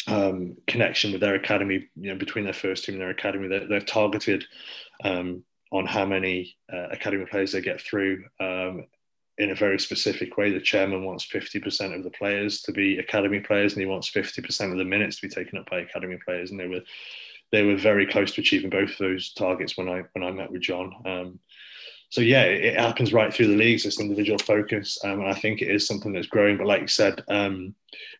um, 0.07 0.55
connection 0.67 1.11
with 1.11 1.21
their 1.21 1.35
academy, 1.35 1.87
you 1.95 2.11
know, 2.11 2.17
between 2.17 2.45
their 2.45 2.53
first 2.53 2.85
team 2.85 2.95
and 2.95 3.01
their 3.01 3.09
academy. 3.09 3.47
They're, 3.47 3.67
they're 3.67 3.81
targeted 3.81 4.45
um, 5.03 5.43
on 5.71 5.85
how 5.85 6.05
many 6.05 6.55
uh, 6.71 6.87
academy 6.91 7.25
players 7.25 7.51
they 7.51 7.61
get 7.61 7.81
through 7.81 8.23
um, 8.39 8.85
in 9.37 9.51
a 9.51 9.55
very 9.55 9.79
specific 9.79 10.37
way. 10.37 10.51
The 10.51 10.61
chairman 10.61 11.03
wants 11.03 11.27
50% 11.27 11.95
of 11.95 12.03
the 12.03 12.09
players 12.11 12.61
to 12.63 12.71
be 12.71 12.97
academy 12.97 13.41
players, 13.41 13.73
and 13.73 13.81
he 13.81 13.85
wants 13.85 14.09
50% 14.09 14.71
of 14.71 14.77
the 14.77 14.85
minutes 14.85 15.19
to 15.19 15.27
be 15.27 15.33
taken 15.33 15.59
up 15.59 15.69
by 15.69 15.79
academy 15.79 16.17
players. 16.25 16.51
And 16.51 16.59
they 16.59 16.67
were 16.67 16.81
they 17.51 17.63
were 17.63 17.77
very 17.77 18.05
close 18.05 18.33
to 18.33 18.41
achieving 18.41 18.69
both 18.69 18.89
of 18.91 18.97
those 18.97 19.31
targets 19.33 19.77
when 19.77 19.87
I 19.87 20.03
when 20.13 20.23
I 20.23 20.31
met 20.31 20.51
with 20.51 20.61
John. 20.61 21.39
So 22.09 22.21
yeah, 22.21 22.43
it, 22.43 22.79
happens 22.79 23.11
right 23.11 23.33
through 23.33 23.47
the 23.47 23.57
leagues. 23.57 23.83
This 23.83 23.99
individual 23.99 24.39
focus, 24.39 24.97
um, 25.03 25.19
and 25.19 25.29
I 25.29 25.33
think 25.33 25.61
it 25.61 25.69
is 25.69 25.85
something 25.85 26.13
that's 26.13 26.27
growing. 26.27 26.57
But 26.57 26.67
like 26.67 26.81
you 26.81 26.87
said, 26.87 27.23
um, 27.27 27.75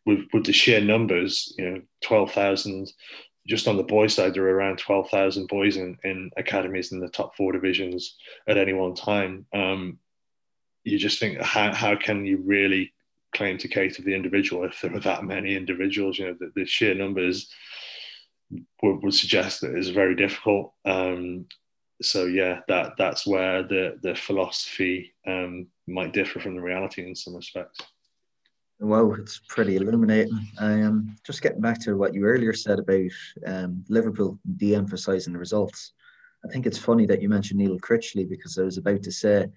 with 0.05 0.25
with 0.33 0.45
the 0.45 0.53
sheer 0.53 0.81
numbers, 0.81 1.53
you 1.57 1.69
know, 1.69 1.81
twelve 2.01 2.31
thousand. 2.31 2.91
Just 3.47 3.69
on 3.69 3.77
the 3.77 3.83
boys' 3.83 4.13
side, 4.13 4.33
there 4.33 4.43
are 4.43 4.53
around 4.53 4.77
twelve 4.77 5.09
thousand 5.09 5.47
boys 5.47 5.77
in, 5.77 5.97
in 6.03 6.29
academies 6.35 6.91
in 6.91 6.99
the 6.99 7.07
top 7.07 7.33
four 7.37 7.53
divisions 7.53 8.17
at 8.45 8.57
any 8.57 8.73
one 8.73 8.93
time. 8.93 9.45
Um, 9.53 9.99
you 10.83 10.99
just 10.99 11.17
think, 11.17 11.39
how 11.41 11.73
how 11.73 11.95
can 11.95 12.25
you 12.25 12.43
really 12.45 12.93
claim 13.33 13.57
to 13.59 13.69
cater 13.69 14.01
the 14.01 14.13
individual 14.13 14.65
if 14.65 14.81
there 14.81 14.93
are 14.93 14.99
that 14.99 15.23
many 15.23 15.55
individuals? 15.55 16.19
You 16.19 16.27
know, 16.27 16.35
the, 16.37 16.51
the 16.55 16.65
sheer 16.65 16.93
numbers 16.93 17.49
would, 18.81 19.01
would 19.01 19.13
suggest 19.13 19.61
that 19.61 19.75
it's 19.75 19.89
very 19.89 20.15
difficult. 20.15 20.73
Um, 20.83 21.45
so 22.01 22.25
yeah, 22.25 22.61
that 22.67 22.93
that's 22.97 23.25
where 23.25 23.63
the 23.63 23.97
the 24.01 24.15
philosophy 24.15 25.13
um, 25.25 25.67
might 25.87 26.13
differ 26.13 26.39
from 26.39 26.55
the 26.55 26.61
reality 26.61 27.07
in 27.07 27.15
some 27.15 27.35
respects. 27.35 27.79
Well, 28.79 29.13
it's 29.15 29.41
pretty 29.47 29.75
illuminating. 29.75 30.39
Um, 30.59 31.15
just 31.25 31.41
getting 31.41 31.61
back 31.61 31.79
to 31.81 31.97
what 31.97 32.13
you 32.13 32.25
earlier 32.25 32.53
said 32.53 32.77
about 32.77 33.09
um, 33.47 33.83
Liverpool 33.89 34.37
de-emphasising 34.57 35.33
the 35.33 35.39
results. 35.39 35.93
I 36.45 36.51
think 36.51 36.67
it's 36.67 36.77
funny 36.77 37.07
that 37.07 37.19
you 37.19 37.27
mentioned 37.27 37.59
Neil 37.59 37.79
Critchley 37.79 38.29
because 38.29 38.59
I 38.59 38.61
was 38.61 38.77
about 38.77 39.01
to 39.01 39.11
say, 39.11 39.47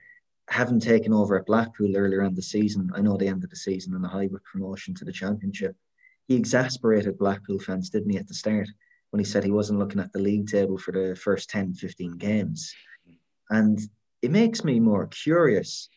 having 0.48 0.80
taken 0.80 1.12
over 1.12 1.38
at 1.38 1.44
Blackpool 1.44 1.98
earlier 1.98 2.22
in 2.22 2.34
the 2.34 2.40
season, 2.40 2.90
I 2.94 3.02
know 3.02 3.18
the 3.18 3.28
end 3.28 3.44
of 3.44 3.50
the 3.50 3.56
season 3.56 3.94
and 3.94 4.02
the 4.02 4.08
high 4.08 4.28
with 4.28 4.42
promotion 4.44 4.94
to 4.94 5.04
the 5.04 5.12
Championship, 5.12 5.76
he 6.26 6.34
exasperated 6.34 7.18
Blackpool 7.18 7.58
fans, 7.58 7.90
didn't 7.90 8.10
he, 8.10 8.16
at 8.16 8.26
the 8.26 8.34
start? 8.34 8.68
When 9.10 9.18
he 9.18 9.24
said 9.24 9.44
he 9.44 9.50
wasn't 9.50 9.78
looking 9.78 10.00
at 10.00 10.12
the 10.12 10.18
league 10.18 10.48
table 10.48 10.78
for 10.78 10.92
the 10.92 11.16
first 11.16 11.50
10, 11.50 11.74
15 11.74 12.12
games. 12.12 12.72
And 13.50 13.80
it 14.22 14.30
makes 14.30 14.64
me 14.64 14.78
more 14.78 15.06
curious, 15.08 15.88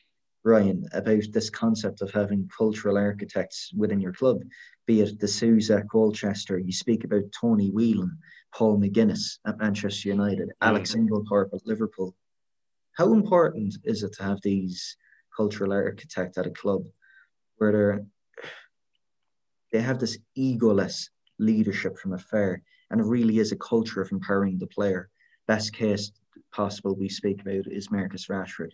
Ryan, 0.44 0.86
about 0.94 1.24
this 1.32 1.50
concept 1.50 2.02
of 2.02 2.12
having 2.12 2.50
cultural 2.56 2.98
architects 2.98 3.72
within 3.76 4.00
your 4.00 4.14
club, 4.14 4.42
be 4.86 5.02
it 5.02 5.20
the 5.20 5.28
D'Souza, 5.28 5.84
Colchester, 5.90 6.58
you 6.58 6.74
speak 6.74 7.04
about 7.04 7.32
Tony 7.40 7.70
Whelan, 7.70 8.18
Paul 8.54 8.80
McGuinness 8.80 9.40
at 9.46 9.60
Manchester 9.60 10.10
United, 10.10 10.52
Alex 10.62 10.96
Inglethorpe 10.96 11.54
at 11.54 11.66
Liverpool. 11.66 12.16
How 12.94 13.14
important 13.14 13.78
is 13.84 14.04
it 14.04 14.14
to 14.14 14.24
have 14.24 14.40
these 14.42 14.98
cultural 15.36 15.72
architect 15.72 16.38
at 16.38 16.46
a 16.46 16.52
club 16.52 16.84
where 17.58 17.72
they're, 17.72 18.06
they 19.72 19.82
have 19.82 20.00
this 20.00 20.18
egoless 20.38 21.10
leadership 21.40 21.98
from 21.98 22.14
afar 22.14 22.62
and 22.94 23.02
it 23.02 23.06
really 23.06 23.40
is 23.40 23.52
a 23.52 23.58
culture 23.58 24.02
of 24.02 24.12
empowering 24.12 24.60
the 24.60 24.68
player. 24.68 25.10
Best 25.48 25.74
case 25.74 26.12
possible 26.52 26.96
we 26.96 27.10
speak 27.10 27.42
about 27.42 27.66
is 27.68 27.92
Marcus 27.92 28.28
Rashford. 28.28 28.72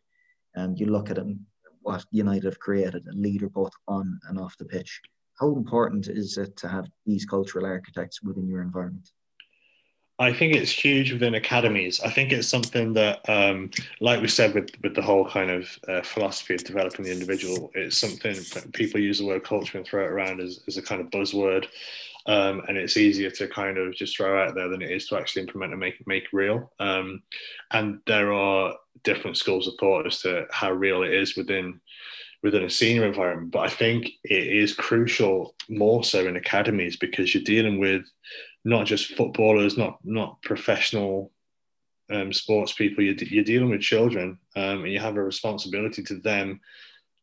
And 0.56 0.78
you 0.78 0.88
look 0.88 1.10
at 1.10 1.18
him, 1.18 1.46
what 1.82 2.06
United 2.12 2.44
have 2.44 2.60
created, 2.60 3.08
a 3.08 3.16
leader 3.16 3.48
both 3.48 3.72
on 3.88 4.20
and 4.28 4.38
off 4.38 4.58
the 4.58 4.66
pitch. 4.66 5.02
How 5.40 5.56
important 5.56 6.10
is 6.10 6.38
it 6.38 6.58
to 6.58 6.68
have 6.68 6.90
these 7.06 7.26
cultural 7.26 7.66
architects 7.66 8.22
within 8.22 8.48
your 8.48 8.62
environment? 8.62 9.10
I 10.22 10.34
think 10.34 10.54
it's 10.54 10.70
huge 10.70 11.14
within 11.14 11.36
academies. 11.36 12.02
I 12.02 12.10
think 12.10 12.34
it's 12.34 12.50
something 12.50 12.92
that, 12.96 13.22
um, 13.30 13.72
like 14.02 14.22
we 14.22 14.28
said, 14.28 14.54
with 14.54 14.72
with 14.84 14.94
the 14.94 15.02
whole 15.02 15.26
kind 15.30 15.50
of 15.50 15.80
uh, 15.88 16.02
philosophy 16.02 16.56
of 16.56 16.66
developing 16.66 17.06
the 17.06 17.12
individual, 17.14 17.72
it's 17.74 17.98
something 17.98 18.36
people 18.74 19.00
use 19.00 19.20
the 19.20 19.26
word 19.26 19.46
culture 19.46 19.78
and 19.78 19.88
throw 19.88 20.04
it 20.04 20.12
around 20.12 20.42
as, 20.42 20.60
as 20.68 20.76
a 20.76 20.82
kind 20.82 21.00
of 21.00 21.10
buzzword. 21.10 21.68
Um, 22.26 22.62
and 22.68 22.78
it's 22.78 22.98
easier 22.98 23.32
to 23.32 23.48
kind 23.48 23.78
of 23.78 23.94
just 23.96 24.16
throw 24.16 24.44
out 24.44 24.54
there 24.54 24.70
than 24.70 24.82
it 24.82 24.92
is 24.92 25.08
to 25.08 25.18
actually 25.18 25.44
implement 25.44 25.72
and 25.72 25.80
make 25.80 26.06
make 26.06 26.28
real. 26.34 26.72
Um, 26.80 27.24
and 27.72 28.00
there 28.08 28.34
are 28.34 28.76
different 29.04 29.38
schools 29.38 29.68
of 29.68 29.76
thought 29.80 30.06
as 30.06 30.22
to 30.22 30.46
how 30.52 30.72
real 30.72 31.04
it 31.04 31.14
is 31.14 31.38
within 31.38 31.80
within 32.44 32.64
a 32.64 32.70
senior 32.70 33.06
environment. 33.06 33.52
But 33.52 33.60
I 33.60 33.70
think 33.70 34.10
it 34.24 34.48
is 34.48 34.74
crucial 34.74 35.56
more 35.70 36.04
so 36.04 36.28
in 36.28 36.36
academies 36.36 36.98
because 36.98 37.34
you're 37.34 37.44
dealing 37.44 37.80
with 37.80 38.04
not 38.66 38.86
just 38.86 39.16
footballers, 39.16 39.78
not 39.78 40.00
not 40.04 40.42
professional 40.42 41.32
um, 42.12 42.34
sports 42.34 42.74
people. 42.74 43.04
You're, 43.04 43.16
you're, 43.16 43.44
dealing 43.44 43.70
with 43.70 43.82
children, 43.82 44.40
um, 44.56 44.84
and 44.84 44.92
you 44.92 45.00
have 45.00 45.16
a 45.16 45.24
responsibility 45.24 46.04
to 46.04 46.16
them 46.16 46.60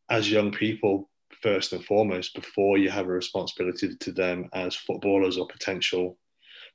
as 0.09 0.31
young 0.31 0.53
people 0.53 1.11
first 1.43 1.73
and 1.73 1.85
foremost 1.85 2.35
before 2.35 2.79
you 2.79 2.91
have 2.91 3.07
a 3.07 3.11
responsibility 3.11 3.95
to 3.97 4.13
them 4.13 4.49
as 4.53 4.75
footballers 4.75 5.39
or 5.39 5.47
potential 5.47 6.19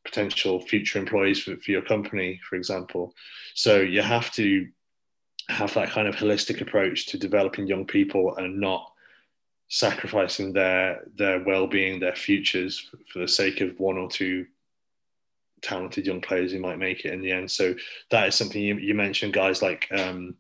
potential 0.04 0.60
future 0.60 0.98
employees 0.98 1.44
for, 1.44 1.56
for 1.58 1.72
your 1.72 1.82
company, 1.84 2.40
for 2.50 2.56
example. 2.56 3.14
So 3.54 3.82
you 3.82 4.02
have 4.02 4.32
to 4.34 4.68
have 5.50 5.74
that 5.76 5.90
kind 5.90 6.08
of 6.08 6.16
holistic 6.16 6.62
approach 6.62 7.08
to 7.08 7.20
developing 7.20 7.68
young 7.68 7.86
people 7.86 8.36
and 8.38 8.60
not 8.60 8.92
sacrificing 9.68 10.54
their 10.54 11.04
their 11.16 11.44
well-being, 11.44 12.00
their 12.00 12.16
futures 12.16 12.90
for, 13.08 13.20
the 13.20 13.28
sake 13.28 13.62
of 13.62 13.80
one 13.80 13.98
or 13.98 14.10
two 14.10 14.46
talented 15.62 16.06
young 16.06 16.22
players 16.22 16.52
who 16.52 16.60
might 16.60 16.80
make 16.80 17.06
it 17.06 17.14
in 17.14 17.22
the 17.22 17.32
end. 17.32 17.50
So 17.50 17.76
that 18.10 18.28
is 18.28 18.36
something 18.36 18.62
you, 18.62 18.76
you 18.78 18.94
mentioned, 18.94 19.34
guys 19.34 19.62
like 19.62 19.88
um, 19.92 20.36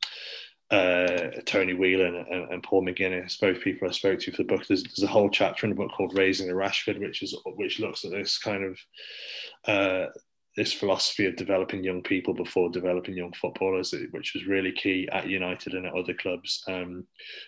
uh, 0.72 1.42
Tony 1.46 1.74
Whelan 1.74 2.16
and, 2.16 2.52
and, 2.52 2.64
Paul 2.64 2.86
McGuinness, 2.86 3.40
both 3.40 3.60
people 3.60 3.90
I 3.90 3.92
spoke 3.92 4.20
to 4.22 4.32
for 4.32 4.38
the 4.38 4.48
book. 4.48 4.66
There's, 4.66 4.84
there's, 4.84 5.04
a 5.04 5.08
whole 5.08 5.30
chapter 5.30 5.66
in 5.66 5.72
the 5.72 5.76
book 5.76 5.92
called 5.92 6.18
"Raising 6.18 6.48
the 6.48 6.54
Rashford," 6.54 7.00
which 7.00 7.22
is 7.22 7.38
which 7.46 7.80
looks 7.80 8.06
at 8.06 8.12
this 8.12 8.38
kind 8.38 8.64
of 8.64 8.80
uh, 9.68 10.06
this 10.56 10.72
philosophy 10.72 11.26
of 11.26 11.36
developing 11.36 11.84
young 11.84 12.02
people 12.02 12.34
before 12.34 12.70
developing 12.70 13.16
young 13.16 13.34
footballers, 13.34 13.94
which 14.12 14.34
was 14.34 14.48
really 14.48 14.72
key 14.72 15.10
at 15.12 15.28
United 15.28 15.74
and 15.74 15.86
at 15.86 15.94
other 15.94 16.14
clubs. 16.14 16.64
Um, 16.70 17.06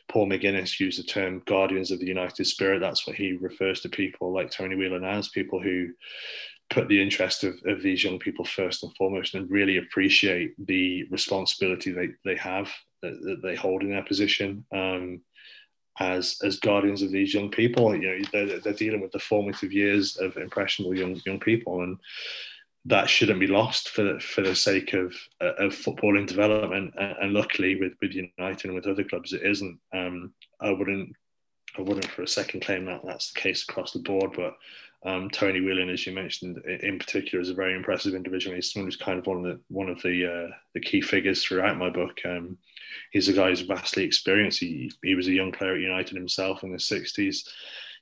Paul 0.10 0.28
McGuinness 0.28 0.80
used 0.80 1.00
the 1.00 1.04
term 1.04 1.42
guardians 1.46 1.92
of 1.92 2.00
the 2.00 2.06
United 2.06 2.46
spirit. 2.46 2.80
That's 2.80 3.08
what 3.08 3.16
he 3.16 3.34
refers 3.34 3.80
to 3.82 3.90
people 3.90 4.34
like 4.34 4.52
Tony 4.52 4.76
Whelan 4.76 5.06
as 5.06 5.30
people 5.30 5.62
who 5.62 5.90
put 6.70 6.90
the 6.90 7.02
interest 7.02 7.44
of, 7.46 7.56
of 7.66 7.82
these 7.82 8.04
young 8.04 8.20
people 8.20 8.44
first 8.46 8.84
and 8.84 8.96
foremost 8.98 9.36
and 9.36 9.50
really 9.50 9.78
appreciate 9.78 10.54
the 10.66 11.04
responsibility 11.10 11.92
they, 11.92 12.10
they 12.26 12.36
have 12.36 12.70
that, 13.04 13.42
they 13.44 13.56
hold 13.56 13.84
in 13.84 13.92
their 13.92 14.04
position. 14.04 14.66
Um, 14.72 15.22
as 16.00 16.40
as 16.44 16.60
guardians 16.60 17.02
of 17.02 17.12
these 17.12 17.34
young 17.34 17.50
people. 17.50 17.96
You 17.96 18.20
know, 18.20 18.26
they're, 18.32 18.60
they're 18.60 18.74
dealing 18.74 19.02
with 19.02 19.12
the 19.12 19.20
formative 19.20 19.72
years 19.72 20.18
of 20.18 20.38
impressionable 20.38 20.98
young 20.98 21.20
young 21.26 21.40
people, 21.40 21.84
and 21.84 21.98
that 22.86 23.10
shouldn't 23.10 23.40
be 23.40 23.48
lost 23.48 23.90
for 23.90 24.04
the, 24.04 24.20
for 24.20 24.42
the 24.42 24.56
sake 24.56 24.94
of 24.94 25.16
of 25.40 25.74
footballing 25.74 26.28
development. 26.28 26.94
And, 26.98 27.16
and 27.22 27.34
luckily, 27.34 27.80
with 27.80 27.94
with 28.02 28.14
United 28.14 28.66
and 28.66 28.76
with 28.76 28.88
other 28.88 29.04
clubs, 29.04 29.34
it 29.34 29.44
isn't. 29.44 29.80
Um, 29.94 30.34
I 30.60 30.72
wouldn't 30.72 31.16
I 31.78 31.82
wouldn't 31.82 32.10
for 32.10 32.24
a 32.24 32.28
second 32.28 32.62
claim 32.62 32.86
that 32.86 33.02
that's 33.06 33.32
the 33.32 33.40
case 33.40 33.64
across 33.68 33.92
the 33.92 34.00
board, 34.00 34.32
but. 34.36 34.56
Um, 35.06 35.30
Tony 35.30 35.60
Whelan, 35.60 35.90
as 35.90 36.06
you 36.06 36.14
mentioned, 36.14 36.58
in 36.66 36.98
particular, 36.98 37.42
is 37.42 37.50
a 37.50 37.54
very 37.54 37.76
impressive 37.76 38.16
individual. 38.16 38.56
He's 38.56 38.72
someone 38.72 38.88
who's 38.88 38.96
kind 38.96 39.20
of 39.20 39.28
one 39.28 39.38
of 39.38 39.44
the 39.44 39.60
one 39.68 39.90
of 39.90 40.02
the 40.02 40.26
uh, 40.26 40.56
the 40.74 40.80
key 40.80 41.02
figures 41.02 41.44
throughout 41.44 41.78
my 41.78 41.90
book. 41.90 42.20
Um, 42.26 42.58
he's 43.12 43.28
a 43.28 43.34
guy 43.34 43.50
who's 43.50 43.62
vastly 43.62 44.04
experienced. 44.04 44.60
He, 44.60 44.92
he 45.04 45.16
was 45.16 45.28
a 45.28 45.34
young 45.34 45.52
player 45.52 45.76
at 45.76 45.82
United 45.82 46.16
himself 46.16 46.64
in 46.64 46.72
the 46.72 46.78
60s. 46.78 47.48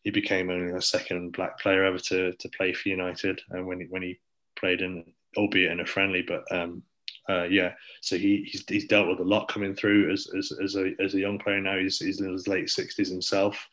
He 0.04 0.10
became 0.10 0.50
only 0.50 0.72
the 0.72 0.82
second 0.82 1.32
black 1.34 1.60
player 1.60 1.84
ever 1.84 2.00
to, 2.00 2.34
to 2.34 2.50
play 2.50 2.74
for 2.74 2.90
United, 2.90 3.42
and 3.52 3.66
when 3.66 3.82
he, 3.82 3.86
when 3.88 4.02
he 4.02 4.20
played 4.56 4.82
in, 4.82 5.06
albeit 5.38 5.72
in 5.72 5.80
a 5.80 5.86
friendly, 5.86 6.24
but 6.24 6.44
um, 6.52 6.84
uh, 7.30 7.44
yeah, 7.44 7.74
so 8.02 8.18
he, 8.18 8.44
he's, 8.50 8.64
he's 8.68 8.88
dealt 8.88 9.08
with 9.08 9.20
a 9.20 9.24
lot 9.24 9.48
coming 9.48 9.76
through 9.76 10.12
as, 10.12 10.28
as, 10.38 10.52
as, 10.64 10.76
a, 10.76 10.92
as 11.00 11.14
a 11.14 11.20
young 11.20 11.38
player 11.38 11.62
now. 11.62 11.78
He's, 11.78 12.00
he's 12.00 12.20
in 12.20 12.32
his 12.32 12.48
late 12.48 12.66
60s 12.66 13.10
himself. 13.10 13.68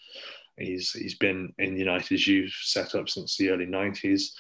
He's, 0.59 0.93
he's 0.93 1.15
been 1.15 1.53
in 1.59 1.77
United's 1.77 2.27
youth 2.27 2.55
set 2.63 2.95
up 2.95 3.09
since 3.09 3.37
the 3.37 3.51
early 3.51 3.67
90s. 3.67 4.33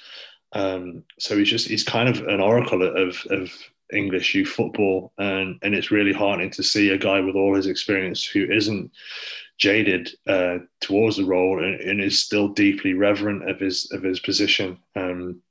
Um, 0.52 1.04
so 1.18 1.36
he's 1.36 1.50
just 1.50 1.68
he's 1.68 1.84
kind 1.84 2.08
of 2.08 2.26
an 2.26 2.40
oracle 2.40 2.82
of, 2.82 3.18
of 3.30 3.52
English 3.92 4.34
youth 4.34 4.48
football, 4.48 5.12
and 5.18 5.58
and 5.62 5.74
it's 5.74 5.90
really 5.90 6.12
heartening 6.12 6.50
to 6.50 6.62
see 6.62 6.90
a 6.90 6.98
guy 6.98 7.20
with 7.20 7.36
all 7.36 7.54
his 7.54 7.66
experience 7.66 8.24
who 8.24 8.50
isn't 8.50 8.90
jaded 9.58 10.10
uh, 10.26 10.58
towards 10.80 11.16
the 11.16 11.24
role 11.24 11.62
and, 11.62 11.80
and, 11.80 12.00
is 12.00 12.20
still 12.20 12.48
deeply 12.48 12.94
reverent 12.94 13.48
of 13.48 13.58
his 13.58 13.90
of 13.92 14.02
his 14.02 14.20
position. 14.20 14.78
Um, 14.94 15.42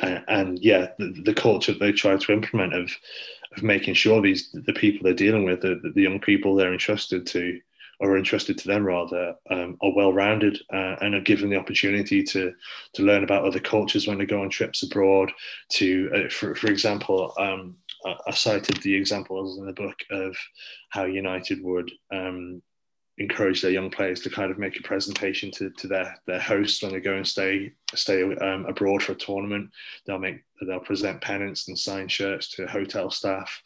and, 0.00 0.24
and, 0.28 0.58
yeah, 0.60 0.88
the, 0.98 1.22
the, 1.24 1.34
culture 1.34 1.74
they 1.74 1.92
try 1.92 2.16
to 2.16 2.32
implement 2.32 2.72
of 2.72 2.90
of 3.56 3.62
making 3.62 3.94
sure 3.94 4.22
these 4.22 4.50
the 4.52 4.72
people 4.72 5.04
they're 5.04 5.14
dealing 5.14 5.44
with, 5.44 5.60
the, 5.60 5.80
the 5.94 6.02
young 6.02 6.18
people 6.18 6.54
they're 6.54 6.72
entrusted 6.72 7.26
to, 7.26 7.60
or 7.98 8.16
interested 8.16 8.58
to 8.58 8.68
them 8.68 8.84
rather 8.84 9.34
um, 9.50 9.76
are 9.80 9.94
well 9.94 10.12
rounded 10.12 10.58
uh, 10.72 10.96
and 11.00 11.14
are 11.14 11.20
given 11.20 11.50
the 11.50 11.56
opportunity 11.56 12.22
to 12.22 12.52
to 12.94 13.02
learn 13.02 13.24
about 13.24 13.44
other 13.44 13.60
cultures 13.60 14.06
when 14.06 14.18
they 14.18 14.26
go 14.26 14.42
on 14.42 14.50
trips 14.50 14.82
abroad. 14.82 15.32
To 15.72 16.10
uh, 16.14 16.28
for 16.28 16.54
for 16.54 16.68
example, 16.68 17.32
um, 17.38 17.76
I, 18.04 18.32
cited 18.32 18.76
the 18.82 18.94
examples 18.94 19.58
in 19.58 19.66
the 19.66 19.72
book 19.72 19.96
of 20.10 20.36
how 20.90 21.04
United 21.04 21.62
would. 21.62 21.90
Um, 22.12 22.62
encourage 23.18 23.62
their 23.62 23.70
young 23.70 23.90
players 23.90 24.20
to 24.20 24.28
kind 24.28 24.50
of 24.50 24.58
make 24.58 24.78
a 24.78 24.82
presentation 24.82 25.50
to, 25.50 25.70
to 25.70 25.88
their 25.88 26.20
their 26.26 26.38
hosts 26.38 26.82
when 26.82 26.92
they 26.92 27.00
go 27.00 27.14
and 27.14 27.26
stay 27.26 27.72
stay 27.94 28.22
um, 28.22 28.66
abroad 28.66 29.02
for 29.02 29.12
a 29.12 29.16
tournament. 29.16 29.70
They'll 30.06 30.18
make 30.18 30.42
they'll 30.60 30.80
present 30.80 31.22
pennants 31.22 31.68
and 31.68 31.78
sign 31.78 32.08
shirts 32.08 32.50
to 32.56 32.66
hotel 32.66 33.10
staff. 33.10 33.62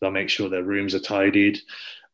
They'll 0.00 0.12
make 0.12 0.28
sure 0.28 0.48
their 0.48 0.62
rooms 0.62 0.94
are 0.94 1.00
tidied. 1.00 1.58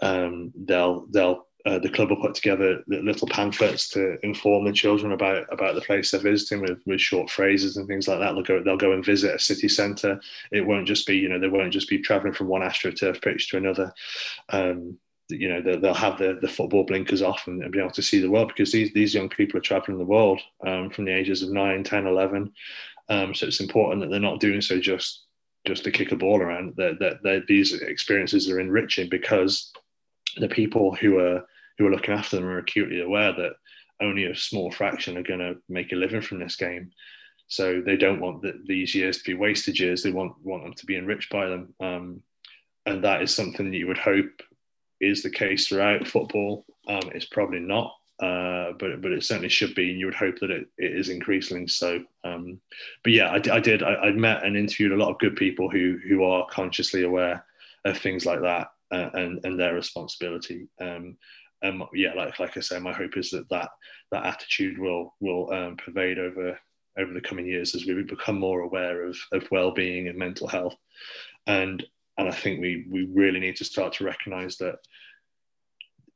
Um, 0.01 0.53
they'll 0.57 1.07
they'll 1.11 1.48
uh, 1.69 1.79
the 1.79 1.89
club 1.89 2.09
will 2.09 2.17
put 2.17 2.35
together 2.35 2.83
little 2.87 3.29
pamphlets 3.29 3.91
to 3.91 4.17
inform 4.25 4.65
the 4.65 4.73
children 4.73 5.13
about 5.13 5.45
about 5.53 5.75
the 5.75 5.83
place 5.83 6.11
they're 6.11 6.21
visiting 6.21 6.63
with, 6.63 6.81
with 6.87 6.99
short 6.99 7.29
phrases 7.29 7.77
and 7.77 7.87
things 7.87 8.09
like 8.09 8.19
that. 8.19 8.33
They'll 8.33 8.43
go 8.43 8.63
they'll 8.63 8.79
go 8.79 8.93
and 8.93 9.05
visit 9.05 9.35
a 9.35 9.39
city 9.39 9.69
centre. 9.69 10.19
It 10.51 10.67
won't 10.67 10.87
just 10.87 11.07
be 11.07 11.19
you 11.19 11.29
know 11.29 11.39
they 11.39 11.49
won't 11.49 11.73
just 11.73 11.91
be 11.91 11.99
travelling 11.99 12.33
from 12.33 12.49
one 12.49 12.63
AstroTurf 12.63 13.21
pitch 13.21 13.51
to 13.51 13.59
another. 13.59 13.93
Um, 14.49 14.97
you 15.29 15.51
know 15.51 15.61
they'll, 15.79 15.93
have 15.93 16.17
the, 16.17 16.39
the 16.41 16.49
football 16.49 16.85
blinkers 16.85 17.21
off 17.21 17.47
and, 17.49 17.63
and, 17.63 17.71
be 17.71 17.79
able 17.79 17.91
to 17.91 18.03
see 18.03 18.19
the 18.19 18.31
world 18.31 18.49
because 18.49 18.73
these 18.73 18.91
these 18.95 19.13
young 19.13 19.29
people 19.29 19.59
are 19.59 19.63
traveling 19.63 19.99
the 19.99 20.05
world 20.05 20.41
um, 20.67 20.89
from 20.89 21.05
the 21.05 21.15
ages 21.15 21.43
of 21.43 21.51
9 21.51 21.85
10 21.85 22.07
11 22.07 22.51
um, 23.11 23.35
so 23.35 23.47
it's 23.47 23.61
important 23.61 24.01
that 24.01 24.09
they're 24.11 24.21
not 24.21 24.41
doing 24.41 24.63
so 24.63 24.81
just 24.81 25.27
just 25.67 25.85
to 25.85 25.91
kick 25.91 26.13
a 26.13 26.17
ball 26.17 26.41
around 26.41 26.73
that, 26.79 26.99
that, 26.99 27.23
that 27.25 27.47
these 27.47 27.75
experiences 27.75 28.49
are 28.49 28.59
enriching 28.59 29.11
because 29.11 29.71
the 30.39 30.49
people 30.49 30.95
who 30.95 31.19
are 31.19 31.45
who 31.79 31.87
are 31.87 31.91
looking 31.91 32.15
after 32.15 32.37
them 32.37 32.47
are 32.47 32.59
acutely 32.59 33.01
aware 33.01 33.33
that 33.33 33.53
only 34.01 34.25
a 34.25 34.37
small 34.37 34.71
fraction 34.71 35.17
are 35.17 35.23
going 35.23 35.41
to 35.41 35.57
make 35.69 35.93
a 35.93 35.97
living 35.97 36.21
from 36.21 36.39
this 36.39 36.57
game. 36.57 36.91
So 37.49 37.81
they 37.81 37.97
don't 37.97 38.21
want 38.21 38.43
the, 38.43 38.61
these 38.67 38.95
years 38.95 39.19
to 39.19 39.25
be 39.25 39.35
wasted 39.35 39.79
years. 39.79 40.03
They 40.03 40.11
want 40.11 40.35
want 40.43 40.65
them 40.65 40.75
to 40.75 40.87
be 40.87 40.97
enriched 40.97 41.31
by 41.31 41.47
them, 41.47 41.75
um, 41.81 42.23
and 42.85 43.03
that 43.05 43.23
is 43.23 43.35
something 43.35 43.71
that 43.71 43.77
you 43.77 43.87
would 43.87 43.99
hope 43.99 44.43
is 45.01 45.23
the 45.23 45.31
case 45.31 45.67
throughout 45.67 46.07
football. 46.07 46.67
Um, 46.89 47.11
it's 47.15 47.25
probably 47.25 47.61
not, 47.61 47.95
uh, 48.21 48.73
but 48.79 49.01
but 49.01 49.13
it 49.13 49.25
certainly 49.25 49.49
should 49.49 49.75
be, 49.75 49.91
and 49.91 49.99
you 49.99 50.07
would 50.07 50.15
hope 50.15 50.39
that 50.41 50.51
it, 50.51 50.69
it 50.77 50.93
is 50.93 51.09
increasingly 51.09 51.69
so. 51.69 52.05
Um, 52.23 52.61
but 53.03 53.13
yeah, 53.13 53.31
I, 53.31 53.57
I 53.57 53.61
did. 53.61 53.83
I, 53.83 53.95
I, 53.95 54.11
met 54.13 54.45
and 54.45 54.55
interviewed 54.55 54.93
a 54.93 54.97
lot 54.97 55.11
of 55.11 55.19
good 55.19 55.37
people 55.37 55.71
who 55.71 55.99
who 56.07 56.25
are 56.25 56.47
consciously 56.51 57.05
aware 57.05 57.47
of 57.87 57.97
things 57.97 58.27
like 58.27 58.43
that 58.43 58.73
uh, 58.91 59.09
and 59.15 59.43
and 59.45 59.59
their 59.59 59.75
responsibility. 59.75 60.69
Um, 60.81 61.17
and 61.63 61.83
yeah, 61.95 62.15
like 62.15 62.39
like 62.39 62.57
I 62.57 62.61
say, 62.61 62.79
my 62.79 62.93
hope 62.93 63.17
is 63.17 63.31
that 63.31 63.49
that 63.51 63.71
that 64.13 64.27
attitude 64.27 64.79
will 64.79 65.15
will 65.21 65.53
um, 65.53 65.77
pervade 65.77 66.19
over 66.19 66.59
over 66.99 67.13
the 67.13 67.21
coming 67.21 67.47
years 67.47 67.75
as 67.75 67.87
we 67.87 68.03
become 68.03 68.39
more 68.39 68.61
aware 68.61 69.05
of 69.05 69.17
of 69.33 69.49
well 69.51 69.73
being 69.73 70.09
and 70.09 70.19
mental 70.19 70.49
health, 70.49 70.77
and 71.47 71.85
and 72.17 72.29
I 72.29 72.33
think 72.33 72.61
we 72.61 72.87
we 72.91 73.09
really 73.13 73.41
need 73.41 73.57
to 73.57 73.65
start 73.65 73.95
to 73.95 74.05
recognise 74.05 74.57
that 74.59 74.77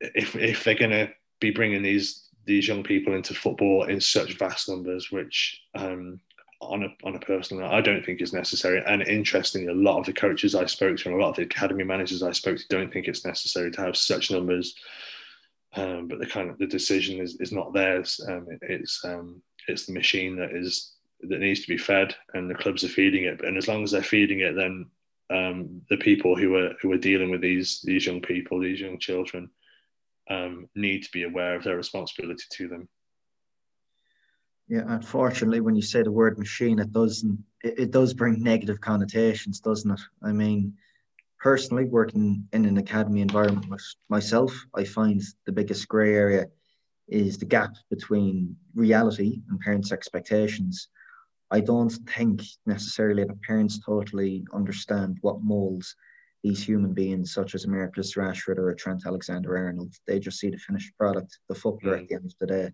if 0.00 0.36
if 0.36 0.64
they're 0.64 0.74
going 0.74 0.90
to 0.90 1.10
be 1.40 1.50
bringing 1.50 1.82
these 1.82 2.28
these 2.44 2.66
young 2.66 2.82
people 2.82 3.14
into 3.14 3.34
football 3.34 3.84
in 3.84 4.00
such 4.00 4.38
vast 4.38 4.68
numbers, 4.68 5.10
which 5.10 5.60
um, 5.74 6.20
on 6.60 6.84
a 6.84 6.88
on 7.04 7.16
a 7.16 7.20
personal 7.20 7.62
note, 7.62 7.72
I 7.72 7.80
don't 7.80 8.04
think 8.04 8.20
is 8.20 8.32
necessary. 8.32 8.82
And 8.86 9.02
interestingly, 9.02 9.68
a 9.68 9.74
lot 9.74 9.98
of 9.98 10.06
the 10.06 10.12
coaches 10.12 10.54
I 10.54 10.66
spoke 10.66 10.96
to 10.98 11.08
and 11.08 11.18
a 11.18 11.22
lot 11.22 11.30
of 11.30 11.36
the 11.36 11.42
academy 11.42 11.84
managers 11.84 12.22
I 12.22 12.32
spoke 12.32 12.58
to 12.58 12.68
don't 12.68 12.92
think 12.92 13.08
it's 13.08 13.24
necessary 13.24 13.70
to 13.72 13.80
have 13.80 13.96
such 13.96 14.30
numbers 14.30 14.74
um, 15.74 16.08
but 16.08 16.18
the 16.18 16.26
kind 16.26 16.50
of 16.50 16.58
the 16.58 16.66
decision 16.66 17.20
is, 17.20 17.36
is 17.40 17.52
not 17.52 17.72
theirs. 17.72 18.20
Um, 18.28 18.46
it, 18.50 18.58
it's 18.62 19.04
um, 19.04 19.42
it's 19.68 19.86
the 19.86 19.92
machine 19.92 20.36
that 20.36 20.50
is 20.52 20.92
that 21.20 21.40
needs 21.40 21.60
to 21.60 21.68
be 21.68 21.78
fed, 21.78 22.14
and 22.34 22.50
the 22.50 22.54
clubs 22.54 22.84
are 22.84 22.88
feeding 22.88 23.24
it. 23.24 23.44
And 23.44 23.56
as 23.56 23.68
long 23.68 23.82
as 23.84 23.92
they're 23.92 24.02
feeding 24.02 24.40
it, 24.40 24.54
then 24.54 24.86
um, 25.30 25.80
the 25.88 25.96
people 25.96 26.36
who 26.36 26.56
are 26.56 26.74
who 26.82 26.92
are 26.92 26.98
dealing 26.98 27.30
with 27.30 27.40
these 27.40 27.80
these 27.84 28.06
young 28.06 28.20
people, 28.20 28.60
these 28.60 28.80
young 28.80 28.98
children, 28.98 29.48
um, 30.30 30.68
need 30.74 31.04
to 31.04 31.10
be 31.12 31.22
aware 31.22 31.56
of 31.56 31.64
their 31.64 31.76
responsibility 31.76 32.44
to 32.50 32.68
them. 32.68 32.88
Yeah, 34.68 34.84
unfortunately, 34.86 35.60
when 35.60 35.74
you 35.74 35.82
say 35.82 36.02
the 36.02 36.12
word 36.12 36.38
machine, 36.38 36.78
it 36.78 36.92
doesn't 36.92 37.38
it, 37.62 37.78
it 37.78 37.90
does 37.90 38.12
bring 38.14 38.42
negative 38.42 38.80
connotations, 38.80 39.60
doesn't 39.60 39.90
it? 39.90 40.00
I 40.22 40.32
mean, 40.32 40.74
personally 41.42 41.84
working 41.84 42.46
in 42.52 42.64
an 42.64 42.78
academy 42.78 43.20
environment 43.20 43.66
myself, 44.08 44.54
I 44.74 44.84
find 44.84 45.20
the 45.44 45.52
biggest 45.52 45.88
grey 45.88 46.14
area 46.14 46.46
is 47.08 47.36
the 47.36 47.44
gap 47.44 47.74
between 47.90 48.56
reality 48.74 49.42
and 49.50 49.58
parents' 49.58 49.90
expectations. 49.90 50.88
I 51.50 51.60
don't 51.60 51.90
think 52.08 52.42
necessarily 52.64 53.24
that 53.24 53.42
parents 53.42 53.80
totally 53.84 54.46
understand 54.54 55.18
what 55.20 55.42
molds 55.42 55.96
these 56.44 56.64
human 56.64 56.94
beings, 56.94 57.34
such 57.34 57.54
as 57.56 57.64
a 57.64 57.68
Marcus 57.68 58.14
Rashford 58.14 58.58
or 58.58 58.70
a 58.70 58.76
Trent 58.76 59.02
Alexander 59.04 59.56
Arnold. 59.56 59.94
They 60.06 60.20
just 60.20 60.38
see 60.38 60.50
the 60.50 60.58
finished 60.58 60.96
product, 60.96 61.38
the 61.48 61.54
footballer 61.56 61.98
mm. 61.98 62.02
at 62.02 62.08
the 62.08 62.14
end 62.14 62.26
of 62.26 62.34
the 62.38 62.46
day. 62.46 62.70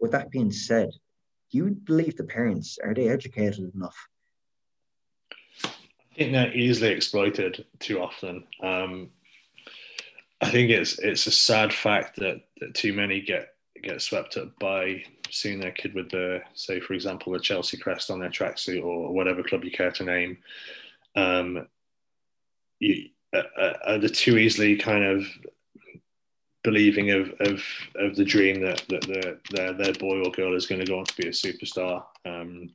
With 0.00 0.10
that 0.10 0.30
being 0.30 0.50
said, 0.50 0.90
do 1.50 1.58
you 1.58 1.76
believe 1.84 2.16
the 2.16 2.24
parents 2.24 2.78
are 2.82 2.94
they 2.94 3.08
educated 3.08 3.72
enough 3.74 3.96
I 6.12 6.14
think 6.14 6.32
they're 6.32 6.54
easily 6.54 6.90
exploited 6.90 7.64
too 7.78 8.00
often. 8.00 8.44
Um, 8.62 9.10
I 10.42 10.50
think 10.50 10.70
it's 10.70 10.98
it's 10.98 11.26
a 11.26 11.30
sad 11.30 11.72
fact 11.72 12.16
that, 12.16 12.42
that 12.60 12.74
too 12.74 12.92
many 12.92 13.20
get 13.20 13.54
get 13.82 14.02
swept 14.02 14.36
up 14.36 14.58
by 14.58 15.02
seeing 15.30 15.58
their 15.58 15.70
kid 15.70 15.94
with 15.94 16.10
the 16.10 16.40
say 16.54 16.80
for 16.80 16.92
example 16.92 17.32
the 17.32 17.40
Chelsea 17.40 17.78
crest 17.78 18.10
on 18.10 18.20
their 18.20 18.28
tracksuit 18.28 18.84
or 18.84 19.12
whatever 19.12 19.42
club 19.42 19.64
you 19.64 19.70
care 19.70 19.90
to 19.92 20.04
name. 20.04 20.36
Um, 21.16 21.66
you, 22.78 23.08
uh, 23.34 23.42
uh, 23.58 23.78
are 23.86 23.98
the 23.98 24.08
too 24.08 24.36
easily 24.36 24.76
kind 24.76 25.04
of 25.04 25.24
believing 26.62 27.10
of, 27.10 27.32
of, 27.40 27.62
of 27.96 28.14
the 28.16 28.24
dream 28.24 28.60
that, 28.60 28.84
that 28.88 29.02
the, 29.02 29.38
their, 29.50 29.72
their 29.72 29.92
boy 29.94 30.20
or 30.22 30.30
girl 30.30 30.54
is 30.54 30.66
going 30.66 30.80
to 30.80 30.86
go 30.86 30.98
on 30.98 31.04
to 31.04 31.16
be 31.16 31.28
a 31.28 31.30
superstar. 31.30 32.04
Um, 32.24 32.74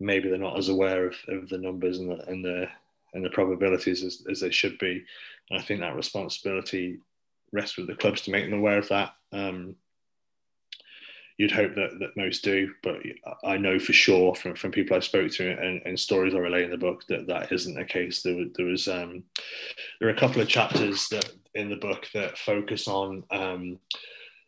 maybe 0.00 0.28
they're 0.28 0.38
not 0.38 0.58
as 0.58 0.68
aware 0.68 1.06
of, 1.06 1.14
of 1.28 1.48
the 1.48 1.58
numbers 1.58 1.98
and 1.98 2.10
the 2.10 2.28
and 2.28 2.44
the 2.44 2.66
and 3.14 3.24
the 3.24 3.30
probabilities 3.30 4.02
as, 4.04 4.22
as 4.30 4.40
they 4.40 4.50
should 4.50 4.78
be. 4.78 5.04
And 5.50 5.58
I 5.58 5.62
think 5.62 5.80
that 5.80 5.96
responsibility 5.96 6.98
rests 7.52 7.76
with 7.76 7.86
the 7.86 7.94
clubs 7.94 8.20
to 8.22 8.30
make 8.30 8.44
them 8.44 8.58
aware 8.58 8.78
of 8.78 8.88
that. 8.88 9.14
Um, 9.32 9.76
you'd 11.38 11.52
hope 11.52 11.74
that, 11.74 11.98
that 11.98 12.16
most 12.16 12.44
do, 12.44 12.72
but 12.82 12.96
I 13.44 13.56
know 13.58 13.78
for 13.78 13.92
sure 13.92 14.34
from, 14.34 14.54
from 14.54 14.70
people 14.70 14.96
I 14.96 15.00
spoke 15.00 15.30
to 15.32 15.50
and, 15.50 15.82
and 15.84 15.98
stories 15.98 16.34
I 16.34 16.38
relate 16.38 16.64
in 16.64 16.70
the 16.70 16.78
book 16.78 17.06
that 17.08 17.26
that 17.26 17.52
isn't 17.52 17.74
the 17.74 17.84
case. 17.84 18.22
There, 18.22 18.46
there 18.54 18.66
was 18.66 18.88
um, 18.88 19.22
there 20.00 20.08
are 20.08 20.14
a 20.14 20.18
couple 20.18 20.40
of 20.40 20.48
chapters 20.48 21.08
that 21.08 21.30
in 21.54 21.68
the 21.68 21.76
book 21.76 22.08
that 22.14 22.38
focus 22.38 22.88
on 22.88 23.24
um, 23.30 23.78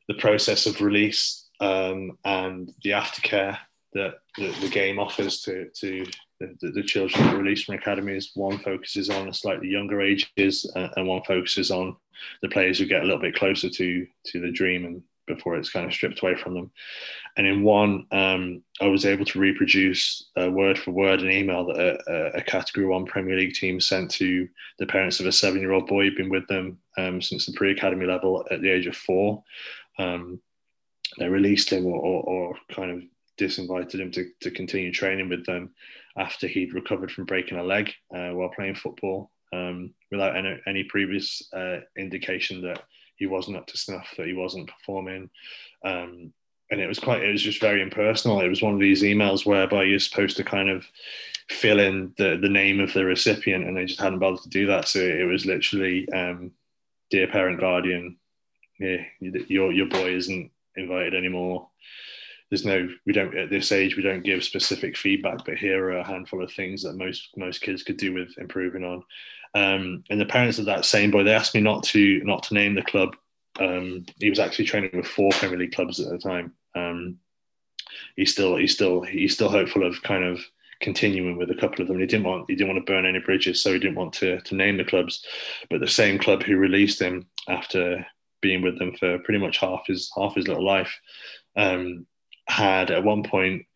the 0.09 0.15
process 0.15 0.67
of 0.67 0.81
release 0.81 1.49
um, 1.61 2.19
and 2.25 2.73
the 2.83 2.91
aftercare 2.91 3.59
that 3.99 4.15
the, 4.37 4.55
the, 4.61 4.69
game 4.69 4.99
offers 4.99 5.43
to 5.43 5.69
to 5.81 6.07
the, 6.41 6.71
the 6.71 6.83
children 6.83 7.37
released 7.37 7.67
from 7.67 7.75
academies. 7.75 8.31
One 8.35 8.59
focuses 8.59 9.11
on 9.11 9.33
slightly 9.33 9.69
younger 9.69 10.01
ages, 10.01 10.71
uh, 10.75 10.89
and 10.97 11.07
one 11.07 11.23
focuses 11.27 11.71
on 11.71 11.97
the 12.43 12.49
players 12.49 12.79
who 12.79 12.87
get 12.87 13.03
a 13.03 13.05
little 13.05 13.21
bit 13.21 13.35
closer 13.35 13.69
to 13.69 14.07
to 14.27 14.41
the 14.41 14.51
dream 14.51 14.85
and 14.87 15.03
before 15.29 15.57
it's 15.57 15.71
kind 15.71 15.87
of 15.87 15.93
stripped 15.93 16.23
away 16.23 16.35
from 16.35 16.55
them. 16.55 16.71
And 17.37 17.47
in 17.47 17.63
one, 17.63 18.07
um, 18.11 18.63
I 18.81 18.87
was 18.87 19.05
able 19.05 19.27
to 19.27 19.39
reproduce 19.39 20.31
uh, 20.41 20.51
word 20.51 20.79
for 20.79 20.91
word 20.91 21.21
an 21.21 21.31
email 21.31 21.67
that 21.67 21.77
a, 21.77 22.39
a, 22.39 22.43
Category 22.43 22.87
One 22.87 23.05
Premier 23.05 23.37
League 23.37 23.55
team 23.55 23.81
sent 23.81 24.11
to 24.13 24.49
the 24.79 24.87
parents 24.87 25.21
of 25.21 25.27
a 25.27 25.33
seven-year-old 25.33 25.87
boy 25.87 26.05
who'd 26.05 26.17
been 26.17 26.31
with 26.31 26.49
them 26.49 26.79
um, 26.97 27.23
since 27.23 27.47
the 27.47 27.53
pre-academy 27.53 28.07
level 28.07 28.45
at 28.51 28.63
the 28.63 28.71
age 28.71 28.87
of 28.87 28.97
four. 28.97 29.45
Um, 29.99 30.41
they 31.19 31.29
released 31.29 31.71
him 31.71 31.87
or, 31.87 31.97
or, 31.97 32.23
or, 32.23 32.55
kind 32.71 32.91
of 32.91 33.03
disinvited 33.39 34.01
him 34.01 34.11
to, 34.13 34.29
to 34.41 34.51
continue 34.51 34.93
training 34.93 35.29
with 35.29 35.47
them 35.47 35.71
after 36.17 36.47
he'd 36.47 36.75
recovered 36.75 37.11
from 37.11 37.25
breaking 37.25 37.59
a 37.59 37.63
leg 37.63 37.93
uh, 38.15 38.31
while 38.31 38.51
playing 38.51 38.75
football 38.75 39.31
um, 39.53 39.95
without 40.11 40.37
any, 40.37 40.61
any 40.67 40.85
previous 40.85 41.43
uh, 41.53 41.79
indication 41.97 42.61
that 42.63 42.83
he 43.17 43.27
wasn't 43.27 43.57
up 43.57 43.67
to 43.67 43.79
snuff, 43.79 44.15
that 44.17 44.27
he 44.27 44.33
wasn't 44.33 44.69
performing. 44.69 45.31
Um, 45.85 46.33
and 46.71 46.81
it 46.81 46.87
was 46.87 46.99
quite, 46.99 47.23
it 47.23 47.33
was 47.33 47.43
just 47.43 47.61
very 47.61 47.81
impersonal. 47.81 48.41
It 48.41 48.49
was 48.49 48.63
one 48.63 48.75
of 48.75 48.81
these 48.81 49.03
emails 49.03 49.47
whereby 49.47 49.85
you're 49.85 49.99
supposed 49.99 50.37
to 50.37 50.45
kind 50.45 50.69
of 50.69 50.85
fill 51.49 51.81
in 51.81 52.13
the, 52.19 52.39
the 52.41 52.49
name 52.49 52.79
of 52.79 52.93
the 52.93 53.05
recipient 53.05 53.67
and 53.67 53.77
they 53.77 53.87
just 53.87 54.01
hadn't 54.01 54.19
bothered 54.19 54.43
to 54.43 54.49
do 54.51 54.67
that. 54.67 54.87
So 54.87 55.01
it 55.01 55.27
was 55.27 55.47
literally, 55.47 56.09
um, 56.13 56.53
dear 57.11 57.27
parent 57.27 57.59
guardian, 57.59 58.19
yeah, 58.79 58.99
your, 59.21 59.73
your 59.73 59.87
boy 59.87 60.15
isn't 60.15 60.51
invited 60.77 61.15
anymore. 61.15 61.69
There's 62.51 62.65
no, 62.65 62.89
we 63.05 63.13
don't, 63.13 63.37
at 63.37 63.51
this 63.51 63.73
age, 63.73 63.97
we 63.97 64.03
don't 64.03 64.25
give 64.25 64.43
specific 64.43 64.97
feedback, 64.97 65.45
but 65.45 65.59
here 65.59 65.85
are 65.85 65.99
a 65.99 66.07
handful 66.07 66.43
of 66.43 66.51
things 66.51 66.83
that 66.83 66.97
most, 66.97 67.31
most 67.37 67.61
kids 67.61 67.83
could 67.83 67.99
do 67.99 68.15
with 68.15 68.37
improving 68.39 68.85
on. 68.85 69.03
Um, 69.55 70.05
and 70.11 70.21
the 70.21 70.27
parents 70.27 70.59
of 70.59 70.67
that 70.67 70.85
same 70.85 71.11
boy, 71.11 71.25
they 71.25 71.35
asked 71.35 71.55
me 71.55 71.61
not 71.61 71.83
to 71.85 72.21
not 72.25 72.43
to 72.45 72.55
name 72.55 72.75
the 72.75 72.83
club. 72.83 73.17
Um, 73.59 74.07
he 74.19 74.31
was 74.31 74.39
actually 74.39 74.67
training 74.67 74.91
with 74.95 75.07
four 75.07 75.31
Premier 75.33 75.59
League 75.59 75.73
clubs 75.73 76.01
at 76.01 76.11
the 76.11 76.19
time. 76.19 76.53
Um, 76.75 77.19
he's 78.17 78.33
still 78.33 78.57
he's 78.57 78.75
still 78.75 79.03
he's 79.03 79.35
still 79.35 79.49
hopeful 79.49 79.87
of 79.87 80.03
kind 80.03 80.25
of 80.25 80.41
continuing 80.81 81.37
with 81.37 81.51
a 81.51 81.55
couple 81.55 81.83
of 81.83 81.89
them. 81.89 81.99
He 81.99 82.07
didn't 82.07 82.27
want 82.27 82.45
he 82.49 82.55
didn't 82.55 82.75
want 82.75 82.87
to 82.87 82.93
burn 82.93 83.07
any 83.07 83.21
bridges, 83.21 83.63
so 83.63 83.73
he 83.73 83.79
didn't 83.79 83.97
want 83.97 84.13
to 84.15 84.41
to 84.41 84.55
name 84.55 84.77
the 84.77 84.85
clubs. 84.85 85.25
But 85.71 85.81
the 85.81 85.89
same 85.89 86.19
club 86.19 86.43
who 86.43 86.57
released 86.57 87.01
him 87.01 87.27
after 87.49 88.07
being 88.41 88.63
with 88.63 88.79
them 88.79 88.95
for 88.97 89.19
pretty 89.21 89.41
much 89.41 89.59
half 89.59 89.87
his 89.87 90.13
half 90.17 90.35
his 90.35 90.47
little 90.47 90.65
life 90.65 90.95
um, 91.57 92.07
had 92.49 92.91
at 92.91 93.05
one 93.05 93.23
point 93.23 93.67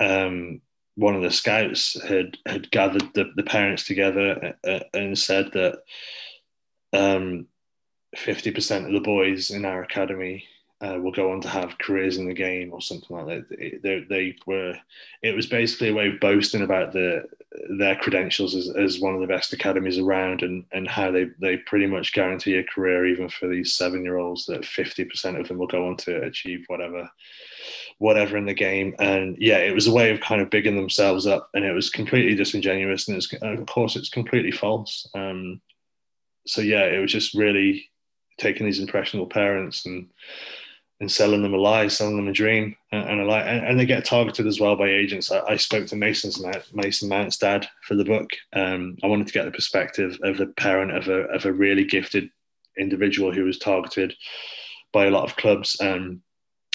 um, 0.00 0.60
one 0.94 1.14
of 1.14 1.22
the 1.22 1.30
scouts 1.30 2.00
had 2.02 2.36
had 2.46 2.70
gathered 2.70 3.04
the, 3.14 3.32
the 3.36 3.42
parents 3.42 3.84
together 3.84 4.54
uh, 4.64 4.68
uh 4.70 4.80
and 4.94 5.18
said 5.18 5.50
that 5.52 5.82
um, 6.92 7.46
50% 8.16 8.86
of 8.86 8.92
the 8.92 9.00
boys 9.00 9.50
in 9.50 9.64
our 9.64 9.82
academy 9.82 10.44
uh, 10.80 10.98
will 11.00 11.12
go 11.12 11.32
on 11.32 11.40
to 11.40 11.48
have 11.48 11.78
careers 11.78 12.18
in 12.18 12.26
the 12.26 12.34
game 12.34 12.72
or 12.72 12.80
something 12.80 13.16
like 13.16 13.26
that. 13.26 13.80
They, 13.82 14.04
they, 14.08 14.36
were, 14.46 14.74
it 15.22 15.34
was 15.34 15.46
basically 15.46 15.88
a 15.88 15.94
way 15.94 16.08
of 16.08 16.20
boasting 16.20 16.62
about 16.62 16.92
the 16.92 17.24
their 17.78 17.96
credentials 17.96 18.54
as, 18.54 18.68
as 18.76 19.00
one 19.00 19.14
of 19.14 19.20
the 19.22 19.26
best 19.26 19.52
academies 19.52 19.98
around 19.98 20.42
and, 20.42 20.64
and 20.72 20.86
how 20.86 21.10
they, 21.10 21.26
they 21.40 21.56
pretty 21.56 21.86
much 21.86 22.12
guarantee 22.12 22.56
a 22.56 22.64
career 22.64 23.06
even 23.06 23.30
for 23.30 23.48
these 23.48 23.74
seven 23.74 24.02
year 24.02 24.18
olds 24.18 24.44
that 24.44 24.60
50% 24.60 25.40
of 25.40 25.48
them 25.48 25.56
will 25.56 25.66
go 25.66 25.88
on 25.88 25.96
to 25.98 26.22
achieve 26.22 26.64
whatever 26.66 27.08
whatever 27.98 28.36
in 28.36 28.46
the 28.46 28.54
game. 28.54 28.94
And 28.98 29.36
yeah, 29.38 29.58
it 29.58 29.74
was 29.74 29.86
a 29.86 29.92
way 29.92 30.10
of 30.10 30.20
kind 30.20 30.40
of 30.40 30.50
bigging 30.50 30.76
themselves 30.76 31.26
up, 31.26 31.50
and 31.54 31.64
it 31.64 31.72
was 31.72 31.90
completely 31.90 32.34
disingenuous. 32.34 33.08
And 33.08 33.22
of 33.42 33.66
course, 33.66 33.96
it's 33.96 34.08
completely 34.08 34.52
false. 34.52 35.08
Um, 35.14 35.60
so 36.46 36.60
yeah, 36.60 36.84
it 36.84 37.00
was 37.00 37.12
just 37.12 37.34
really 37.34 37.90
taking 38.38 38.66
these 38.66 38.80
impressionable 38.80 39.28
parents 39.28 39.86
and 39.86 40.08
and 41.00 41.12
selling 41.12 41.42
them 41.42 41.52
a 41.52 41.58
lie, 41.58 41.88
selling 41.88 42.16
them 42.16 42.28
a 42.28 42.32
dream 42.32 42.74
and, 42.90 43.06
and 43.06 43.20
a 43.20 43.24
lie, 43.26 43.42
and, 43.42 43.66
and, 43.66 43.78
they 43.78 43.84
get 43.84 44.06
targeted 44.06 44.46
as 44.46 44.58
well 44.58 44.76
by 44.76 44.88
agents. 44.88 45.30
I, 45.30 45.40
I 45.40 45.56
spoke 45.56 45.86
to 45.88 45.96
Mason's 45.96 46.42
Mason 46.72 47.10
Mount's 47.10 47.36
dad 47.36 47.68
for 47.82 47.96
the 47.96 48.04
book. 48.04 48.30
Um, 48.54 48.96
I 49.02 49.06
wanted 49.06 49.26
to 49.26 49.32
get 49.34 49.44
the 49.44 49.50
perspective 49.50 50.18
of 50.22 50.38
the 50.38 50.46
parent 50.46 50.96
of 50.96 51.08
a 51.08 51.24
of 51.28 51.44
a 51.44 51.52
really 51.52 51.84
gifted 51.84 52.30
individual 52.78 53.30
who 53.30 53.44
was 53.44 53.58
targeted 53.58 54.14
by 54.92 55.04
a 55.04 55.10
lot 55.10 55.28
of 55.28 55.36
clubs. 55.36 55.76
Um, 55.80 56.22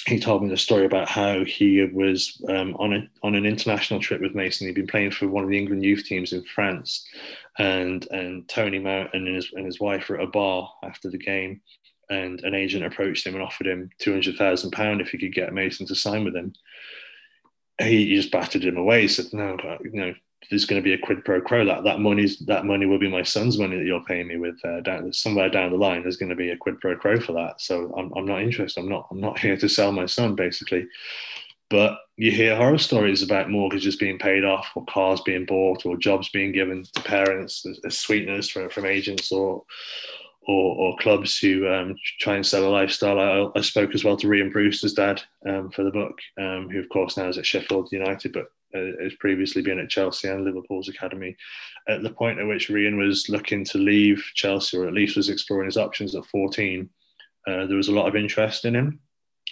he 0.06 0.18
told 0.18 0.42
me 0.42 0.48
the 0.48 0.56
story 0.56 0.84
about 0.84 1.08
how 1.08 1.44
he 1.44 1.82
was 1.84 2.42
um, 2.48 2.74
on 2.78 2.92
a 2.92 3.08
on 3.22 3.34
an 3.34 3.46
international 3.46 4.00
trip 4.00 4.20
with 4.20 4.34
Mason. 4.34 4.66
He'd 4.66 4.74
been 4.74 4.86
playing 4.86 5.12
for 5.12 5.28
one 5.28 5.44
of 5.44 5.50
the 5.50 5.58
England 5.58 5.84
youth 5.84 6.04
teams 6.04 6.32
in 6.32 6.42
France, 6.42 7.06
and 7.58 8.06
and 8.10 8.48
Tony 8.48 8.78
Mount 8.78 9.10
and 9.14 9.26
his 9.26 9.50
and 9.52 9.64
his 9.64 9.78
wife 9.78 10.08
were 10.08 10.18
at 10.18 10.24
a 10.24 10.30
bar 10.30 10.68
after 10.82 11.08
the 11.08 11.18
game, 11.18 11.60
and 12.10 12.40
an 12.42 12.54
agent 12.54 12.84
approached 12.84 13.26
him 13.26 13.34
and 13.34 13.42
offered 13.42 13.66
him 13.66 13.90
two 13.98 14.12
hundred 14.12 14.36
thousand 14.36 14.72
pound 14.72 15.00
if 15.00 15.10
he 15.10 15.18
could 15.18 15.34
get 15.34 15.52
Mason 15.52 15.86
to 15.86 15.94
sign 15.94 16.24
with 16.24 16.34
him. 16.34 16.52
He, 17.80 18.06
he 18.06 18.16
just 18.16 18.32
battered 18.32 18.64
him 18.64 18.76
away. 18.76 19.02
He 19.02 19.08
said, 19.08 19.26
"No, 19.32 19.56
know, 19.84 20.14
there's 20.52 20.66
going 20.66 20.80
to 20.80 20.84
be 20.84 20.92
a 20.92 20.98
quid 20.98 21.24
pro 21.24 21.40
quo. 21.40 21.64
That 21.64 21.82
that 21.84 21.98
money's 21.98 22.38
that 22.40 22.66
money 22.66 22.84
will 22.84 22.98
be 22.98 23.10
my 23.10 23.22
son's 23.22 23.58
money 23.58 23.78
that 23.78 23.86
you're 23.86 24.04
paying 24.04 24.28
me 24.28 24.36
with. 24.36 24.62
Uh, 24.62 24.82
down 24.82 25.10
somewhere 25.10 25.48
down 25.48 25.70
the 25.70 25.78
line, 25.78 26.02
there's 26.02 26.18
going 26.18 26.28
to 26.28 26.36
be 26.36 26.50
a 26.50 26.56
quid 26.58 26.78
pro 26.78 26.94
quo 26.94 27.18
for 27.18 27.32
that. 27.32 27.58
So 27.58 27.90
I'm, 27.96 28.12
I'm 28.14 28.26
not 28.26 28.42
interested. 28.42 28.80
I'm 28.80 28.88
not 28.90 29.08
I'm 29.10 29.20
not 29.20 29.38
here 29.44 29.56
to 29.56 29.68
sell 29.68 29.92
my 29.92 30.04
son 30.04 30.34
basically. 30.34 30.86
But 31.70 31.98
you 32.18 32.30
hear 32.30 32.54
horror 32.54 32.76
stories 32.76 33.22
about 33.22 33.48
mortgages 33.48 33.96
being 33.96 34.18
paid 34.18 34.44
off, 34.44 34.68
or 34.74 34.84
cars 34.84 35.22
being 35.22 35.46
bought, 35.46 35.86
or 35.86 35.96
jobs 35.96 36.28
being 36.28 36.52
given 36.52 36.84
to 36.84 37.02
parents 37.02 37.64
as, 37.86 37.96
sweeteners 37.96 38.50
from, 38.50 38.68
from 38.68 38.84
agents 38.84 39.32
or 39.32 39.64
or, 40.46 40.74
or 40.74 40.96
clubs 40.98 41.38
who 41.38 41.66
um, 41.68 41.94
try 42.20 42.34
and 42.34 42.44
sell 42.44 42.64
a 42.64 42.68
lifestyle. 42.68 43.18
I, 43.18 43.58
I, 43.58 43.62
spoke 43.62 43.94
as 43.94 44.04
well 44.04 44.16
to 44.16 44.26
Rhian 44.26 44.52
Brewster's 44.52 44.92
dad 44.92 45.22
um, 45.48 45.70
for 45.70 45.84
the 45.84 45.92
book, 45.92 46.18
um, 46.36 46.68
who 46.68 46.80
of 46.80 46.88
course 46.88 47.16
now 47.16 47.28
is 47.28 47.38
at 47.38 47.46
Sheffield 47.46 47.90
United, 47.92 48.32
but 48.32 48.48
uh, 48.74 49.02
has 49.02 49.14
previously 49.20 49.62
been 49.62 49.78
at 49.78 49.88
Chelsea 49.88 50.28
and 50.28 50.44
Liverpool's 50.44 50.88
academy. 50.88 51.36
At 51.88 52.02
the 52.02 52.10
point 52.10 52.38
at 52.38 52.46
which 52.46 52.68
Rhian 52.68 52.96
was 52.96 53.28
looking 53.28 53.64
to 53.66 53.78
leave 53.78 54.22
Chelsea, 54.34 54.76
or 54.76 54.86
at 54.86 54.94
least 54.94 55.16
was 55.16 55.28
exploring 55.28 55.66
his 55.66 55.76
options 55.76 56.14
at 56.14 56.26
14, 56.26 56.88
uh, 57.46 57.66
there 57.66 57.76
was 57.76 57.88
a 57.88 57.92
lot 57.92 58.06
of 58.06 58.16
interest 58.16 58.64
in 58.64 58.74
him 58.74 59.00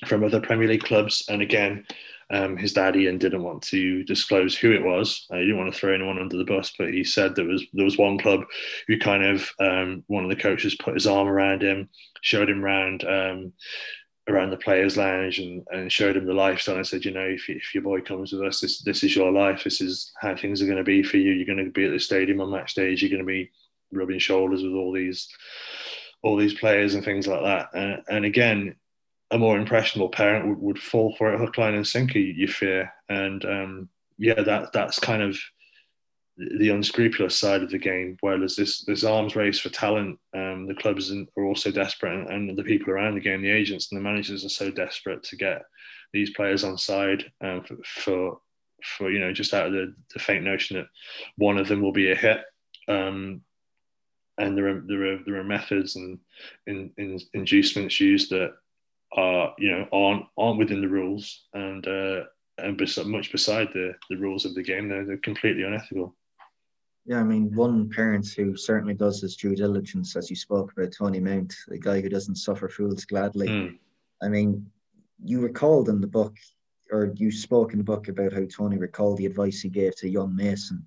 from 0.06 0.24
other 0.24 0.40
Premier 0.40 0.68
League 0.68 0.84
clubs. 0.84 1.24
And 1.28 1.42
again, 1.42 1.84
um, 2.30 2.56
his 2.56 2.72
dad 2.72 2.96
Ian 2.96 3.18
didn't 3.18 3.42
want 3.42 3.62
to 3.64 4.04
disclose 4.04 4.56
who 4.56 4.72
it 4.72 4.84
was. 4.84 5.26
Uh, 5.30 5.36
he 5.36 5.42
didn't 5.42 5.58
want 5.58 5.72
to 5.72 5.78
throw 5.78 5.92
anyone 5.92 6.18
under 6.18 6.36
the 6.36 6.44
bus, 6.44 6.72
but 6.78 6.92
he 6.92 7.02
said 7.02 7.34
there 7.34 7.44
was 7.44 7.64
there 7.72 7.84
was 7.84 7.98
one 7.98 8.18
club 8.18 8.44
who 8.86 8.98
kind 8.98 9.24
of 9.24 9.50
um, 9.58 10.04
one 10.06 10.22
of 10.22 10.30
the 10.30 10.36
coaches 10.36 10.76
put 10.76 10.94
his 10.94 11.08
arm 11.08 11.26
around 11.26 11.62
him, 11.62 11.88
showed 12.22 12.48
him 12.48 12.64
around 12.64 13.04
um, 13.04 13.52
around 14.28 14.50
the 14.50 14.56
players' 14.56 14.96
lounge, 14.96 15.38
and, 15.38 15.66
and 15.70 15.90
showed 15.90 16.16
him 16.16 16.26
the 16.26 16.34
lifestyle. 16.34 16.76
And 16.76 16.86
said, 16.86 17.04
you 17.04 17.10
know, 17.10 17.26
if, 17.26 17.48
if 17.48 17.74
your 17.74 17.82
boy 17.82 18.00
comes 18.00 18.32
with 18.32 18.42
us, 18.42 18.60
this 18.60 18.82
this 18.82 19.02
is 19.02 19.14
your 19.14 19.32
life. 19.32 19.64
This 19.64 19.80
is 19.80 20.12
how 20.20 20.36
things 20.36 20.62
are 20.62 20.66
going 20.66 20.78
to 20.78 20.84
be 20.84 21.02
for 21.02 21.16
you. 21.16 21.32
You're 21.32 21.46
going 21.46 21.64
to 21.64 21.70
be 21.70 21.86
at 21.86 21.92
the 21.92 22.00
stadium 22.00 22.40
on 22.40 22.50
match 22.50 22.74
days. 22.74 23.02
You're 23.02 23.10
going 23.10 23.22
to 23.22 23.26
be 23.26 23.50
rubbing 23.92 24.18
shoulders 24.18 24.62
with 24.62 24.72
all 24.72 24.92
these 24.92 25.28
all 26.22 26.36
these 26.36 26.54
players 26.54 26.94
and 26.94 27.04
things 27.04 27.26
like 27.26 27.42
that. 27.42 27.68
And, 27.72 28.02
and 28.08 28.24
again, 28.24 28.76
a 29.30 29.38
more 29.38 29.58
impressionable 29.58 30.10
parent 30.10 30.48
would, 30.48 30.58
would 30.58 30.78
fall 30.78 31.14
for 31.16 31.32
it 31.32 31.38
hook, 31.38 31.56
line, 31.56 31.74
and 31.74 31.86
sinker. 31.86 32.18
You, 32.18 32.48
fear, 32.48 32.92
and 33.08 33.44
um, 33.44 33.88
yeah, 34.18 34.42
that 34.42 34.72
that's 34.72 34.98
kind 34.98 35.22
of 35.22 35.38
the 36.58 36.70
unscrupulous 36.70 37.38
side 37.38 37.62
of 37.62 37.70
the 37.70 37.78
game. 37.78 38.16
Whereas 38.20 38.56
this 38.56 38.80
this 38.82 39.04
arms 39.04 39.36
race 39.36 39.58
for 39.58 39.68
talent, 39.68 40.18
um, 40.34 40.66
the 40.66 40.74
clubs 40.74 41.12
are 41.12 41.44
also 41.44 41.70
desperate, 41.70 42.12
and, 42.12 42.30
and, 42.30 42.58
the 42.58 42.64
people 42.64 42.92
around 42.92 43.14
the 43.14 43.20
game, 43.20 43.42
the 43.42 43.50
agents 43.50 43.90
and 43.90 43.98
the 43.98 44.02
managers, 44.02 44.44
are 44.44 44.48
so 44.48 44.70
desperate 44.70 45.22
to 45.24 45.36
get 45.36 45.62
these 46.12 46.30
players 46.30 46.64
on 46.64 46.78
side 46.78 47.24
um, 47.42 47.62
for, 47.62 47.76
for, 47.84 48.38
for 48.82 49.10
you 49.10 49.18
know 49.18 49.32
just 49.32 49.52
out 49.52 49.66
of 49.66 49.72
the, 49.72 49.94
the 50.14 50.18
faint 50.18 50.44
notion 50.44 50.76
that 50.78 50.86
one 51.36 51.58
of 51.58 51.68
them 51.68 51.82
will 51.82 51.92
be 51.92 52.10
a 52.10 52.16
hit. 52.16 52.40
Um, 52.88 53.42
and 54.38 54.56
there 54.56 54.68
are, 54.68 54.82
there 54.86 55.14
are 55.14 55.18
there 55.26 55.36
are 55.36 55.44
methods 55.44 55.96
and 55.96 56.18
in, 56.66 56.90
in, 56.96 57.20
inducements 57.34 58.00
used 58.00 58.30
that 58.30 58.52
are 59.12 59.54
you 59.58 59.70
know 59.70 59.86
aren't 59.92 60.24
aren't 60.38 60.58
within 60.58 60.80
the 60.80 60.88
rules 60.88 61.42
and 61.52 61.86
uh, 61.86 62.20
and 62.56 62.78
bes- 62.78 63.04
much 63.04 63.30
beside 63.30 63.68
the 63.74 63.92
the 64.08 64.16
rules 64.16 64.46
of 64.46 64.54
the 64.54 64.62
game. 64.62 64.88
They're, 64.88 65.04
they're 65.04 65.18
completely 65.18 65.64
unethical. 65.64 66.16
Yeah, 67.06 67.20
I 67.20 67.24
mean, 67.24 67.54
one 67.54 67.88
parent 67.90 68.28
who 68.36 68.56
certainly 68.56 68.94
does 68.94 69.20
his 69.22 69.36
due 69.36 69.56
diligence, 69.56 70.16
as 70.16 70.30
you 70.30 70.36
spoke 70.36 70.72
about 70.72 70.92
Tony 70.92 71.18
Mount, 71.18 71.54
the 71.68 71.78
guy 71.78 72.00
who 72.00 72.08
doesn't 72.08 72.36
suffer 72.36 72.68
fools 72.68 73.04
gladly. 73.04 73.48
Mm. 73.48 73.78
I 74.22 74.28
mean, 74.28 74.70
you 75.24 75.40
recalled 75.40 75.88
in 75.88 76.00
the 76.00 76.06
book, 76.06 76.36
or 76.92 77.12
you 77.16 77.30
spoke 77.30 77.72
in 77.72 77.78
the 77.78 77.84
book 77.84 78.08
about 78.08 78.32
how 78.32 78.44
Tony 78.44 78.76
recalled 78.76 79.18
the 79.18 79.26
advice 79.26 79.60
he 79.60 79.68
gave 79.70 79.96
to 79.96 80.08
young 80.08 80.36
Mason 80.36 80.84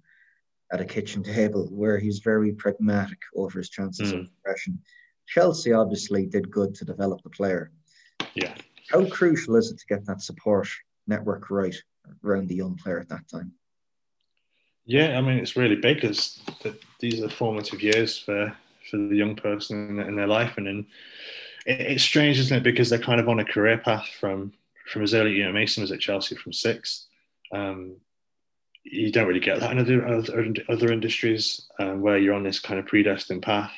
at 0.71 0.81
a 0.81 0.85
kitchen 0.85 1.23
table, 1.23 1.67
where 1.71 1.97
he's 1.97 2.19
very 2.19 2.51
pragmatic 2.53 3.19
over 3.35 3.57
his 3.59 3.69
chances 3.69 4.13
Mm. 4.13 4.21
of 4.21 4.27
progression. 4.43 4.79
Chelsea 5.27 5.73
obviously 5.73 6.25
did 6.25 6.51
good 6.51 6.75
to 6.75 6.85
develop 6.85 7.21
the 7.23 7.29
player. 7.29 7.71
Yeah. 8.35 8.55
How 8.89 9.05
crucial 9.09 9.55
is 9.55 9.71
it 9.71 9.79
to 9.79 9.85
get 9.87 10.05
that 10.05 10.21
support 10.21 10.67
network 11.07 11.49
right 11.49 11.75
around 12.23 12.47
the 12.49 12.55
young 12.55 12.75
player 12.75 12.99
at 12.99 13.09
that 13.09 13.27
time? 13.27 13.53
Yeah, 14.85 15.17
I 15.17 15.21
mean 15.21 15.37
it's 15.37 15.55
really 15.55 15.75
big 15.75 16.01
because 16.01 16.41
these 16.99 17.21
are 17.21 17.29
formative 17.29 17.81
years 17.81 18.17
for 18.17 18.55
for 18.89 18.97
the 18.97 19.15
young 19.15 19.35
person 19.35 19.99
in, 19.99 20.15
their 20.15 20.27
life, 20.27 20.57
and 20.57 20.85
it's 21.65 22.03
strange, 22.03 22.37
isn't 22.37 22.57
it? 22.57 22.63
Because 22.63 22.89
they're 22.89 22.99
kind 22.99 23.21
of 23.21 23.29
on 23.29 23.39
a 23.39 23.45
career 23.45 23.77
path 23.77 24.07
from 24.19 24.53
from 24.91 25.03
as 25.03 25.13
early. 25.13 25.33
You 25.33 25.45
know, 25.45 25.53
Mason 25.53 25.81
was 25.81 25.91
at 25.91 26.01
Chelsea 26.01 26.35
from 26.35 26.51
six. 26.51 27.07
Um, 27.53 27.95
you 28.83 29.11
don't 29.11 29.27
really 29.27 29.39
get 29.39 29.61
that 29.61 29.71
in 29.71 29.79
other 29.79 30.05
other, 30.05 30.53
other 30.67 30.91
industries 30.91 31.65
um, 31.79 32.01
where 32.01 32.17
you're 32.17 32.35
on 32.35 32.43
this 32.43 32.59
kind 32.59 32.79
of 32.79 32.85
predestined 32.85 33.41
path, 33.41 33.73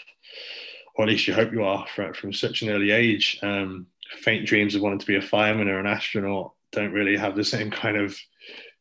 or 0.95 1.03
at 1.05 1.09
least 1.09 1.27
you 1.27 1.35
hope 1.35 1.51
you 1.51 1.63
are 1.63 1.85
from, 1.93 2.13
from 2.13 2.33
such 2.33 2.63
an 2.63 2.69
early 2.69 2.89
age. 2.89 3.39
Um, 3.43 3.85
faint 4.21 4.47
dreams 4.47 4.73
of 4.73 4.81
wanting 4.81 4.99
to 4.99 5.05
be 5.05 5.15
a 5.15 5.21
fireman 5.21 5.67
or 5.67 5.79
an 5.79 5.87
astronaut 5.87 6.53
don't 6.71 6.91
really 6.91 7.17
have 7.17 7.35
the 7.35 7.43
same 7.43 7.71
kind 7.71 7.97
of 7.97 8.17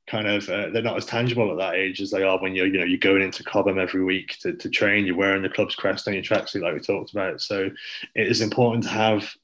kind 0.07 0.27
of 0.27 0.49
uh, 0.49 0.69
they're 0.71 0.83
not 0.83 0.97
as 0.97 1.07
tangible 1.07 1.51
at 1.51 1.59
that 1.59 1.75
age 1.75 2.01
as 2.01 2.11
they 2.11 2.23
are 2.23 2.38
when 2.38 2.55
you're 2.55 2.67
you 2.67 2.79
know 2.79 2.85
you're 2.85 2.99
going 2.99 3.23
into 3.23 3.43
Cobham 3.43 3.79
every 3.79 4.05
week 4.05 4.37
to, 4.40 4.53
to 4.53 4.69
train 4.69 5.07
you're 5.07 5.17
wearing 5.17 5.43
the 5.43 5.49
club's 5.49 5.75
crest 5.75 6.07
on 6.07 6.14
your 6.14 6.23
tracksuit 6.23 6.62
like 6.62 6.75
we 6.75 6.81
talked 6.81 7.12
about. 7.12 7.40
So 7.40 7.71
it 8.14 8.29
is 8.29 8.40
important 8.40 8.85
to 8.85 8.90
have 8.90 9.35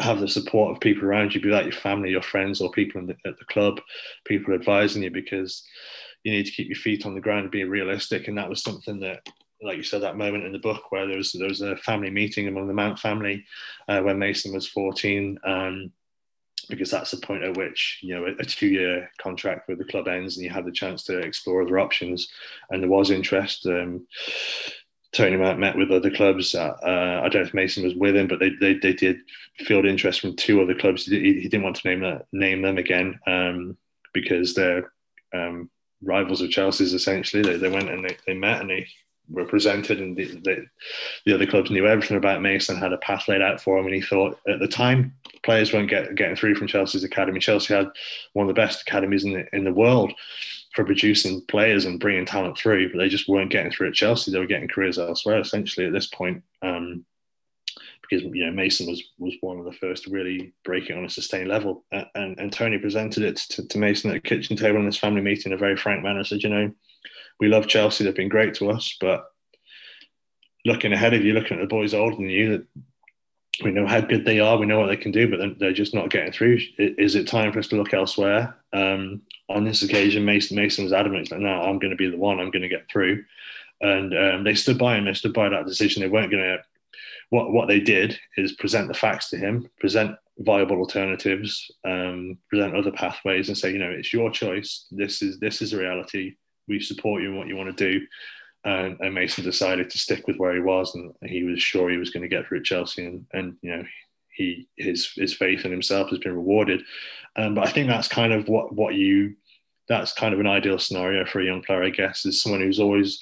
have 0.00 0.20
the 0.20 0.28
support 0.28 0.72
of 0.72 0.80
people 0.80 1.04
around 1.04 1.34
you 1.34 1.40
be 1.42 1.50
that 1.50 1.64
your 1.64 1.72
family 1.72 2.10
your 2.10 2.22
friends 2.22 2.62
or 2.62 2.70
people 2.70 3.04
the, 3.04 3.16
at 3.26 3.38
the 3.38 3.44
club 3.46 3.80
people 4.24 4.54
advising 4.54 5.02
you 5.02 5.10
because 5.10 5.62
you 6.24 6.32
need 6.32 6.46
to 6.46 6.52
keep 6.52 6.68
your 6.68 6.76
feet 6.76 7.06
on 7.06 7.14
the 7.14 7.20
ground 7.20 7.42
and 7.42 7.50
be 7.50 7.64
realistic. 7.64 8.28
And 8.28 8.36
that 8.38 8.48
was 8.48 8.62
something 8.62 9.00
that 9.00 9.26
like 9.62 9.76
you 9.76 9.82
said 9.82 10.02
that 10.02 10.16
moment 10.16 10.44
in 10.44 10.52
the 10.52 10.58
book 10.58 10.90
where 10.90 11.06
there 11.06 11.18
was 11.18 11.32
there 11.32 11.48
was 11.48 11.60
a 11.60 11.76
family 11.76 12.10
meeting 12.10 12.48
among 12.48 12.66
the 12.66 12.74
Mount 12.74 12.98
family 12.98 13.44
uh, 13.88 14.00
when 14.00 14.18
Mason 14.18 14.54
was 14.54 14.66
14 14.68 15.38
um, 15.44 15.92
because 16.68 16.90
that's 16.90 17.10
the 17.10 17.16
point 17.16 17.42
at 17.42 17.56
which 17.56 17.98
you 18.02 18.14
know 18.14 18.26
a, 18.26 18.44
two-year 18.44 19.10
contract 19.18 19.68
with 19.68 19.78
the 19.78 19.84
club 19.84 20.08
ends 20.08 20.36
and 20.36 20.44
you 20.44 20.50
have 20.50 20.64
the 20.64 20.72
chance 20.72 21.04
to 21.04 21.18
explore 21.18 21.62
other 21.62 21.78
options 21.78 22.28
and 22.70 22.82
there 22.82 22.90
was 22.90 23.10
interest 23.10 23.66
um, 23.66 24.06
Tony 25.12 25.36
met 25.36 25.76
with 25.76 25.90
other 25.90 26.10
clubs. 26.10 26.54
Uh, 26.54 26.72
I 26.82 27.28
don't 27.28 27.42
know 27.42 27.48
if 27.48 27.54
Mason 27.54 27.82
was 27.82 27.96
with 27.96 28.14
him, 28.14 28.28
but 28.28 28.38
they, 28.38 28.50
they, 28.60 28.74
they 28.74 28.92
did 28.92 29.18
field 29.58 29.84
interest 29.84 30.20
from 30.20 30.36
two 30.36 30.62
other 30.62 30.74
clubs. 30.74 31.04
He, 31.04 31.40
he 31.40 31.48
didn't 31.48 31.64
want 31.64 31.76
to 31.76 31.88
name 31.88 32.00
that, 32.00 32.26
name 32.32 32.62
them 32.62 32.78
again 32.78 33.18
um, 33.26 33.76
because 34.14 34.54
they're 34.54 34.92
um, 35.34 35.68
rivals 36.02 36.42
of 36.42 36.50
Chelsea's. 36.50 36.94
Essentially, 36.94 37.42
they, 37.42 37.56
they 37.56 37.68
went 37.68 37.90
and 37.90 38.04
they, 38.04 38.16
they 38.26 38.34
met 38.34 38.60
and 38.60 38.70
they 38.70 38.86
were 39.30 39.44
presented, 39.44 40.00
and 40.00 40.16
the, 40.16 40.24
the, 40.24 40.66
the, 41.24 41.34
other 41.34 41.46
clubs 41.46 41.70
knew 41.70 41.86
everything 41.86 42.16
about 42.16 42.42
Mason, 42.42 42.76
had 42.76 42.92
a 42.92 42.98
path 42.98 43.28
laid 43.28 43.42
out 43.42 43.60
for 43.60 43.78
him, 43.78 43.86
and 43.86 43.94
he 43.94 44.00
thought 44.00 44.38
at 44.48 44.58
the 44.58 44.68
time 44.68 45.14
players 45.42 45.72
weren't 45.72 45.90
get, 45.90 46.14
getting 46.14 46.36
through 46.36 46.54
from 46.54 46.66
Chelsea's 46.66 47.04
academy. 47.04 47.40
Chelsea 47.40 47.74
had 47.74 47.88
one 48.32 48.48
of 48.48 48.54
the 48.54 48.60
best 48.60 48.82
academies 48.82 49.24
in 49.24 49.32
the, 49.32 49.46
in 49.52 49.64
the 49.64 49.72
world 49.72 50.12
for 50.74 50.84
producing 50.84 51.40
players 51.46 51.84
and 51.84 52.00
bringing 52.00 52.26
talent 52.26 52.56
through, 52.56 52.90
but 52.90 52.98
they 52.98 53.08
just 53.08 53.28
weren't 53.28 53.50
getting 53.50 53.72
through 53.72 53.88
at 53.88 53.94
Chelsea. 53.94 54.30
They 54.30 54.38
were 54.38 54.46
getting 54.46 54.68
careers 54.68 54.98
elsewhere, 54.98 55.40
essentially 55.40 55.86
at 55.86 55.92
this 55.92 56.06
point. 56.06 56.42
Um, 56.62 57.04
because 58.10 58.24
you 58.34 58.44
know 58.44 58.52
Mason 58.52 58.88
was 58.88 59.02
was 59.18 59.34
one 59.40 59.58
of 59.58 59.64
the 59.64 59.72
first 59.72 60.04
to 60.04 60.10
really 60.10 60.52
break 60.64 60.90
it 60.90 60.96
on 60.96 61.04
a 61.04 61.10
sustained 61.10 61.48
level, 61.48 61.84
and 61.92 62.38
and 62.38 62.52
Tony 62.52 62.78
presented 62.78 63.22
it 63.22 63.36
to, 63.36 63.66
to 63.68 63.78
Mason 63.78 64.10
at 64.10 64.16
a 64.16 64.20
kitchen 64.20 64.56
table 64.56 64.80
in 64.80 64.86
his 64.86 64.98
family 64.98 65.20
meeting 65.20 65.52
in 65.52 65.56
a 65.56 65.60
very 65.60 65.76
frank 65.76 66.02
manner. 66.02 66.24
Said, 66.24 66.42
you 66.42 66.48
know, 66.48 66.72
we 67.40 67.48
love 67.48 67.66
Chelsea; 67.66 68.04
they've 68.04 68.14
been 68.14 68.28
great 68.28 68.54
to 68.54 68.70
us, 68.70 68.96
but 69.00 69.26
looking 70.64 70.92
ahead 70.92 71.14
of 71.14 71.24
you, 71.24 71.32
looking 71.32 71.58
at 71.58 71.60
the 71.60 71.66
boys 71.66 71.94
older 71.94 72.16
than 72.16 72.28
you, 72.28 72.66
we 73.64 73.70
know 73.70 73.86
how 73.86 74.00
good 74.00 74.24
they 74.24 74.40
are, 74.40 74.56
we 74.56 74.66
know 74.66 74.78
what 74.78 74.86
they 74.86 74.96
can 74.96 75.12
do, 75.12 75.28
but 75.28 75.58
they're 75.58 75.72
just 75.72 75.94
not 75.94 76.10
getting 76.10 76.32
through. 76.32 76.58
Is 76.78 77.14
it 77.14 77.26
time 77.26 77.52
for 77.52 77.58
us 77.58 77.68
to 77.68 77.76
look 77.76 77.92
elsewhere? 77.92 78.56
Um, 78.72 79.22
on 79.48 79.64
this 79.64 79.82
occasion, 79.82 80.24
Mason 80.24 80.56
Mason 80.56 80.84
was 80.84 80.92
adamant. 80.92 81.22
He's 81.22 81.32
like, 81.32 81.40
"No, 81.40 81.62
I'm 81.62 81.78
going 81.78 81.90
to 81.90 81.96
be 81.96 82.10
the 82.10 82.16
one. 82.16 82.38
I'm 82.38 82.50
going 82.50 82.62
to 82.62 82.68
get 82.68 82.88
through." 82.90 83.24
And 83.80 84.16
um, 84.16 84.44
they 84.44 84.54
stood 84.54 84.78
by 84.78 84.96
him. 84.96 85.06
They 85.06 85.14
stood 85.14 85.32
by 85.32 85.48
that 85.48 85.66
decision. 85.66 86.02
They 86.02 86.08
weren't 86.08 86.30
going 86.30 86.44
to. 86.44 86.58
What 87.30 87.52
what 87.52 87.68
they 87.68 87.80
did 87.80 88.18
is 88.36 88.52
present 88.52 88.88
the 88.88 88.94
facts 88.94 89.30
to 89.30 89.36
him, 89.36 89.68
present 89.78 90.16
viable 90.38 90.76
alternatives, 90.78 91.70
um, 91.84 92.38
present 92.48 92.76
other 92.76 92.92
pathways, 92.92 93.48
and 93.48 93.58
say, 93.58 93.72
you 93.72 93.78
know, 93.78 93.90
it's 93.90 94.12
your 94.12 94.30
choice. 94.30 94.86
This 94.90 95.22
is 95.22 95.38
this 95.38 95.62
is 95.62 95.74
reality. 95.74 96.36
We 96.68 96.80
support 96.80 97.22
you 97.22 97.30
in 97.30 97.36
what 97.36 97.48
you 97.48 97.56
want 97.56 97.76
to 97.76 97.90
do. 97.90 98.06
And, 98.62 98.98
and, 99.00 99.14
Mason 99.14 99.42
decided 99.42 99.88
to 99.88 99.98
stick 99.98 100.26
with 100.26 100.36
where 100.36 100.54
he 100.54 100.60
was, 100.60 100.94
and 100.94 101.14
he 101.24 101.44
was 101.44 101.62
sure 101.62 101.88
he 101.88 101.96
was 101.96 102.10
going 102.10 102.22
to 102.22 102.28
get 102.28 102.46
through 102.46 102.58
at 102.58 102.64
Chelsea, 102.64 103.06
and, 103.06 103.24
and 103.32 103.56
you 103.62 103.74
know 103.74 103.84
he 104.28 104.68
his 104.76 105.12
his 105.16 105.32
faith 105.32 105.64
in 105.64 105.70
himself 105.70 106.10
has 106.10 106.18
been 106.18 106.34
rewarded. 106.34 106.82
Um, 107.36 107.54
but 107.54 107.66
I 107.66 107.70
think 107.70 107.88
that's 107.88 108.06
kind 108.06 108.34
of 108.34 108.48
what 108.48 108.74
what 108.74 108.94
you 108.94 109.36
that's 109.90 110.12
kind 110.12 110.32
of 110.32 110.38
an 110.38 110.46
ideal 110.46 110.78
scenario 110.78 111.26
for 111.26 111.40
a 111.40 111.44
young 111.44 111.62
player, 111.62 111.82
I 111.82 111.90
guess, 111.90 112.24
is 112.24 112.40
someone 112.40 112.60
who's 112.60 112.78
always 112.78 113.20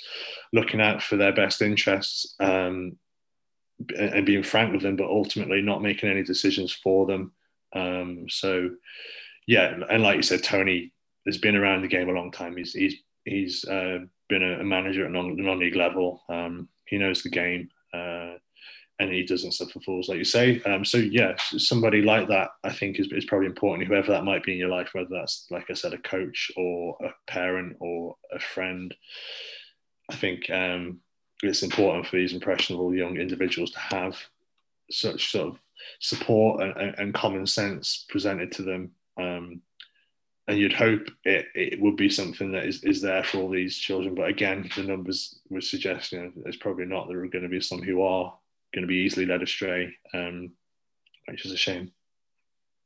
looking 0.53 0.83
out 0.83 1.03
for 1.03 1.16
their 1.16 1.33
best 1.33 1.62
interests 1.62 2.35
um, 2.40 2.98
and, 3.98 4.27
being 4.27 4.42
frank 4.42 4.72
with 4.72 4.83
them, 4.83 4.94
but 4.94 5.07
ultimately 5.07 5.62
not 5.62 5.83
making 5.83 6.11
any 6.11 6.22
decisions 6.22 6.70
for 6.70 7.07
them. 7.07 7.33
Um, 7.74 8.27
so, 8.29 8.70
yeah, 9.46 9.79
and 9.88 10.03
like 10.03 10.16
you 10.16 10.22
said, 10.22 10.42
Tony 10.42 10.92
has 11.24 11.38
been 11.38 11.57
around 11.57 11.81
the 11.81 11.88
game 11.88 12.11
a 12.11 12.12
long 12.12 12.31
time. 12.31 12.55
He's 12.55 12.74
he's 12.74 12.96
he's 13.29 13.64
uh, 13.64 13.99
been 14.29 14.43
a, 14.43 14.64
manager 14.64 15.05
at 15.05 15.12
non, 15.12 15.37
non-league 15.37 15.77
level. 15.77 16.23
Um, 16.29 16.69
he 16.87 16.99
knows 16.99 17.23
the 17.23 17.31
game. 17.31 17.71
Uh, 17.93 18.35
and 19.01 19.12
he 19.12 19.23
doesn't 19.23 19.53
suffer 19.53 19.79
fools, 19.81 20.09
like 20.09 20.19
you 20.19 20.25
say. 20.25 20.61
Um, 20.62 20.85
so 20.85 20.99
yeah, 20.99 21.35
somebody 21.37 22.03
like 22.03 22.29
that, 22.29 22.49
I 22.64 22.73
think, 22.73 22.99
is, 22.99 23.07
is 23.12 23.25
probably 23.27 23.47
important. 23.47 23.87
Whoever 23.87 24.11
that 24.11 24.25
might 24.25 24.43
be 24.43 24.53
in 24.53 24.59
your 24.59 24.71
life, 24.71 24.91
whether 24.93 25.09
that's 25.11 25.47
like 25.51 25.71
I 25.71 25.75
said, 25.75 25.95
a 25.95 25.99
coach 25.99 26.51
or 26.57 26.97
a 27.05 27.11
parent 27.31 27.77
or 27.79 28.17
a 28.33 28.41
friend, 28.41 28.93
I 30.11 30.17
think 30.17 30.51
um, 30.51 31.01
it's 31.43 31.62
important 31.62 32.07
for 32.07 32.17
these 32.17 32.33
impressionable 32.33 32.95
young 32.95 33.19
individuals 33.19 33.71
to 33.73 33.79
have 33.79 34.17
such 34.91 35.31
sort 35.31 35.49
of 35.49 35.59
support 36.01 36.62
and, 36.62 36.77
and, 36.77 36.95
and 36.99 37.14
common 37.14 37.47
sense 37.47 38.05
presented 38.09 38.51
to 38.53 38.62
them. 38.62 38.91
Um, 39.17 39.62
and 40.49 40.59
you'd 40.59 40.73
hope 40.73 41.03
it, 41.25 41.47
it 41.55 41.81
would 41.81 41.97
be 41.97 42.09
something 42.09 42.51
that 42.53 42.65
is, 42.65 42.83
is 42.83 43.03
there 43.03 43.23
for 43.23 43.39
all 43.39 43.51
these 43.51 43.77
children. 43.77 44.15
But 44.15 44.31
again, 44.31 44.69
the 44.75 44.83
numbers 44.83 45.39
would 45.51 45.63
suggest 45.63 46.11
there's 46.11 46.57
probably 46.57 46.87
not. 46.87 47.07
There 47.07 47.23
are 47.23 47.29
going 47.29 47.43
to 47.43 47.51
be 47.51 47.61
some 47.61 47.83
who 47.83 48.03
are 48.03 48.35
going 48.75 48.83
to 48.83 48.89
be 48.89 48.97
easily 48.97 49.27
led 49.27 49.43
astray, 49.43 49.95
um, 50.15 50.51
which 51.29 51.45
is 51.45 51.53
a 51.53 51.57
shame. 51.57 51.93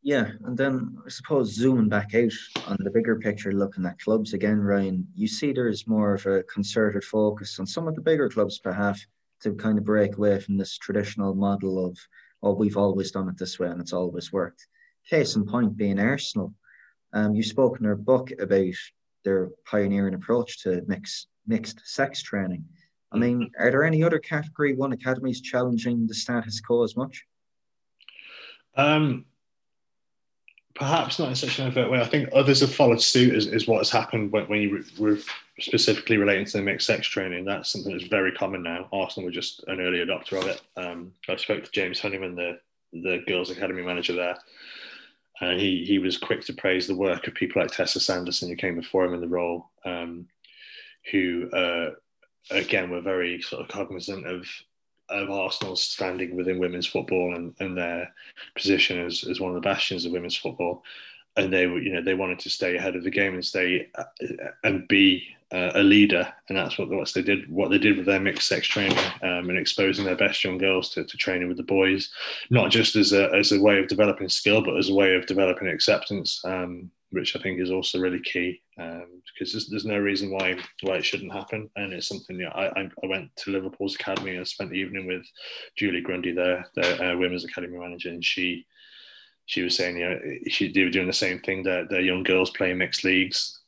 Yeah, 0.02 0.32
and 0.44 0.58
then 0.58 0.98
I 1.06 1.08
suppose 1.08 1.54
zooming 1.54 1.88
back 1.88 2.16
out 2.16 2.32
on 2.66 2.76
the 2.80 2.90
bigger 2.90 3.20
picture, 3.20 3.52
looking 3.52 3.86
at 3.86 4.00
clubs 4.00 4.34
again, 4.34 4.58
Ryan, 4.58 5.06
you 5.14 5.28
see 5.28 5.52
there's 5.52 5.86
more 5.86 6.14
of 6.14 6.26
a 6.26 6.42
concerted 6.42 7.04
focus 7.04 7.60
on 7.60 7.66
some 7.66 7.86
of 7.86 7.94
the 7.94 8.00
bigger 8.00 8.28
clubs, 8.28 8.58
perhaps, 8.58 9.06
to 9.42 9.54
kind 9.54 9.78
of 9.78 9.84
break 9.84 10.16
away 10.16 10.40
from 10.40 10.56
this 10.56 10.76
traditional 10.76 11.34
model 11.36 11.86
of, 11.86 11.96
oh, 12.42 12.54
we've 12.54 12.76
always 12.76 13.12
done 13.12 13.28
it 13.28 13.38
this 13.38 13.60
way 13.60 13.68
and 13.68 13.80
it's 13.80 13.92
always 13.92 14.32
worked. 14.32 14.66
Case 15.08 15.36
in 15.36 15.46
point 15.46 15.76
being 15.76 16.00
Arsenal. 16.00 16.52
Um, 17.12 17.34
you 17.34 17.42
spoke 17.42 17.78
in 17.78 17.84
your 17.84 17.96
book 17.96 18.30
about 18.40 18.74
their 19.24 19.50
pioneering 19.64 20.14
approach 20.14 20.62
to 20.62 20.82
mix, 20.86 21.26
mixed 21.46 21.80
sex 21.84 22.22
training. 22.22 22.64
I 23.12 23.18
mean, 23.18 23.50
are 23.58 23.70
there 23.70 23.84
any 23.84 24.02
other 24.02 24.18
Category 24.18 24.74
One 24.74 24.92
academies 24.92 25.40
challenging 25.40 26.06
the 26.06 26.14
status 26.14 26.60
quo 26.60 26.82
as 26.82 26.96
much? 26.96 27.24
Um, 28.74 29.26
perhaps 30.74 31.18
not 31.18 31.28
in 31.28 31.34
such 31.34 31.58
an 31.58 31.68
overt 31.68 31.90
way. 31.90 32.00
I 32.00 32.06
think 32.06 32.30
others 32.32 32.60
have 32.60 32.74
followed 32.74 33.02
suit. 33.02 33.34
Is, 33.34 33.46
is 33.46 33.68
what 33.68 33.78
has 33.78 33.90
happened 33.90 34.32
when, 34.32 34.44
when 34.46 34.62
you 34.62 34.84
were 34.98 35.18
specifically 35.60 36.16
relating 36.16 36.46
to 36.46 36.56
the 36.56 36.62
mixed 36.62 36.86
sex 36.86 37.06
training. 37.06 37.44
That's 37.44 37.70
something 37.70 37.92
that's 37.92 38.08
very 38.08 38.32
common 38.32 38.62
now. 38.62 38.88
Arsenal 38.92 39.26
were 39.26 39.32
just 39.32 39.62
an 39.66 39.80
early 39.80 39.98
adopter 39.98 40.40
of 40.40 40.46
it. 40.46 40.62
Um, 40.76 41.12
I 41.28 41.36
spoke 41.36 41.64
to 41.64 41.70
James 41.70 42.00
Honeyman, 42.00 42.34
the 42.34 42.58
the 42.94 43.22
girls' 43.26 43.50
academy 43.50 43.82
manager 43.82 44.14
there, 44.14 44.36
and 45.42 45.60
he 45.60 45.84
he 45.84 45.98
was 45.98 46.16
quick 46.16 46.40
to 46.46 46.54
praise 46.54 46.86
the 46.86 46.96
work 46.96 47.26
of 47.26 47.34
people 47.34 47.60
like 47.60 47.70
Tessa 47.70 48.00
Sanderson, 48.00 48.48
who 48.48 48.56
came 48.56 48.76
before 48.76 49.04
him 49.04 49.14
in 49.14 49.20
the 49.20 49.28
role, 49.28 49.70
um, 49.84 50.26
who. 51.10 51.50
Uh, 51.50 51.90
again, 52.50 52.90
we're 52.90 53.00
very 53.00 53.40
sort 53.40 53.62
of 53.62 53.68
cognizant 53.68 54.26
of 54.26 54.46
of 55.08 55.30
Arsenal's 55.30 55.82
standing 55.82 56.34
within 56.34 56.58
women's 56.58 56.86
football 56.86 57.34
and, 57.34 57.54
and 57.60 57.76
their 57.76 58.12
position 58.56 59.04
as, 59.04 59.24
as 59.24 59.40
one 59.40 59.50
of 59.50 59.54
the 59.54 59.68
bastions 59.68 60.04
of 60.04 60.12
women's 60.12 60.36
football. 60.36 60.82
And 61.36 61.52
they 61.52 61.66
were, 61.66 61.80
you 61.80 61.92
know, 61.92 62.02
they 62.02 62.14
wanted 62.14 62.38
to 62.40 62.50
stay 62.50 62.76
ahead 62.76 62.96
of 62.96 63.04
the 63.04 63.10
game 63.10 63.34
and 63.34 63.44
stay 63.44 63.88
uh, 63.94 64.04
and 64.64 64.86
be 64.88 65.24
uh, 65.52 65.72
a 65.74 65.82
leader, 65.82 66.32
and 66.48 66.56
that's 66.56 66.78
what, 66.78 66.88
what 66.88 67.12
they 67.14 67.22
did. 67.22 67.50
What 67.50 67.70
they 67.70 67.78
did 67.78 67.96
with 67.96 68.06
their 68.06 68.20
mixed 68.20 68.48
sex 68.48 68.66
training 68.66 68.98
um, 69.22 69.50
and 69.50 69.58
exposing 69.58 70.04
their 70.04 70.16
best 70.16 70.42
young 70.42 70.58
girls 70.58 70.90
to, 70.90 71.04
to 71.04 71.16
training 71.16 71.48
with 71.48 71.58
the 71.58 71.62
boys, 71.62 72.10
not 72.50 72.70
just 72.70 72.96
as 72.96 73.12
a 73.12 73.30
as 73.34 73.52
a 73.52 73.60
way 73.60 73.78
of 73.78 73.88
developing 73.88 74.28
skill, 74.28 74.62
but 74.62 74.76
as 74.76 74.88
a 74.88 74.94
way 74.94 75.14
of 75.14 75.26
developing 75.26 75.68
acceptance, 75.68 76.42
um, 76.44 76.90
which 77.10 77.36
I 77.36 77.38
think 77.40 77.60
is 77.60 77.70
also 77.70 77.98
really 77.98 78.20
key. 78.20 78.62
Um, 78.78 79.22
because 79.26 79.52
there's, 79.52 79.68
there's 79.68 79.84
no 79.84 79.98
reason 79.98 80.30
why 80.30 80.56
why 80.82 80.96
it 80.96 81.04
shouldn't 81.04 81.32
happen, 81.32 81.68
and 81.76 81.92
it's 81.92 82.08
something. 82.08 82.36
You 82.36 82.46
know, 82.46 82.52
I 82.52 82.80
I 82.80 83.06
went 83.06 83.34
to 83.36 83.50
Liverpool's 83.50 83.94
academy 83.94 84.36
and 84.36 84.48
spent 84.48 84.70
the 84.70 84.76
evening 84.76 85.06
with 85.06 85.24
Julie 85.76 86.00
Grundy, 86.00 86.32
their 86.32 86.64
their 86.74 87.02
uh, 87.02 87.16
women's 87.18 87.44
academy 87.44 87.78
manager, 87.78 88.08
and 88.08 88.24
she 88.24 88.64
she 89.46 89.62
was 89.62 89.76
saying, 89.76 89.96
you 89.96 90.08
know, 90.08 90.18
she, 90.48 90.72
they 90.72 90.84
were 90.84 90.90
doing 90.90 91.06
the 91.06 91.12
same 91.12 91.40
thing. 91.40 91.62
That 91.64 91.88
the 91.88 92.02
young 92.02 92.22
girls 92.22 92.50
playing 92.50 92.78
mixed 92.78 93.04
leagues 93.04 93.60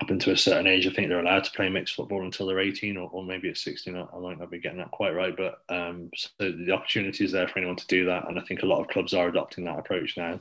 up 0.00 0.10
until 0.10 0.32
a 0.32 0.36
certain 0.36 0.66
age. 0.66 0.86
I 0.86 0.90
think 0.90 1.08
they're 1.08 1.20
allowed 1.20 1.44
to 1.44 1.52
play 1.52 1.68
mixed 1.68 1.94
football 1.94 2.22
until 2.22 2.46
they're 2.46 2.58
18 2.58 2.96
or, 2.96 3.10
or 3.10 3.24
maybe 3.24 3.50
at 3.50 3.58
16. 3.58 3.94
I, 3.94 4.18
might 4.18 4.38
not 4.38 4.50
be 4.50 4.58
getting 4.58 4.78
that 4.78 4.90
quite 4.90 5.14
right, 5.14 5.36
but 5.36 5.62
um, 5.68 6.10
so 6.16 6.28
the 6.40 6.72
opportunity 6.72 7.24
is 7.24 7.32
there 7.32 7.46
for 7.46 7.58
anyone 7.58 7.76
to 7.76 7.86
do 7.86 8.06
that. 8.06 8.26
And 8.26 8.38
I 8.38 8.42
think 8.42 8.62
a 8.62 8.66
lot 8.66 8.80
of 8.80 8.88
clubs 8.88 9.12
are 9.12 9.28
adopting 9.28 9.64
that 9.64 9.78
approach 9.78 10.16
now. 10.16 10.40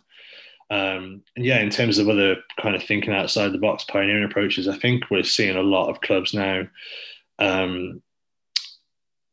Um, 0.70 1.22
and 1.36 1.46
yeah, 1.46 1.60
in 1.60 1.70
terms 1.70 1.98
of 1.98 2.08
other 2.08 2.38
kind 2.62 2.76
of 2.76 2.84
thinking 2.84 3.14
outside 3.14 3.52
the 3.52 3.58
box, 3.58 3.84
pioneering 3.84 4.24
approaches, 4.24 4.70
I 4.70 4.78
think 4.78 5.12
we're 5.12 5.24
seeing 5.24 5.58
a 5.58 5.62
lot 5.62 5.90
of 5.90 6.00
clubs 6.00 6.34
now 6.34 6.64
um, 7.40 8.02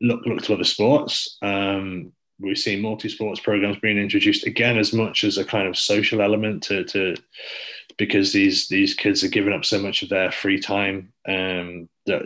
look 0.01 0.25
look 0.27 0.43
to 0.43 0.55
other 0.55 0.65
sports. 0.65 1.39
Um, 1.43 2.13
we're 2.41 2.55
seen 2.55 2.81
multi-sports 2.81 3.41
programs 3.41 3.79
being 3.79 3.99
introduced 3.99 4.47
again 4.47 4.79
as 4.79 4.93
much 4.93 5.25
as 5.25 5.39
a 5.39 5.45
kind 5.45 5.67
of 5.67 5.77
social 5.77 6.23
element 6.23 6.63
to, 6.65 6.85
to 6.85 7.17
because 7.97 8.33
these 8.33 8.69
these 8.69 8.95
kids 8.95 9.25
are 9.25 9.29
giving 9.29 9.53
up 9.53 9.65
so 9.65 9.79
much 9.79 10.03
of 10.03 10.09
their 10.09 10.31
free 10.31 10.59
time 10.59 11.13
um, 11.29 11.89
that 12.07 12.23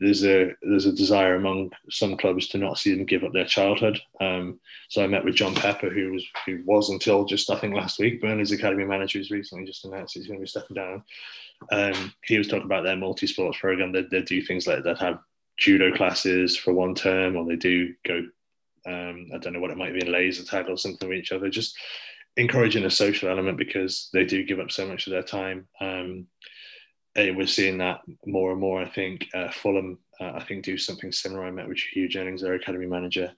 there's 0.00 0.24
a 0.24 0.52
there's 0.62 0.86
a 0.86 0.92
desire 0.92 1.34
among 1.34 1.70
some 1.90 2.16
clubs 2.16 2.48
to 2.48 2.58
not 2.58 2.78
see 2.78 2.94
them 2.94 3.04
give 3.04 3.22
up 3.22 3.32
their 3.32 3.44
childhood. 3.44 4.00
Um, 4.20 4.58
so 4.88 5.04
I 5.04 5.06
met 5.06 5.24
with 5.24 5.36
John 5.36 5.54
Pepper 5.54 5.90
who 5.90 6.12
was 6.12 6.26
who 6.46 6.62
was 6.64 6.88
until 6.88 7.24
just 7.24 7.50
I 7.50 7.58
think 7.58 7.74
last 7.74 7.98
week 7.98 8.20
Burnley's 8.20 8.52
academy 8.52 8.84
manager 8.84 9.18
who's 9.18 9.30
recently 9.30 9.66
just 9.66 9.84
announced 9.84 10.14
he's 10.14 10.26
going 10.26 10.38
to 10.38 10.44
be 10.44 10.48
stepping 10.48 10.74
down. 10.74 11.04
Um, 11.70 12.12
he 12.24 12.38
was 12.38 12.48
talking 12.48 12.64
about 12.64 12.84
their 12.84 12.96
multi-sports 12.96 13.58
program. 13.58 13.92
They, 13.92 14.02
they 14.10 14.22
do 14.22 14.42
things 14.42 14.66
like 14.66 14.82
that 14.84 14.98
have 14.98 15.20
judo 15.56 15.94
classes 15.94 16.56
for 16.56 16.72
one 16.72 16.94
term 16.94 17.36
or 17.36 17.44
they 17.44 17.56
do 17.56 17.94
go 18.06 18.26
um, 18.86 19.28
I 19.34 19.38
don't 19.38 19.52
know 19.52 19.60
what 19.60 19.70
it 19.70 19.78
might 19.78 19.94
be 19.94 20.04
in 20.04 20.12
laser 20.12 20.44
tag 20.44 20.68
or 20.68 20.76
something 20.76 21.08
with 21.08 21.18
each 21.18 21.32
other. 21.32 21.48
Just 21.48 21.76
encouraging 22.36 22.84
a 22.84 22.90
social 22.90 23.28
element 23.28 23.58
because 23.58 24.08
they 24.12 24.24
do 24.24 24.44
give 24.44 24.60
up 24.60 24.70
so 24.70 24.86
much 24.86 25.06
of 25.06 25.12
their 25.12 25.22
time. 25.22 25.66
Um, 25.80 26.26
we're 27.16 27.46
seeing 27.46 27.78
that 27.78 28.00
more 28.26 28.50
and 28.50 28.60
more. 28.60 28.82
I 28.82 28.88
think 28.88 29.28
uh, 29.34 29.50
Fulham, 29.50 29.98
uh, 30.20 30.32
I 30.34 30.44
think, 30.44 30.64
do 30.64 30.76
something 30.76 31.12
similar. 31.12 31.44
I 31.44 31.50
met 31.50 31.68
with 31.68 31.78
Huw 31.94 32.08
Jennings, 32.08 32.42
their 32.42 32.54
academy 32.54 32.86
manager. 32.86 33.32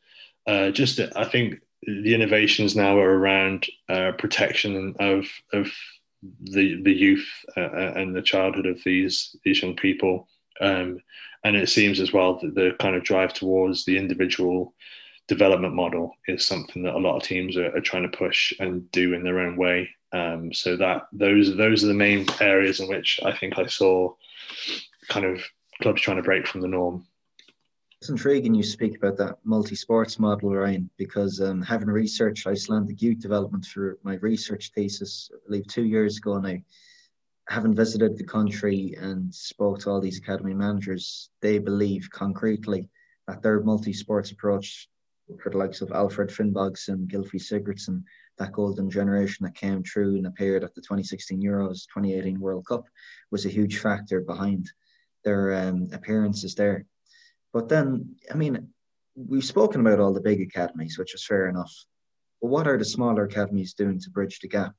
Uh, 0.47 0.71
just, 0.71 0.99
I 1.15 1.25
think 1.25 1.61
the 1.83 2.15
innovations 2.15 2.75
now 2.75 2.99
are 2.99 3.19
around 3.19 3.67
uh, 3.89 4.13
protection 4.19 4.95
of 4.99 5.27
of 5.53 5.71
the 6.41 6.83
the 6.83 6.93
youth 6.93 7.29
uh, 7.57 7.61
uh, 7.61 7.93
and 7.97 8.15
the 8.15 8.23
childhood 8.23 8.67
of 8.67 8.83
these 8.85 9.37
these 9.45 9.63
young 9.63 9.77
people. 9.77 10.29
Um, 10.61 11.01
and 11.45 11.55
it 11.55 11.69
seems 11.69 12.01
as 12.01 12.13
well 12.13 12.39
that 12.41 12.55
the 12.55 12.75
kind 12.81 12.97
of 12.97 13.05
drive 13.05 13.33
towards 13.33 13.85
the 13.85 13.99
individual 13.99 14.75
development 15.29 15.75
model 15.75 16.15
is 16.29 16.47
something 16.47 16.83
that 16.83 16.95
a 16.95 16.99
lot 16.99 17.17
of 17.17 17.23
teams 17.23 17.57
are, 17.57 17.77
are 17.77 17.81
trying 17.81 18.09
to 18.09 18.17
push 18.17 18.53
and 18.61 18.91
do 18.93 19.15
in 19.15 19.23
their 19.23 19.41
own 19.41 19.57
way. 19.57 19.89
Um, 20.13 20.53
so 20.53 20.77
that 20.77 21.09
those 21.13 21.57
those 21.57 21.83
are 21.83 21.89
the 21.89 21.95
main 21.95 22.27
areas 22.41 22.81
in 22.81 22.89
which 22.89 23.21
I 23.25 23.37
think 23.37 23.59
I 23.59 23.67
saw 23.67 24.15
kind 25.09 25.27
of 25.27 25.45
clubs 25.83 26.01
trying 26.01 26.17
to 26.19 26.23
break 26.23 26.47
from 26.47 26.61
the 26.61 26.69
norm. 26.69 27.07
It's 28.01 28.11
intriguing 28.11 28.55
you 28.55 28.63
speak 28.63 28.97
about 28.97 29.17
that 29.19 29.39
multi-sports 29.45 30.19
model, 30.19 30.55
Ryan, 30.55 30.89
because 30.97 31.41
um, 31.41 31.63
having 31.63 31.89
researched 31.89 32.47
Icelandic 32.47 33.01
youth 33.03 33.21
development 33.21 33.65
for 33.65 33.99
my 34.03 34.15
research 34.17 34.71
thesis, 34.75 35.31
I 35.35 35.39
believe 35.47 35.67
two 35.67 35.85
years 35.85 36.19
ago 36.19 36.39
now, 36.39 36.57
having 37.49 37.75
visited 37.75 38.17
the 38.17 38.25
country 38.25 38.95
and 39.01 39.35
spoke 39.35 39.81
to 39.81 39.91
all 39.91 40.01
these 40.01 40.19
academy 40.19 40.53
managers, 40.53 41.31
they 41.41 41.59
believe 41.59 42.09
concretely 42.11 42.89
that 43.27 43.43
their 43.43 43.61
multi-sports 43.61 44.31
approach 44.31 44.89
for 45.43 45.51
the 45.51 45.59
likes 45.59 45.81
of 45.81 45.91
Alfred 45.93 46.31
Finnbogason 46.31 46.89
and 46.95 47.09
Gylfi 47.09 47.41
Sigurdsson, 47.41 48.03
that 48.39 48.53
golden 48.53 48.91
generation 48.91 49.45
that 49.45 49.55
came 49.55 49.83
through 49.83 50.17
and 50.17 50.27
appeared 50.27 50.63
at 50.63 50.75
the 50.75 50.81
2016 50.81 51.43
Euros, 51.43 51.87
2018 51.93 52.39
World 52.39 52.67
Cup, 52.67 52.87
was 53.31 53.45
a 53.45 53.51
huge 53.51 53.79
factor 53.79 54.21
behind 54.21 54.71
their 55.25 55.55
um, 55.55 55.89
appearances 55.93 56.55
there. 56.55 56.87
But 57.53 57.69
then, 57.69 58.17
I 58.31 58.35
mean, 58.35 58.69
we've 59.17 59.45
spoken 59.45 59.81
about 59.81 59.99
all 60.01 60.13
the 60.13 60.21
big 60.21 60.41
academies, 60.41 60.99
which 60.99 61.15
is 61.15 61.25
fair 61.25 61.49
enough. 61.49 61.73
But 62.41 62.49
what 62.49 62.69
are 62.69 62.79
the 62.79 62.85
smaller 62.85 63.25
academies 63.25 63.75
doing 63.75 63.99
to 64.01 64.11
bridge 64.11 64.39
the 64.41 64.49
gap? 64.49 64.75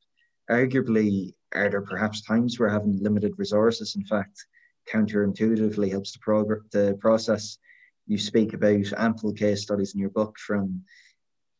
Arguably, 0.49 1.33
are 1.53 1.69
there 1.69 1.81
perhaps 1.81 2.21
times 2.21 2.59
where 2.59 2.69
having 2.69 3.01
limited 3.01 3.33
resources, 3.37 3.95
in 3.95 4.05
fact, 4.05 4.45
counterintuitively 4.89 5.89
helps 5.89 6.13
the, 6.13 6.19
prog- 6.19 6.69
the 6.71 6.97
process 7.01 7.57
you 8.07 8.17
speak 8.17 8.53
about 8.53 8.93
ample 8.97 9.33
case 9.33 9.61
studies 9.61 9.93
in 9.93 9.99
your 9.99 10.09
book 10.09 10.37
from 10.39 10.83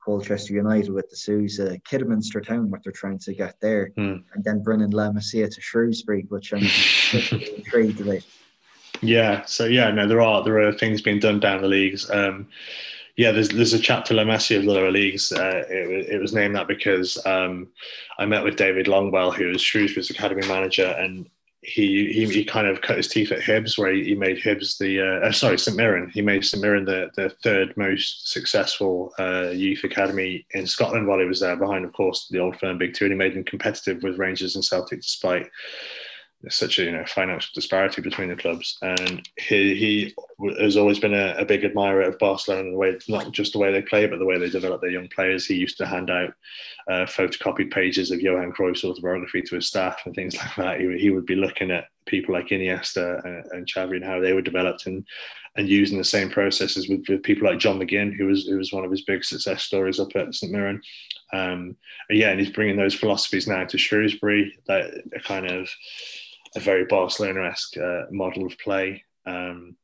Colchester 0.03 0.53
United 0.53 0.89
with 0.89 1.09
D'Souza, 1.09 1.77
Kidderminster 1.79 2.39
Town, 2.39 2.71
what 2.71 2.81
they're 2.81 2.93
trying 2.93 3.19
to 3.19 3.33
get 3.33 3.55
there, 3.61 3.91
mm. 3.97 4.23
and 4.33 4.43
then 4.43 4.63
bringing 4.63 4.91
La 4.91 5.09
Masia 5.09 5.53
to 5.53 5.61
Shrewsbury, 5.61 6.25
which 6.29 6.53
I'm 6.53 6.61
intrigued 7.57 7.99
about. 7.99 8.23
Yeah, 9.01 9.43
so 9.45 9.65
yeah, 9.65 9.91
no, 9.91 10.07
there 10.07 10.21
are 10.21 10.43
there 10.43 10.65
are 10.65 10.71
things 10.71 11.01
being 11.01 11.19
done 11.19 11.41
down 11.41 11.61
the 11.61 11.67
leagues. 11.67 12.09
Um, 12.09 12.47
yeah, 13.17 13.31
there's 13.31 13.49
there's 13.49 13.73
a 13.73 13.79
chapter 13.79 14.13
La 14.13 14.23
Masia 14.23 14.57
of 14.57 14.63
the 14.65 14.71
lower 14.71 14.91
leagues. 14.91 15.31
Uh, 15.31 15.65
it, 15.69 16.13
it 16.13 16.21
was 16.21 16.33
named 16.33 16.55
that 16.55 16.67
because 16.67 17.23
um, 17.25 17.67
I 18.17 18.25
met 18.25 18.43
with 18.43 18.55
David 18.55 18.85
Longwell, 18.85 19.35
who 19.35 19.51
is 19.51 19.61
Shrewsbury's 19.61 20.09
academy 20.09 20.47
manager, 20.47 20.95
and 20.97 21.29
he, 21.67 22.13
he 22.13 22.25
he 22.27 22.45
kind 22.45 22.65
of 22.65 22.81
cut 22.81 22.95
his 22.95 23.09
teeth 23.09 23.29
at 23.33 23.41
Hibs, 23.41 23.77
where 23.77 23.93
he, 23.93 24.03
he 24.05 24.15
made 24.15 24.37
Hibs 24.37 24.77
the 24.77 25.01
uh, 25.01 25.27
uh, 25.27 25.31
sorry 25.33 25.59
St 25.59 25.75
Mirren. 25.75 26.09
He 26.13 26.21
made 26.21 26.45
St 26.45 26.63
Mirren 26.63 26.85
the, 26.85 27.11
the 27.17 27.29
third 27.43 27.75
most 27.75 28.31
successful 28.31 29.11
uh, 29.19 29.49
youth 29.49 29.83
academy 29.83 30.45
in 30.51 30.65
Scotland 30.65 31.07
while 31.07 31.19
he 31.19 31.25
was 31.25 31.41
there, 31.41 31.57
behind 31.57 31.83
of 31.83 31.91
course 31.91 32.29
the 32.31 32.39
old 32.39 32.57
firm 32.57 32.77
Big 32.77 32.93
Two, 32.93 33.05
and 33.05 33.11
he 33.11 33.17
made 33.17 33.35
them 33.35 33.43
competitive 33.43 34.01
with 34.01 34.17
Rangers 34.17 34.55
and 34.55 34.63
Celtic 34.63 35.01
despite 35.01 35.49
there's 36.41 36.55
such 36.55 36.77
a 36.77 36.83
you 36.83 36.91
know 36.91 37.03
financial 37.05 37.49
disparity 37.55 38.01
between 38.01 38.29
the 38.29 38.35
clubs, 38.35 38.77
and 38.81 39.27
he 39.37 39.75
he 39.75 40.15
has 40.59 40.77
always 40.77 40.99
been 40.99 41.15
a, 41.15 41.35
a, 41.37 41.45
big 41.45 41.63
admirer 41.63 42.01
of 42.01 42.19
Barcelona 42.19 42.71
the 42.71 42.77
way 42.77 42.97
not 43.09 43.31
just 43.31 43.53
the 43.53 43.59
way 43.59 43.71
they 43.71 43.81
play, 43.81 44.05
but 44.05 44.19
the 44.19 44.25
way 44.25 44.37
they 44.37 44.49
develop 44.49 44.81
their 44.81 44.91
young 44.91 45.07
players. 45.09 45.47
He 45.47 45.55
used 45.55 45.77
to 45.77 45.87
hand 45.87 46.11
out 46.11 46.33
uh, 46.87 47.05
photocopied 47.05 47.71
pages 47.71 48.11
of 48.11 48.21
Johan 48.21 48.51
Cruyff's 48.51 48.83
autobiography 48.83 49.41
to 49.41 49.55
his 49.55 49.67
staff 49.67 49.99
and 50.05 50.13
things 50.13 50.35
like 50.37 50.55
that. 50.57 50.79
He, 50.79 50.97
he 50.99 51.09
would 51.09 51.25
be 51.25 51.35
looking 51.35 51.71
at 51.71 51.85
people 52.05 52.35
like 52.35 52.49
Iniesta 52.49 53.25
and, 53.25 53.45
and 53.51 53.67
Xavi 53.67 53.95
and 53.95 54.05
how 54.05 54.19
they 54.19 54.33
were 54.33 54.41
developed 54.41 54.85
and 54.85 55.05
and 55.55 55.67
using 55.67 55.97
the 55.97 56.03
same 56.03 56.29
processes 56.29 56.87
with, 56.87 57.03
with 57.09 57.23
people 57.23 57.49
like 57.49 57.57
John 57.57 57.79
McGinn, 57.79 58.15
who 58.15 58.27
was 58.27 58.45
who 58.45 58.57
was 58.57 58.71
one 58.71 58.85
of 58.85 58.91
his 58.91 59.01
big 59.01 59.23
success 59.23 59.63
stories 59.63 59.99
up 59.99 60.15
at 60.15 60.35
St 60.35 60.51
Mirren. 60.51 60.79
Um, 61.33 61.75
yeah, 62.11 62.29
and 62.29 62.39
he's 62.39 62.51
bringing 62.51 62.77
those 62.77 62.93
philosophies 62.93 63.47
now 63.47 63.65
to 63.65 63.77
Shrewsbury. 63.77 64.55
That 64.67 64.91
kind 65.23 65.49
of 65.49 65.67
a 66.57 66.59
very 66.59 66.85
Barcelona-esque 66.85 67.77
uh, 67.77 68.03
model 68.11 68.45
of 68.45 68.57
play, 68.57 69.03
um, 69.25 69.75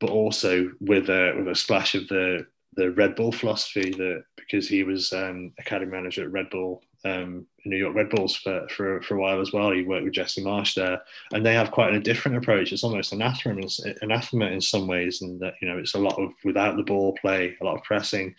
but 0.00 0.10
also 0.10 0.70
with 0.80 1.08
a 1.08 1.34
with 1.36 1.48
a 1.48 1.54
splash 1.54 1.94
of 1.94 2.06
the 2.08 2.46
the 2.74 2.90
Red 2.92 3.16
Bull 3.16 3.32
philosophy. 3.32 3.90
That 3.90 4.24
because 4.36 4.68
he 4.68 4.84
was 4.84 5.12
um, 5.12 5.52
academy 5.58 5.90
manager 5.90 6.22
at 6.22 6.32
Red 6.32 6.50
Bull, 6.50 6.82
um, 7.04 7.46
New 7.64 7.76
York 7.76 7.94
Red 7.94 8.10
Bulls 8.10 8.36
for, 8.36 8.68
for 8.68 9.00
for 9.02 9.16
a 9.16 9.20
while 9.20 9.40
as 9.40 9.52
well. 9.52 9.70
He 9.70 9.82
worked 9.82 10.04
with 10.04 10.14
Jesse 10.14 10.42
Marsch 10.42 10.74
there, 10.74 11.00
and 11.32 11.44
they 11.44 11.54
have 11.54 11.70
quite 11.70 11.94
a 11.94 12.00
different 12.00 12.36
approach. 12.36 12.72
It's 12.72 12.84
almost 12.84 13.12
anathema, 13.12 13.66
anathema 14.02 14.46
in 14.46 14.60
some 14.60 14.86
ways, 14.86 15.22
and 15.22 15.40
that 15.40 15.54
you 15.60 15.68
know 15.68 15.78
it's 15.78 15.94
a 15.94 15.98
lot 15.98 16.18
of 16.18 16.30
without 16.44 16.76
the 16.76 16.82
ball 16.82 17.16
play, 17.20 17.56
a 17.60 17.64
lot 17.64 17.76
of 17.76 17.82
pressing. 17.84 18.34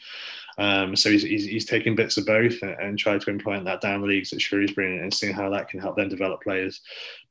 Um, 0.57 0.95
so 0.95 1.09
he's, 1.09 1.23
he's, 1.23 1.45
he's, 1.45 1.65
taking 1.65 1.95
bits 1.95 2.17
of 2.17 2.25
both 2.25 2.61
and, 2.61 2.71
and 2.79 2.99
tried 2.99 3.21
to 3.21 3.31
implement 3.31 3.65
that 3.65 3.81
down 3.81 4.01
the 4.01 4.07
leagues 4.07 4.33
at 4.33 4.41
Shrewsbury 4.41 4.99
and, 4.99 5.13
seeing 5.13 5.33
how 5.33 5.49
that 5.49 5.67
can 5.67 5.79
help 5.79 5.95
them 5.95 6.09
develop 6.09 6.43
players. 6.43 6.81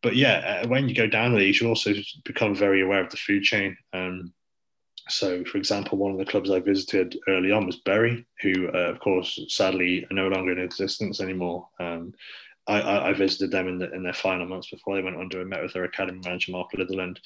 But 0.02 0.16
yeah, 0.16 0.62
uh, 0.64 0.68
when 0.68 0.88
you 0.88 0.94
go 0.94 1.06
down 1.06 1.32
the 1.32 1.38
leagues, 1.38 1.60
you 1.60 1.68
also 1.68 1.94
become 2.24 2.54
very 2.54 2.82
aware 2.82 3.02
of 3.02 3.10
the 3.10 3.16
food 3.16 3.42
chain. 3.42 3.76
Um, 3.92 4.32
so, 5.08 5.44
for 5.44 5.58
example, 5.58 5.98
one 5.98 6.12
of 6.12 6.18
the 6.18 6.24
clubs 6.24 6.50
I 6.50 6.60
visited 6.60 7.18
early 7.28 7.50
on 7.50 7.66
was 7.66 7.76
Bury, 7.76 8.24
who, 8.40 8.68
uh, 8.68 8.90
of 8.90 9.00
course, 9.00 9.38
sadly 9.48 10.04
are 10.10 10.14
no 10.14 10.28
longer 10.28 10.52
in 10.52 10.58
existence 10.58 11.20
anymore. 11.20 11.68
Um, 11.80 12.14
I, 12.68 13.08
I, 13.08 13.12
visited 13.12 13.50
them 13.50 13.66
in, 13.66 13.78
the, 13.78 13.92
in 13.92 14.04
their 14.04 14.12
final 14.12 14.46
months 14.46 14.70
before 14.70 14.94
they 14.94 15.02
went 15.02 15.16
under 15.16 15.40
and 15.40 15.50
met 15.50 15.62
with 15.62 15.72
their 15.72 15.82
academy 15.82 16.20
manager, 16.24 16.52
Mark 16.52 16.70
Litherland 16.72 17.18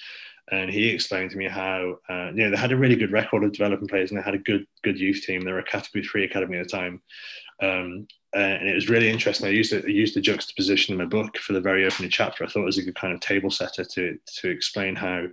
and 0.53 0.71
he 0.71 0.89
explained 0.89 1.31
to 1.31 1.37
me 1.37 1.49
how 1.49 1.99
uh, 2.09 2.31
you 2.35 2.45
know 2.45 2.51
they 2.51 2.57
had 2.57 2.73
a 2.73 2.77
really 2.77 2.97
good 2.97 3.13
record 3.13 3.43
of 3.43 3.53
developing 3.53 3.89
players 3.89 4.11
and 4.11 4.19
they 4.19 4.25
had 4.25 4.35
a 4.35 4.39
good 4.39 4.67
good 4.83 4.99
youth 4.99 5.23
team. 5.23 5.43
They 5.43 5.53
were 5.53 5.59
a 5.59 5.65
category 5.65 6.05
three 6.05 6.25
academy 6.25 6.59
at 6.59 6.69
the 6.69 6.77
time, 6.77 7.03
um, 7.63 8.07
uh, 8.35 8.39
and 8.39 8.69
it 8.69 8.75
was 8.75 8.89
really 8.89 9.11
interesting. 9.11 9.47
I 9.47 9.51
used 9.51 9.73
it, 9.73 9.85
I 9.85 9.89
used 9.89 10.15
the 10.15 10.21
juxtaposition 10.21 10.93
in 10.93 10.99
my 10.99 11.05
book 11.05 11.37
for 11.39 11.53
the 11.53 11.61
very 11.61 11.85
opening 11.85 12.11
chapter. 12.11 12.45
I 12.45 12.49
thought 12.49 12.63
it 12.63 12.67
was 12.67 12.79
a 12.79 12.83
good 12.83 12.95
kind 12.95 13.13
of 13.13 13.21
table 13.21 13.51
setter 13.51 13.85
to 13.85 14.19
to 14.41 14.49
explain 14.51 14.95
how 14.95 15.27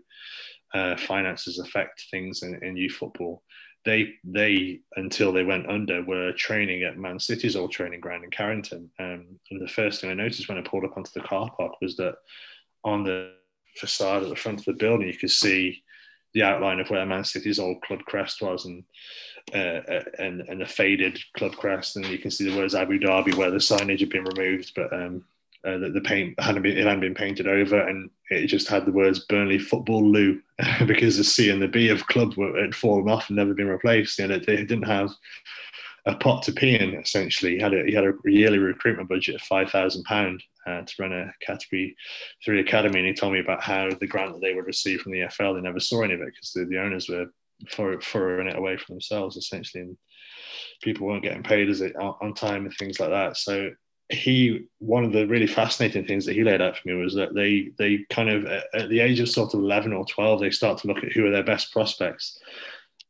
uh, 0.74 0.97
finances 0.97 1.59
affect 1.59 2.05
things 2.09 2.41
in, 2.41 2.55
in 2.64 2.76
youth 2.76 2.93
football. 2.93 3.43
They 3.86 4.14
they 4.24 4.80
until 4.95 5.32
they 5.32 5.43
went 5.43 5.70
under 5.70 6.03
were 6.03 6.32
training 6.32 6.84
at 6.84 6.97
Man 6.97 7.20
City's 7.20 7.55
old 7.55 7.72
training 7.72 7.99
ground 7.99 8.24
in 8.24 8.32
Carrington. 8.32 8.89
Um, 8.99 9.39
and 9.51 9.61
the 9.61 9.68
first 9.68 10.01
thing 10.01 10.09
I 10.09 10.16
noticed 10.16 10.49
when 10.49 10.57
I 10.57 10.61
pulled 10.61 10.86
up 10.86 10.97
onto 10.97 11.11
the 11.14 11.28
car 11.28 11.51
park 11.55 11.74
was 11.82 11.97
that 11.97 12.16
on 12.84 13.03
the 13.03 13.34
facade 13.76 14.24
at 14.24 14.30
the 14.30 14.36
front 14.36 14.59
of 14.59 14.65
the 14.65 14.74
building, 14.74 15.07
you 15.07 15.17
could 15.17 15.32
see 15.32 15.84
the 16.34 16.43
outline 16.43 16.80
of 16.80 16.89
where 16.89 17.05
Man 17.05 17.24
City's 17.24 17.59
old 17.59 17.82
club 17.82 17.99
crest 18.05 18.41
was, 18.41 18.65
and 18.65 18.84
uh, 19.53 19.82
uh, 19.91 20.03
and 20.19 20.41
and 20.41 20.61
a 20.61 20.67
faded 20.67 21.19
club 21.38 21.53
crest, 21.53 21.95
and 21.95 22.05
you 22.05 22.17
can 22.17 22.32
see 22.32 22.49
the 22.49 22.57
words 22.57 22.76
Abu 22.76 22.99
Dhabi 22.99 23.36
where 23.36 23.51
the 23.51 23.57
signage 23.57 23.99
had 23.99 24.09
been 24.09 24.26
removed, 24.26 24.71
but 24.76 24.91
um, 24.93 25.24
uh, 25.65 25.78
the, 25.78 25.89
the, 25.89 26.01
paint 26.01 26.38
hadn't 26.39 26.61
been 26.61 26.78
it 26.78 26.86
hadn't 26.86 27.01
been 27.01 27.13
painted 27.13 27.47
over, 27.47 27.88
and 27.88 28.09
it 28.30 28.47
just 28.47 28.67
had 28.67 28.86
the 28.86 28.91
words 28.91 29.19
Burnley 29.19 29.59
Football 29.59 30.09
Lou 30.09 30.41
because 30.88 31.17
the 31.17 31.24
C 31.24 31.49
and 31.49 31.61
the 31.61 31.67
B 31.67 31.89
of 31.89 32.07
club 32.07 32.36
were, 32.36 32.59
had 32.59 32.76
fallen 32.76 33.09
off 33.09 33.30
and 33.30 33.38
never 33.38 33.53
been 33.53 33.67
replaced. 33.67 34.19
You 34.19 34.28
know, 34.28 34.39
they 34.39 34.57
didn't 34.57 34.84
have 34.84 35.11
a 36.06 36.16
pot 36.16 36.43
to 36.43 36.51
pee 36.51 36.76
in. 36.76 36.95
Essentially, 36.95 37.56
he 37.56 37.62
had 37.62 37.74
a 37.74 37.86
he 37.86 37.93
had 37.93 38.04
a 38.04 38.14
yearly 38.26 38.58
recruitment 38.58 39.10
budget 39.10 39.36
of 39.36 39.41
five 39.41 39.70
thousand 39.70 40.04
pound 40.04 40.43
uh, 40.68 40.82
to 40.82 40.93
run 40.99 41.14
a 41.14 41.34
category 41.45 41.95
three 42.43 42.60
academy, 42.60 42.99
and 42.99 43.08
he 43.08 43.14
told 43.14 43.34
me 43.34 43.39
about 43.39 43.64
how 43.64 43.89
the 43.99 44.08
grant 44.08 44.34
that 44.34 44.41
they 44.41 44.54
would 44.54 44.66
receive 44.66 45.01
from 45.01 45.12
the 45.12 45.20
EFL 45.20 45.56
they 45.56 45.62
never 45.62 45.80
saw 45.80 46.01
any 46.01 46.14
of 46.14 46.22
it 46.22 46.34
because 46.34 46.51
the, 46.51 46.66
the 46.66 46.80
owners 46.80 47.08
were 47.10 47.28
for 47.70 47.99
furrowing 48.01 48.47
it 48.47 48.58
away 48.58 48.78
from 48.78 48.95
themselves 48.95 49.38
essentially, 49.38 49.84
and 49.84 49.97
people 50.82 51.08
weren't 51.08 51.24
getting 51.24 51.43
paid 51.43 51.70
as 51.70 51.82
it 51.82 51.95
on 51.95 52.34
time 52.34 52.66
and 52.66 52.74
things 52.76 52.99
like 52.99 53.10
that. 53.10 53.38
So 53.38 53.72
he 54.10 54.66
one 54.80 55.06
of 55.06 55.14
the 55.14 55.26
really 55.28 55.47
fascinating 55.47 56.06
things 56.06 56.26
that 56.26 56.36
he 56.36 56.43
laid 56.43 56.62
out 56.62 56.78
for 56.78 56.88
me 56.88 56.95
was 56.95 57.16
that 57.16 57.34
they 57.34 57.70
they 57.78 58.06
kind 58.10 58.30
of 58.30 58.45
at 58.45 58.89
the 58.89 58.99
age 58.99 59.20
of 59.20 59.30
sort 59.30 59.54
of 59.54 59.62
11 59.62 59.93
or 59.93 60.06
12 60.06 60.39
they 60.39 60.51
start 60.51 60.78
to 60.78 60.88
look 60.88 60.97
at 60.97 61.12
who 61.14 61.26
are 61.26 61.32
their 61.32 61.43
best 61.43 61.72
prospects 61.72 62.38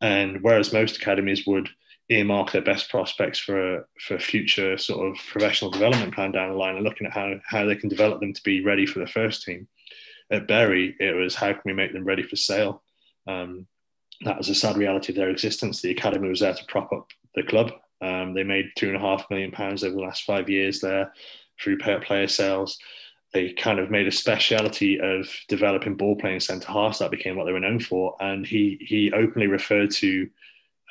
and 0.02 0.42
whereas 0.42 0.72
most 0.72 0.98
academies 0.98 1.48
would 1.48 1.68
earmark 2.10 2.52
their 2.52 2.62
best 2.62 2.90
prospects 2.90 3.40
for 3.40 3.88
for 4.00 4.20
future 4.20 4.78
sort 4.78 5.08
of 5.08 5.18
professional 5.32 5.72
development 5.72 6.14
plan 6.14 6.32
down 6.32 6.50
the 6.50 6.56
line 6.56 6.76
and 6.76 6.84
looking 6.84 7.08
at 7.08 7.14
how 7.14 7.34
how 7.46 7.66
they 7.66 7.76
can 7.76 7.90
develop 7.90 8.20
them 8.20 8.34
to 8.34 8.44
be 8.44 8.64
ready 8.64 8.86
for 8.86 9.00
the 9.00 9.08
first 9.08 9.44
team. 9.44 9.68
At 10.32 10.48
Bury, 10.48 10.96
it 11.00 11.16
was 11.16 11.36
how 11.36 11.52
can 11.54 11.62
we 11.66 11.74
make 11.74 11.94
them 11.94 12.06
ready 12.06 12.24
for 12.24 12.36
sale. 12.36 12.84
Um, 13.28 13.68
that 14.22 14.38
was 14.38 14.50
a 14.50 14.56
sad 14.56 14.78
reality 14.78 15.12
of 15.12 15.18
their 15.18 15.30
existence. 15.30 15.82
The 15.82 15.92
academy 15.92 16.30
was 16.30 16.40
there 16.40 16.54
to 16.54 16.66
prop 16.66 16.92
up 16.92 17.10
the 17.36 17.44
club. 17.44 17.72
Um, 18.02 18.34
they 18.34 18.44
made 18.44 18.72
two 18.76 18.88
and 18.88 18.98
a 18.98 19.00
half 19.00 19.30
million 19.30 19.52
pounds 19.52 19.84
over 19.84 19.96
the 19.96 20.02
last 20.02 20.24
five 20.24 20.50
years 20.50 20.80
there 20.82 21.14
through 21.62 21.78
player 21.78 22.28
sales. 22.28 22.78
They 23.34 23.54
kind 23.54 23.80
of 23.80 23.90
made 23.90 24.08
a 24.08 24.12
speciality 24.12 25.00
of 25.00 25.28
developing 25.48 25.96
ball 25.96 26.16
playing 26.16 26.42
centre 26.42 26.72
halves. 26.72 27.00
That 27.00 27.12
became 27.12 27.36
what 27.36 27.46
they 27.46 27.52
were 27.52 27.60
known 27.60 27.80
for. 27.80 28.16
And 28.20 28.46
he 28.46 28.78
he 28.82 29.12
openly 29.12 29.48
referred 29.48 29.92
to 29.92 30.30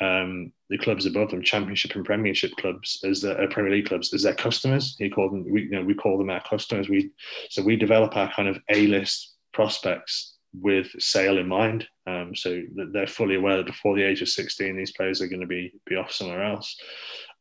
um, 0.00 0.52
the 0.70 0.78
clubs 0.78 1.06
above 1.06 1.30
them, 1.30 1.42
Championship 1.42 1.94
and 1.94 2.04
Premiership 2.04 2.52
clubs, 2.56 3.00
as 3.04 3.20
the 3.20 3.38
uh, 3.38 3.46
Premier 3.48 3.72
League 3.72 3.86
clubs, 3.86 4.12
as 4.14 4.22
their 4.22 4.34
customers. 4.34 4.96
He 4.98 5.10
called 5.10 5.32
them, 5.32 5.44
we, 5.50 5.62
you 5.62 5.70
know, 5.70 5.84
we 5.84 5.94
call 5.94 6.18
them 6.18 6.30
our 6.30 6.42
customers. 6.42 6.88
We 6.88 7.10
so 7.50 7.62
we 7.62 7.76
develop 7.76 8.16
our 8.16 8.32
kind 8.32 8.48
of 8.48 8.58
A 8.68 8.86
list 8.86 9.34
prospects 9.52 10.36
with 10.54 10.90
sale 10.98 11.38
in 11.38 11.48
mind. 11.48 11.86
Um, 12.06 12.34
so 12.34 12.62
they're 12.92 13.06
fully 13.06 13.36
aware 13.36 13.58
that 13.58 13.66
before 13.66 13.96
the 13.96 14.02
age 14.02 14.22
of 14.22 14.28
16, 14.28 14.76
these 14.76 14.92
players 14.92 15.20
are 15.20 15.28
going 15.28 15.40
to 15.40 15.46
be 15.46 15.72
be 15.86 15.96
off 15.96 16.12
somewhere 16.12 16.44
else. 16.44 16.76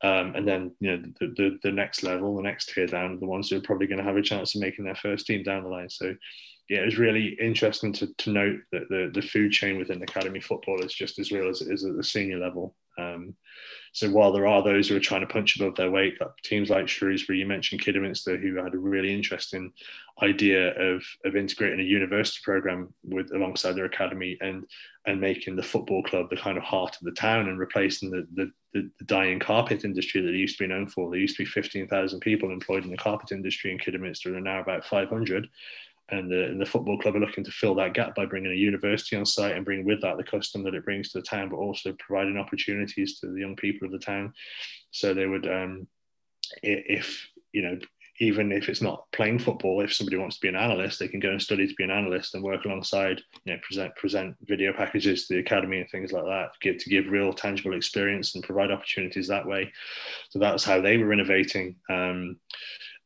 Um, 0.04 0.34
and 0.36 0.48
then 0.48 0.72
you 0.80 0.92
know 0.92 1.04
the, 1.20 1.28
the, 1.38 1.60
the 1.64 1.72
next 1.72 2.04
level, 2.04 2.36
the 2.36 2.44
next 2.44 2.74
tier 2.74 2.88
down, 2.88 3.20
the 3.20 3.26
ones 3.26 3.50
who 3.50 3.58
are 3.58 3.62
probably 3.62 3.88
going 3.88 4.00
to 4.00 4.04
have 4.04 4.18
a 4.18 4.22
chance 4.22 4.56
of 4.56 4.62
making 4.62 4.86
their 4.86 4.96
first 4.96 5.26
team 5.26 5.44
down 5.44 5.64
the 5.64 5.70
line. 5.70 5.90
So 5.90 6.16
yeah, 6.72 6.84
it 6.84 6.86
was 6.86 6.98
really 6.98 7.38
interesting 7.42 7.92
to, 7.92 8.08
to 8.16 8.30
note 8.30 8.62
that 8.72 8.88
the, 8.88 9.12
the 9.14 9.22
food 9.22 9.52
chain 9.52 9.78
within 9.78 10.02
academy 10.02 10.40
football 10.40 10.82
is 10.82 10.94
just 10.94 11.20
as 11.20 11.30
real 11.30 11.50
as 11.50 11.60
it 11.60 11.70
is 11.70 11.84
at 11.84 11.98
the 11.98 12.04
senior 12.04 12.38
level. 12.38 12.78
Um, 12.98 13.36
so 13.92 14.10
while 14.10 14.32
there 14.32 14.48
are 14.48 14.64
those 14.64 14.88
who 14.88 14.96
are 14.96 15.02
trying 15.02 15.20
to 15.20 15.28
punch 15.28 15.58
above 15.58 15.76
their 15.76 15.92
weight, 15.92 16.14
like 16.22 16.30
teams 16.46 16.70
like 16.70 16.88
Shrewsbury, 16.88 17.40
you 17.40 17.46
mentioned 17.46 17.82
Kidderminster, 17.82 18.38
who 18.38 18.56
had 18.56 18.74
a 18.74 18.78
really 18.78 19.14
interesting 19.14 19.74
idea 20.24 20.70
of, 20.80 21.04
of 21.26 21.36
integrating 21.36 21.82
a 21.82 21.84
university 21.84 22.40
program 22.42 22.94
with 23.04 23.34
alongside 23.34 23.74
their 23.74 23.86
academy 23.86 24.38
and 24.40 24.66
and 25.08 25.20
making 25.20 25.56
the 25.56 25.64
football 25.64 26.04
club 26.04 26.30
the 26.30 26.38
kind 26.38 26.58
of 26.58 26.64
heart 26.64 26.96
of 26.96 27.04
the 27.04 27.12
town 27.12 27.50
and 27.50 27.60
replacing 27.60 28.12
the 28.12 28.26
the, 28.36 28.52
the, 28.74 28.90
the 29.00 29.06
dying 29.06 29.40
carpet 29.40 29.84
industry 29.84 30.22
that 30.22 30.34
it 30.34 30.38
used 30.38 30.58
to 30.58 30.64
be 30.64 30.70
known 30.70 30.88
for. 30.88 31.10
There 31.10 31.20
used 31.20 31.36
to 31.36 31.44
be 31.44 31.50
15,000 31.50 32.20
people 32.22 32.52
employed 32.52 32.86
in 32.86 32.92
the 32.92 32.98
carpet 32.98 33.34
industry 33.34 33.72
in 33.72 33.80
Kidderminster, 33.80 34.36
and 34.36 34.46
now 34.46 34.62
about 34.62 34.86
500 34.86 35.50
and 36.12 36.30
the, 36.30 36.46
and 36.46 36.62
the, 36.62 36.66
football 36.66 37.00
club 37.00 37.16
are 37.16 37.20
looking 37.20 37.44
to 37.44 37.52
fill 37.52 37.76
that 37.76 37.94
gap 37.94 38.16
by 38.16 38.26
bringing 38.26 38.52
a 38.52 38.56
university 38.56 39.16
on 39.16 39.26
site 39.26 39.56
and 39.56 39.66
bring 39.66 39.86
with 39.86 40.02
that 40.02 40.18
the 40.18 40.24
custom 40.24 40.64
that 40.64 40.76
it 40.76 40.86
brings 40.86 41.12
to 41.12 41.20
the 41.20 41.26
town, 41.26 41.50
but 41.50 41.58
also 41.58 41.96
providing 42.00 42.38
opportunities 42.38 43.20
to 43.20 43.28
the 43.28 43.40
young 43.40 43.56
people 43.56 43.86
of 43.86 43.92
the 43.92 44.00
town. 44.00 44.34
So 44.92 45.14
they 45.14 45.26
would, 45.26 45.48
um, 45.48 45.88
if 46.62 47.28
you 47.54 47.62
know, 47.62 47.80
even 48.20 48.52
if 48.52 48.70
it's 48.70 48.82
not 48.82 49.06
playing 49.12 49.40
football, 49.40 49.82
if 49.82 49.94
somebody 49.94 50.16
wants 50.16 50.36
to 50.36 50.42
be 50.42 50.48
an 50.48 50.56
analyst, 50.56 51.00
they 51.00 51.08
can 51.08 51.20
go 51.20 51.30
and 51.30 51.42
study 51.42 51.68
to 51.68 51.74
be 51.74 51.84
an 51.84 51.90
analyst 51.90 52.36
and 52.36 52.44
work 52.44 52.66
alongside, 52.66 53.20
you 53.46 53.54
know, 53.54 53.60
present 53.64 53.96
present 53.96 54.36
video 54.44 54.72
packages 54.74 55.26
to 55.26 55.34
the 55.34 55.40
academy 55.40 55.80
and 55.80 55.90
things 55.90 56.12
like 56.12 56.26
that, 56.26 56.50
give 56.62 56.78
to 56.78 56.90
give 56.90 57.08
real 57.08 57.34
tangible 57.34 57.76
experience 57.76 58.36
and 58.36 58.44
provide 58.44 58.70
opportunities 58.70 59.28
that 59.28 59.48
way. 59.48 59.72
So 60.30 60.40
that's 60.40 60.64
how 60.64 60.82
they 60.82 60.98
were 60.98 61.14
innovating. 61.14 61.78
Um, 61.90 62.38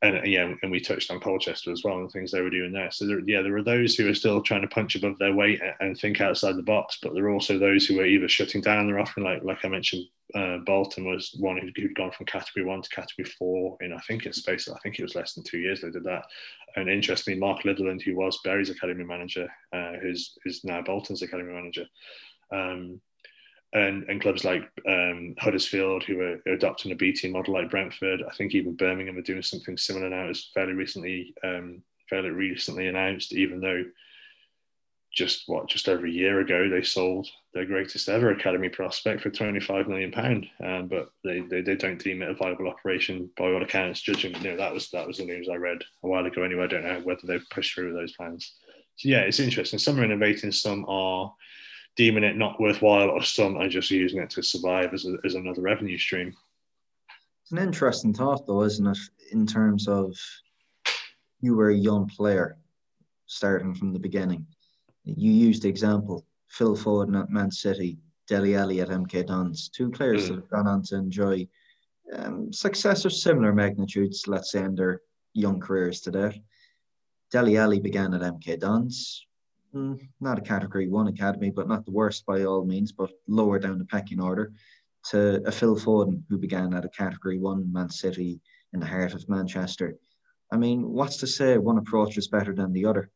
and 0.06 0.28
yeah, 0.28 0.54
and 0.62 0.72
we 0.72 0.80
touched 0.80 1.12
on 1.12 1.20
Colchester 1.20 1.72
as 1.72 1.84
well 1.84 1.98
and 1.98 2.08
the 2.08 2.12
things 2.12 2.32
they 2.32 2.42
were 2.42 2.50
doing 2.50 2.72
there. 2.72 2.92
So 2.92 3.06
there, 3.06 3.20
yeah, 3.20 3.42
there 3.42 3.56
are 3.58 3.64
those 3.64 3.96
who 3.96 4.10
are 4.10 4.14
still 4.16 4.42
trying 4.42 4.62
to 4.62 4.68
punch 4.68 4.96
above 4.96 5.18
their 5.20 5.34
weight 5.34 5.62
and 5.80 5.98
think 5.98 6.22
outside 6.22 6.56
the 6.56 6.64
box, 6.64 7.00
but 7.02 7.14
there 7.14 7.26
are 7.26 7.32
also 7.32 7.58
those 7.58 7.86
who 7.86 8.00
are 8.00 8.06
either 8.06 8.30
shutting 8.30 8.62
down 8.62 8.88
their 8.88 9.00
offering, 9.00 9.26
like 9.26 9.44
like 9.44 9.64
I 9.64 9.68
mentioned, 9.68 10.06
uh, 10.34 10.58
Bolton 10.66 11.06
was 11.06 11.36
one 11.40 11.58
who, 11.58 11.70
who'd 11.76 11.96
gone 11.96 12.12
from 12.12 12.26
category 12.26 12.66
one 12.66 12.82
to 12.82 12.90
category 12.90 13.26
four 13.38 13.78
in 13.82 13.94
I 13.94 14.00
think 14.08 14.26
it's 14.26 14.40
space. 14.40 14.68
I 14.68 14.80
think 14.80 15.00
it 15.00 15.04
was 15.04 15.16
less 15.16 15.34
than 15.34 15.44
two 15.44 15.60
years 15.60 15.82
they 15.82 15.92
did 15.92 16.04
that. 16.06 16.26
And 16.76 16.90
interestingly, 16.90 17.40
Mark 17.40 17.64
Litherland, 17.64 18.02
who 18.02 18.16
was 18.16 18.40
Bury's 18.44 18.70
academy 18.70 19.04
manager, 19.04 19.48
uh, 19.72 19.94
who's 20.02 20.38
is 20.46 20.64
now 20.64 20.82
Bolton's 20.82 21.22
academy 21.22 21.54
manager. 21.54 21.86
Um, 22.52 23.02
and, 23.76 24.04
and 24.10 24.22
clubs 24.22 24.46
like 24.46 24.64
um, 24.88 25.36
Huddersfield, 25.38 26.04
who 26.04 26.22
are, 26.22 26.40
adopting 26.54 26.94
a 26.94 26.96
B 26.96 27.12
team 27.12 27.34
model 27.34 27.54
like 27.54 27.70
Brentford. 27.70 28.24
I 28.24 28.34
think 28.34 28.56
even 28.56 28.76
Birmingham 28.76 29.18
are 29.18 29.22
doing 29.22 29.42
something 29.42 29.78
similar 29.78 30.10
now. 30.10 30.30
It's 30.30 30.50
fairly 30.54 30.72
recently, 30.72 31.34
um, 31.44 31.84
fairly 32.10 32.30
recently 32.30 32.88
announced. 32.88 33.34
Even 33.34 33.60
though 33.60 33.84
just 35.14 35.44
what 35.48 35.68
just 35.68 35.90
over 35.90 36.06
a 36.06 36.10
year 36.12 36.42
ago 36.42 36.70
they 36.70 36.82
sold 36.82 37.26
their 37.54 37.66
greatest 37.66 38.10
ever 38.10 38.32
academy 38.32 38.68
prospect 38.68 39.22
for 39.22 39.30
25 39.30 39.88
million 39.88 40.12
pound, 40.12 40.46
um, 40.64 40.88
but 40.88 41.10
they, 41.24 41.42
they, 41.42 41.62
they 41.62 41.76
don't 41.76 42.02
deem 42.02 42.22
it 42.22 42.30
a 42.30 42.34
viable 42.34 42.70
operation 42.70 43.30
by 43.38 43.46
all 43.46 43.62
accounts. 43.62 44.02
Judging, 44.02 44.36
you 44.36 44.52
know, 44.52 44.58
that 44.58 44.74
was 44.74 44.90
that 44.92 45.06
was 45.06 45.18
the 45.18 45.26
news 45.26 45.50
I 45.52 45.56
read 45.56 45.80
a 46.04 46.08
while 46.08 46.26
ago. 46.26 46.44
Anyway, 46.44 46.64
I 46.64 46.68
don't 46.68 46.86
know 46.86 47.02
whether 47.04 47.28
they've 47.28 47.50
pushed 47.50 47.76
through 47.76 47.94
those 47.94 48.14
plans. 48.14 48.54
So 48.96 49.10
yeah, 49.10 49.22
it's 49.22 49.42
interesting. 49.42 49.80
Some 49.80 50.00
are 50.00 50.06
innovating, 50.06 50.54
some 50.54 50.86
are 50.88 51.34
deeming 51.96 52.24
it 52.24 52.36
not 52.36 52.60
worthwhile 52.60 53.10
or 53.10 53.24
some 53.24 53.58
are 53.58 53.70
just 53.70 53.92
using 53.92 54.22
it 54.22 54.30
to 54.32 54.42
survive 54.42 54.94
as, 54.94 55.06
a, 55.06 55.16
as 55.24 55.36
another 55.36 55.62
revenue 55.62 55.98
stream. 55.98 56.34
It's 57.44 57.52
an 57.52 57.58
interesting 57.60 58.14
thought, 58.14 58.46
though, 58.48 58.64
isn't 58.64 58.88
it? 58.88 58.98
In 59.32 59.46
terms 59.46 59.88
of 59.88 60.16
you 61.42 61.56
were 61.56 61.70
a 61.70 61.76
young 61.76 62.08
player 62.08 62.58
starting 63.28 63.74
from 63.74 63.94
the 63.94 64.00
beginning. 64.00 64.46
You 65.04 65.32
used 65.32 65.64
the 65.64 65.70
example 65.70 66.26
Phil 66.50 66.76
Foden 66.76 67.20
at 67.22 67.30
Man 67.30 67.52
City, 67.52 68.00
Dele 68.28 68.56
Alli 68.56 68.82
at 68.82 68.90
MK 68.90 69.28
Dons, 69.28 69.70
two 69.70 69.92
players 69.92 70.26
mm. 70.26 70.28
that 70.28 70.36
have 70.36 70.50
gone 70.50 70.68
on 70.68 70.82
to 70.84 70.96
enjoy 70.96 71.48
um, 72.14 72.52
success 72.52 73.06
of 73.06 73.14
similar 73.14 73.54
magnitudes, 73.54 74.28
let's 74.28 74.52
say, 74.52 74.64
in 74.64 74.76
their 74.76 75.02
young 75.34 75.60
careers 75.60 76.02
today. 76.02 76.42
Dele 77.32 77.58
Alli 77.58 77.80
began 77.80 78.14
at 78.14 78.22
MK 78.22 78.60
Dons, 78.60 79.26
mm, 79.76 80.00
not 80.22 80.40
a 80.40 80.42
category 80.42 80.88
one 80.88 81.08
academy, 81.08 81.52
but 81.52 81.68
not 81.68 81.86
the 81.86 81.92
worst 81.92 82.26
by 82.26 82.44
all 82.44 82.66
means, 82.66 82.92
but 82.92 83.12
lower 83.28 83.60
down 83.60 83.78
the 83.78 83.86
pecking 83.86 84.22
order, 84.22 84.54
to 85.12 85.42
a 85.46 85.52
Phil 85.52 85.76
Foden 85.76 86.24
who 86.30 86.38
began 86.38 86.74
at 86.74 86.86
a 86.86 86.90
category 86.90 87.38
one 87.38 87.72
Man 87.72 87.90
City 87.90 88.42
in 88.74 88.80
the 88.80 88.86
heart 88.86 89.14
of 89.14 89.28
Manchester. 89.30 89.98
I 90.52 90.58
mean, 90.58 90.90
what's 90.90 91.18
to 91.18 91.28
say 91.28 91.58
one 91.58 91.78
approach 91.78 92.18
is 92.18 92.28
better 92.28 92.54
than 92.54 92.74
the 92.74 92.86
other? 92.86 93.10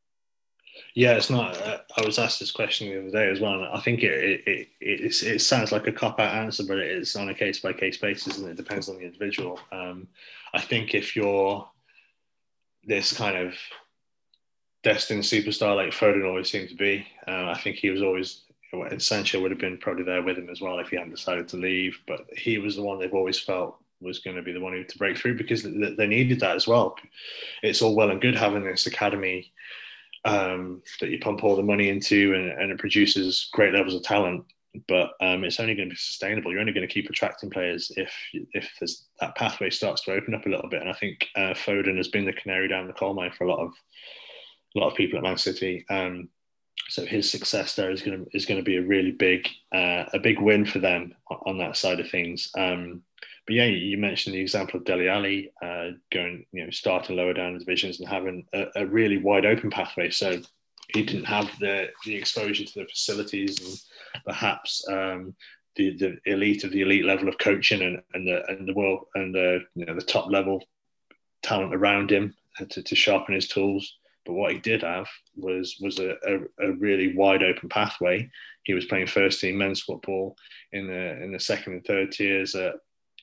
Yeah, 0.93 1.13
it's 1.13 1.29
not. 1.29 1.59
Uh, 1.61 1.79
I 1.97 2.05
was 2.05 2.19
asked 2.19 2.39
this 2.39 2.51
question 2.51 2.89
the 2.89 2.99
other 2.99 3.11
day 3.11 3.29
as 3.29 3.39
well, 3.39 3.53
and 3.53 3.65
I 3.65 3.79
think 3.79 4.03
it 4.03 4.41
it, 4.45 4.67
it, 4.79 5.23
it 5.23 5.41
sounds 5.41 5.71
like 5.71 5.87
a 5.87 5.91
cop 5.91 6.19
out 6.19 6.35
answer, 6.35 6.63
but 6.67 6.77
it 6.77 6.91
is 6.91 7.15
on 7.15 7.29
a 7.29 7.33
case 7.33 7.59
by 7.59 7.73
case 7.73 7.97
basis, 7.97 8.37
and 8.37 8.47
it 8.47 8.57
depends 8.57 8.87
on 8.87 8.97
the 8.97 9.03
individual. 9.05 9.59
Um, 9.71 10.07
I 10.53 10.61
think 10.61 10.93
if 10.93 11.15
you're 11.15 11.67
this 12.85 13.13
kind 13.13 13.37
of 13.37 13.55
destined 14.83 15.23
superstar 15.23 15.75
like 15.75 15.91
Foden 15.91 16.27
always 16.27 16.49
seemed 16.49 16.69
to 16.69 16.75
be. 16.75 17.05
Uh, 17.27 17.47
I 17.49 17.59
think 17.61 17.77
he 17.77 17.89
was 17.89 18.01
always 18.01 18.41
Sancho 18.99 19.41
would 19.41 19.51
have 19.51 19.59
been 19.59 19.77
probably 19.77 20.03
there 20.03 20.21
with 20.21 20.37
him 20.37 20.49
as 20.49 20.61
well 20.61 20.77
if 20.79 20.89
he 20.89 20.95
hadn't 20.95 21.15
decided 21.15 21.47
to 21.49 21.57
leave. 21.57 21.97
But 22.07 22.27
he 22.37 22.59
was 22.59 22.75
the 22.75 22.83
one 22.83 22.99
they've 22.99 23.13
always 23.13 23.39
felt 23.39 23.77
was 24.01 24.19
going 24.19 24.35
to 24.35 24.41
be 24.41 24.53
the 24.53 24.59
one 24.59 24.73
who 24.73 24.83
to 24.83 24.97
break 24.97 25.17
through 25.17 25.37
because 25.37 25.63
they 25.63 26.07
needed 26.07 26.39
that 26.39 26.55
as 26.55 26.67
well. 26.67 26.95
It's 27.63 27.81
all 27.81 27.95
well 27.95 28.11
and 28.11 28.21
good 28.21 28.37
having 28.37 28.63
this 28.63 28.87
academy 28.87 29.51
um, 30.25 30.81
that 30.99 31.09
you 31.09 31.19
pump 31.19 31.43
all 31.43 31.55
the 31.55 31.63
money 31.63 31.89
into 31.89 32.33
and, 32.33 32.51
and 32.51 32.71
it 32.71 32.79
produces 32.79 33.49
great 33.51 33.73
levels 33.73 33.95
of 33.95 34.03
talent, 34.03 34.45
but 34.87 35.11
um, 35.19 35.43
it's 35.43 35.59
only 35.59 35.75
going 35.75 35.89
to 35.89 35.95
be 35.95 35.99
sustainable. 35.99 36.51
You're 36.51 36.61
only 36.61 36.73
going 36.73 36.87
to 36.87 36.93
keep 36.93 37.09
attracting 37.09 37.49
players 37.49 37.91
if 37.97 38.13
if 38.53 38.69
that 39.19 39.35
pathway 39.35 39.69
starts 39.69 40.03
to 40.03 40.13
open 40.13 40.33
up 40.33 40.45
a 40.45 40.49
little 40.49 40.69
bit. 40.69 40.81
And 40.81 40.89
I 40.89 40.93
think 40.93 41.27
uh, 41.35 41.53
Foden 41.53 41.97
has 41.97 42.09
been 42.09 42.25
the 42.25 42.33
canary 42.33 42.67
down 42.67 42.87
the 42.87 42.93
coal 42.93 43.13
mine 43.13 43.31
for 43.31 43.45
a 43.45 43.49
lot 43.49 43.59
of 43.59 43.73
a 44.75 44.79
lot 44.79 44.89
of 44.89 44.97
people 44.97 45.17
at 45.17 45.23
Man 45.23 45.37
City. 45.37 45.85
Um, 45.89 46.29
so 46.87 47.05
his 47.05 47.29
success 47.29 47.75
there 47.75 47.91
is 47.91 48.01
going 48.01 48.25
to 48.25 48.37
is 48.37 48.45
going 48.45 48.59
to 48.59 48.63
be 48.63 48.77
a 48.77 48.81
really 48.81 49.11
big 49.11 49.47
uh, 49.73 50.05
a 50.13 50.19
big 50.19 50.39
win 50.39 50.65
for 50.65 50.79
them 50.79 51.13
on 51.45 51.57
that 51.59 51.77
side 51.77 51.99
of 51.99 52.09
things. 52.09 52.49
Um, 52.57 53.03
but 53.45 53.55
yeah, 53.55 53.65
you 53.65 53.97
mentioned 53.97 54.35
the 54.35 54.41
example 54.41 54.79
of 54.79 54.85
Dele 54.85 55.09
Alli 55.09 55.51
uh, 55.61 55.89
going, 56.11 56.45
you 56.51 56.63
know, 56.63 56.69
starting 56.69 57.15
lower 57.15 57.33
down 57.33 57.57
divisions 57.57 57.99
and 57.99 58.07
having 58.07 58.45
a, 58.53 58.67
a, 58.75 58.85
really 58.85 59.17
wide 59.17 59.43
open 59.43 59.71
pathway. 59.71 60.11
So 60.11 60.39
he 60.93 61.03
didn't 61.03 61.25
have 61.25 61.49
the 61.59 61.89
the 62.05 62.15
exposure 62.15 62.63
to 62.63 62.79
the 62.79 62.85
facilities 62.85 63.59
and 64.13 64.23
perhaps 64.23 64.87
um, 64.87 65.35
the 65.75 65.97
the 65.97 66.17
elite 66.25 66.63
of 66.63 66.71
the 66.71 66.81
elite 66.81 67.05
level 67.05 67.27
of 67.27 67.37
coaching 67.37 67.81
and, 67.81 68.01
and 68.13 68.27
the 68.27 68.47
and 68.49 68.67
the 68.67 68.73
world 68.73 69.05
and 69.15 69.33
the 69.33 69.61
you 69.75 69.85
know 69.85 69.95
the 69.95 70.01
top 70.01 70.29
level 70.29 70.63
talent 71.41 71.73
around 71.73 72.11
him 72.11 72.35
to, 72.69 72.83
to 72.83 72.95
sharpen 72.95 73.35
his 73.35 73.47
tools. 73.47 73.97
But 74.29 74.35
what 74.35 74.53
he 74.53 74.59
did 74.59 74.83
have 74.83 75.07
was 75.35 75.77
was 75.81 75.97
a, 75.97 76.11
a, 76.23 76.67
a, 76.67 76.71
really 76.73 77.15
wide 77.15 77.41
open 77.41 77.67
pathway. 77.67 78.29
He 78.61 78.75
was 78.75 78.85
playing 78.85 79.07
first 79.07 79.41
team 79.41 79.57
men's 79.57 79.81
football 79.81 80.37
in 80.71 80.85
the 80.85 81.23
in 81.23 81.31
the 81.31 81.39
second 81.39 81.73
and 81.73 81.83
third 81.83 82.11
tiers 82.11 82.53
at, 82.53 82.75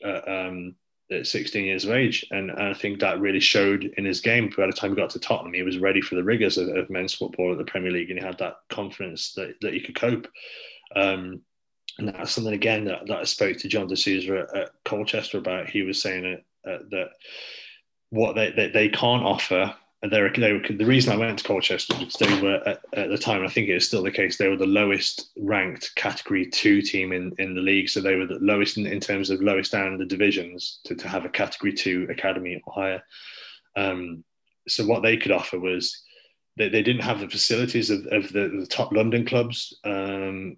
at, 0.04 0.28
um, 0.28 0.74
at 1.12 1.28
16 1.28 1.64
years 1.64 1.84
of 1.84 1.92
age, 1.92 2.26
and, 2.32 2.50
and, 2.50 2.60
I 2.60 2.74
think 2.74 2.98
that 2.98 3.20
really 3.20 3.38
showed 3.38 3.84
in 3.84 4.04
his 4.04 4.20
game. 4.20 4.52
By 4.56 4.66
the 4.66 4.72
time 4.72 4.90
he 4.90 4.96
got 4.96 5.10
to 5.10 5.20
Tottenham, 5.20 5.54
he 5.54 5.62
was 5.62 5.78
ready 5.78 6.00
for 6.00 6.16
the 6.16 6.24
rigors 6.24 6.58
of, 6.58 6.70
of 6.70 6.90
men's 6.90 7.14
football 7.14 7.52
at 7.52 7.58
the 7.58 7.64
Premier 7.64 7.92
League, 7.92 8.10
and 8.10 8.18
he 8.18 8.26
had 8.26 8.38
that 8.38 8.56
confidence 8.68 9.32
that, 9.34 9.54
that 9.60 9.74
he 9.74 9.80
could 9.80 9.94
cope. 9.94 10.26
Um, 10.96 11.42
and 11.98 12.08
that's 12.08 12.32
something 12.32 12.52
again 12.52 12.84
that, 12.86 13.06
that 13.06 13.18
I 13.18 13.24
spoke 13.24 13.58
to 13.58 13.68
John 13.68 13.86
D'Souza 13.86 14.40
at, 14.40 14.56
at 14.56 14.70
Colchester 14.84 15.38
about. 15.38 15.70
He 15.70 15.82
was 15.82 16.02
saying 16.02 16.42
that, 16.64 16.68
uh, 16.68 16.82
that 16.90 17.10
what 18.10 18.34
they, 18.34 18.50
they, 18.50 18.70
they 18.70 18.88
can't 18.88 19.22
offer 19.22 19.72
they 20.02 20.20
were, 20.20 20.30
they 20.30 20.52
were, 20.52 20.60
the 20.68 20.84
reason 20.84 21.12
I 21.12 21.16
went 21.16 21.38
to 21.38 21.44
Colchester 21.44 21.96
was 21.98 22.14
they 22.14 22.40
were 22.40 22.56
at, 22.66 22.80
at, 22.92 23.08
the 23.08 23.18
time, 23.18 23.44
I 23.44 23.48
think 23.48 23.68
it 23.68 23.76
is 23.76 23.86
still 23.86 24.02
the 24.02 24.10
case, 24.10 24.36
they 24.36 24.48
were 24.48 24.56
the 24.56 24.66
lowest 24.66 25.30
ranked 25.38 25.94
category 25.96 26.46
two 26.46 26.82
team 26.82 27.12
in, 27.12 27.32
in 27.38 27.54
the 27.54 27.60
league. 27.60 27.88
So 27.88 28.00
they 28.00 28.16
were 28.16 28.26
the 28.26 28.38
lowest 28.40 28.76
in, 28.76 28.86
in 28.86 29.00
terms 29.00 29.30
of 29.30 29.40
lowest 29.40 29.72
down 29.72 29.96
the 29.96 30.04
divisions 30.04 30.80
to, 30.84 30.94
to 30.94 31.08
have 31.08 31.24
a 31.24 31.30
category 31.30 31.72
two 31.72 32.06
academy 32.10 32.62
or 32.66 32.72
higher. 32.72 33.02
Um, 33.74 34.22
so 34.68 34.84
what 34.84 35.02
they 35.02 35.16
could 35.16 35.32
offer 35.32 35.58
was 35.58 36.02
they, 36.56 36.68
they 36.68 36.82
didn't 36.82 37.02
have 37.02 37.20
the 37.20 37.28
facilities 37.28 37.90
of, 37.90 38.06
of 38.06 38.32
the, 38.32 38.48
the 38.60 38.66
top 38.68 38.92
London 38.92 39.24
clubs 39.24 39.78
um, 39.84 40.56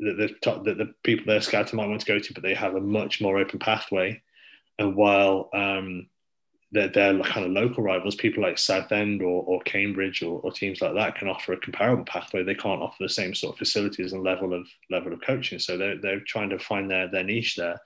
that 0.00 0.16
the, 0.16 0.28
top, 0.40 0.64
that 0.64 0.78
the 0.78 0.94
people 1.04 1.26
there 1.26 1.40
scouting 1.40 1.76
might 1.76 1.88
want 1.88 2.00
to 2.00 2.06
go 2.06 2.18
to, 2.18 2.34
but 2.34 2.42
they 2.42 2.54
have 2.54 2.74
a 2.74 2.80
much 2.80 3.20
more 3.20 3.38
open 3.38 3.58
pathway. 3.58 4.22
And 4.78 4.96
while 4.96 5.50
um, 5.52 6.08
their, 6.72 6.88
their 6.88 7.18
kind 7.20 7.44
of 7.46 7.52
local 7.52 7.84
rivals, 7.84 8.14
people 8.14 8.42
like 8.42 8.58
Southend 8.58 9.22
or, 9.22 9.44
or 9.44 9.60
Cambridge 9.60 10.22
or, 10.22 10.40
or, 10.40 10.50
teams 10.50 10.80
like 10.80 10.94
that, 10.94 11.16
can 11.16 11.28
offer 11.28 11.52
a 11.52 11.60
comparable 11.60 12.04
pathway. 12.04 12.42
They 12.42 12.54
can't 12.54 12.80
offer 12.80 12.96
the 12.98 13.08
same 13.08 13.34
sort 13.34 13.54
of 13.54 13.58
facilities 13.58 14.14
and 14.14 14.24
level 14.24 14.54
of 14.54 14.66
level 14.90 15.12
of 15.12 15.20
coaching. 15.20 15.58
So 15.58 15.76
they're, 15.76 15.98
they're 15.98 16.20
trying 16.20 16.50
to 16.50 16.58
find 16.58 16.90
their, 16.90 17.08
their 17.08 17.24
niche 17.24 17.56
there. 17.56 17.78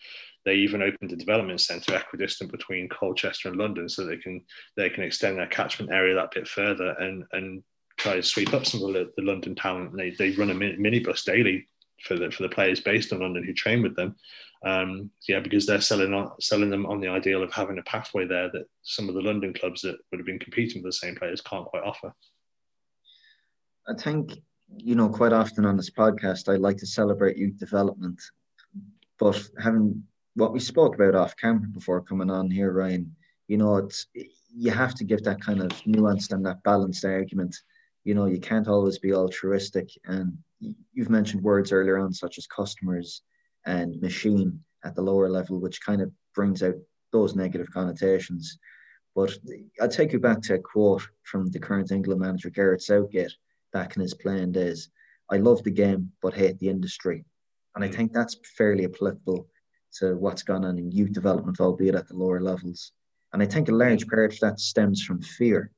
They 0.45 0.55
even 0.55 0.83
opened 0.83 1.11
a 1.13 1.17
development 1.17 1.61
centre 1.61 1.97
equidistant 1.97 2.53
between 2.53 2.89
Colchester 2.89 3.49
and 3.49 3.59
London, 3.59 3.89
so 3.89 4.07
they 4.07 4.17
can 4.19 4.43
they 4.77 4.89
can 4.89 5.03
extend 5.03 5.37
their 5.37 5.49
catchment 5.49 5.91
area 5.91 6.15
that 6.15 6.31
bit 6.31 6.47
further 6.47 6.91
and 7.01 7.25
and 7.33 7.65
try 7.97 8.15
to 8.15 8.23
sweep 8.23 8.55
up 8.55 8.67
some 8.67 8.83
of 8.85 8.93
the, 8.93 9.11
the 9.17 9.23
London 9.23 9.55
talent. 9.55 9.97
They, 9.97 10.11
they 10.11 10.31
run 10.33 10.51
a 10.51 10.55
minibus 10.55 11.25
daily 11.25 11.67
for 12.03 12.17
the 12.17 12.31
for 12.31 12.43
the 12.43 12.49
players 12.49 12.81
based 12.81 13.13
on 13.13 13.21
London 13.21 13.45
who 13.45 13.53
train 13.53 13.83
with 13.83 13.97
them. 13.97 14.17
Um, 14.65 15.11
yeah, 15.29 15.41
because 15.41 15.67
they're 15.67 15.81
selling 15.81 16.13
on, 16.15 16.33
selling 16.41 16.71
them 16.71 16.87
on 16.87 17.01
the 17.01 17.09
ideal 17.09 17.43
of 17.43 17.53
having 17.53 17.79
a 17.79 17.83
pathway 17.83 18.27
there 18.27 18.51
that 18.53 18.67
some 18.83 19.09
of 19.09 19.15
the 19.15 19.21
London 19.21 19.53
clubs 19.53 19.83
that 19.83 19.97
would 20.11 20.19
have 20.19 20.27
been 20.27 20.39
competing 20.39 20.83
with 20.83 20.93
the 20.93 20.97
same 20.97 21.15
players 21.15 21.41
can't 21.41 21.67
quite 21.67 21.85
offer. 21.85 22.13
I 23.89 23.95
think 23.95 24.33
you 24.79 24.95
know 24.95 25.09
quite 25.09 25.33
often 25.33 25.65
on 25.65 25.77
this 25.77 25.91
podcast 25.91 26.53
I 26.53 26.57
like 26.57 26.79
to 26.79 26.87
celebrate 26.87 27.37
youth 27.37 27.59
development, 27.59 28.21
but 29.19 29.41
having 29.63 30.03
what 30.35 30.53
we 30.53 30.61
spoke 30.61 30.95
about 30.95 31.15
off 31.15 31.37
camera 31.37 31.69
before 31.69 32.03
coming 32.03 32.31
on 32.31 32.51
here, 32.51 32.73
Ryan, 32.73 33.15
you 33.49 33.59
know 33.59 33.77
it's 33.77 34.07
you 34.55 34.71
have 34.71 34.95
to 34.95 35.05
give 35.05 35.23
that 35.25 35.41
kind 35.41 35.61
of 35.61 35.69
nuanced 35.83 36.33
and 36.33 36.45
that 36.47 36.63
balanced 36.63 37.05
argument. 37.05 37.55
You 38.07 38.15
know, 38.15 38.27
you 38.27 38.39
can't 38.39 38.69
always 38.69 39.01
be 39.01 39.13
altruistic, 39.13 39.91
and 40.05 40.39
you've 40.93 41.11
mentioned 41.11 41.43
words 41.43 41.73
earlier 41.73 41.99
on 41.99 42.13
such 42.13 42.39
as 42.39 42.47
customers 42.47 43.23
and 43.67 44.01
machine 44.01 44.61
at 44.85 44.95
the 44.95 45.03
lower 45.03 45.29
level, 45.29 45.59
which 45.59 45.85
kind 45.85 46.01
of 46.01 46.13
brings 46.33 46.63
out 46.63 46.77
those 47.11 47.35
negative 47.35 47.69
connotations. 47.73 48.59
But 49.17 49.37
I'll 49.81 49.89
take 49.89 50.13
you 50.13 50.21
back 50.21 50.41
to 50.43 50.55
a 50.55 50.59
quote 50.61 51.03
from 51.25 51.51
the 51.51 51.59
current 51.59 51.91
England 51.91 52.21
manager, 52.21 52.49
Gareth 52.49 52.83
Southgate, 52.83 53.35
back 53.73 53.97
in 53.97 54.03
his 54.03 54.15
playing 54.15 54.53
days. 54.53 54.89
I 55.29 55.39
love 55.39 55.65
the 55.65 55.73
game, 55.73 56.13
but 56.23 56.33
hate 56.33 56.61
the 56.61 56.69
industry. 56.69 57.25
And 57.75 57.85
I 57.85 57.89
mm. 57.89 57.95
think 57.95 58.13
that's 58.13 58.37
fairly 58.57 58.85
applicable 58.85 59.49
to 59.99 60.15
what's 60.15 60.45
gone 60.45 60.65
on 60.65 60.79
in 60.79 60.93
youth 60.93 61.13
development, 61.13 61.59
albeit 61.59 61.97
at 61.97 62.07
the 62.07 62.15
lower 62.15 62.41
levels. 62.41 62.93
And 63.33 63.43
I 63.43 63.47
think 63.47 63.69
a 63.69 63.73
large 63.73 64.07
part 64.07 64.33
of 64.33 64.41
that 64.41 64.61
stems 64.61 65.03
from 65.03 65.23
fear. 65.23 65.73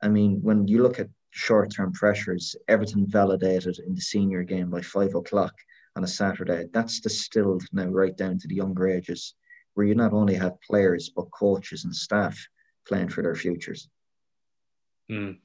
I 0.00 0.08
mean, 0.08 0.40
when 0.40 0.66
you 0.66 0.82
look 0.82 0.98
at 0.98 1.10
short 1.30 1.72
term 1.74 1.92
pressures, 1.92 2.56
everything 2.68 3.06
validated 3.06 3.78
in 3.78 3.94
the 3.94 4.00
senior 4.00 4.42
game 4.42 4.70
by 4.70 4.80
five 4.80 5.14
o'clock 5.14 5.54
on 5.96 6.04
a 6.04 6.08
Saturday. 6.08 6.66
That's 6.72 7.00
distilled 7.00 7.64
now 7.72 7.86
right 7.86 8.16
down 8.16 8.38
to 8.38 8.48
the 8.48 8.54
younger 8.54 8.88
ages, 8.88 9.34
where 9.74 9.86
you 9.86 9.94
not 9.94 10.12
only 10.12 10.34
have 10.34 10.60
players 10.62 11.10
but 11.14 11.30
coaches 11.30 11.84
and 11.84 11.94
staff 11.94 12.38
playing 12.86 13.08
for 13.08 13.22
their 13.22 13.34
futures. 13.34 13.88
Mm. 15.10 15.38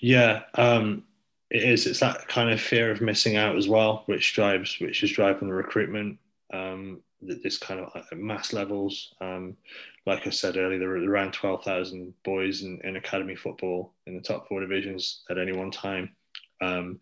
Yeah, 0.00 0.42
um, 0.54 1.04
it 1.50 1.62
is. 1.62 1.86
It's 1.86 2.00
that 2.00 2.28
kind 2.28 2.50
of 2.50 2.60
fear 2.60 2.90
of 2.90 3.00
missing 3.00 3.36
out 3.36 3.56
as 3.56 3.68
well, 3.68 4.02
which 4.06 4.34
drives, 4.34 4.78
which 4.80 5.02
is 5.02 5.12
driving 5.12 5.48
the 5.48 5.54
recruitment. 5.54 6.18
Um, 6.52 7.02
this 7.22 7.58
kind 7.58 7.80
of 7.80 7.90
uh, 7.94 8.14
mass 8.14 8.52
levels. 8.52 9.14
Um, 9.20 9.56
like 10.04 10.26
I 10.26 10.30
said 10.30 10.56
earlier, 10.56 10.78
there 10.78 10.90
are 10.90 11.10
around 11.10 11.32
twelve 11.32 11.64
thousand 11.64 12.14
boys 12.24 12.62
in, 12.62 12.80
in 12.84 12.96
academy 12.96 13.36
football 13.36 13.92
in 14.06 14.14
the 14.14 14.22
top 14.22 14.48
four 14.48 14.60
divisions 14.60 15.22
at 15.30 15.38
any 15.38 15.52
one 15.52 15.70
time. 15.70 16.14
Um, 16.60 17.00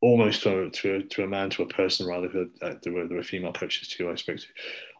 almost 0.00 0.42
to 0.42 0.64
a, 0.64 0.70
to 0.70 1.02
to 1.02 1.24
a 1.24 1.26
man, 1.26 1.50
to 1.50 1.62
a 1.62 1.68
person, 1.68 2.06
rather. 2.06 2.28
Uh, 2.62 2.74
there, 2.82 2.92
were, 2.92 3.06
there 3.08 3.16
were 3.16 3.22
female 3.22 3.52
coaches 3.52 3.88
too 3.88 4.10
I 4.10 4.14
spoke 4.14 4.38
to. 4.38 4.46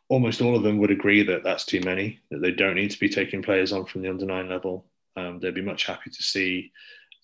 Almost 0.09 0.41
all 0.41 0.57
of 0.57 0.63
them 0.63 0.79
would 0.79 0.91
agree 0.91 1.23
that 1.23 1.45
that's 1.45 1.67
too 1.67 1.81
many, 1.81 2.19
that 2.31 2.41
they 2.41 2.51
don't 2.51 2.77
need 2.77 2.91
to 2.91 2.99
be 2.99 3.11
taking 3.11 3.43
players 3.43 3.73
on 3.73 3.85
from 3.85 4.01
the 4.03 4.09
under 4.09 4.25
nine 4.25 4.49
level. 4.49 4.87
Um, 5.17 5.39
they'd 5.39 5.55
be 5.55 5.61
much 5.61 5.85
happy 5.85 6.11
to 6.11 6.23
see 6.23 6.73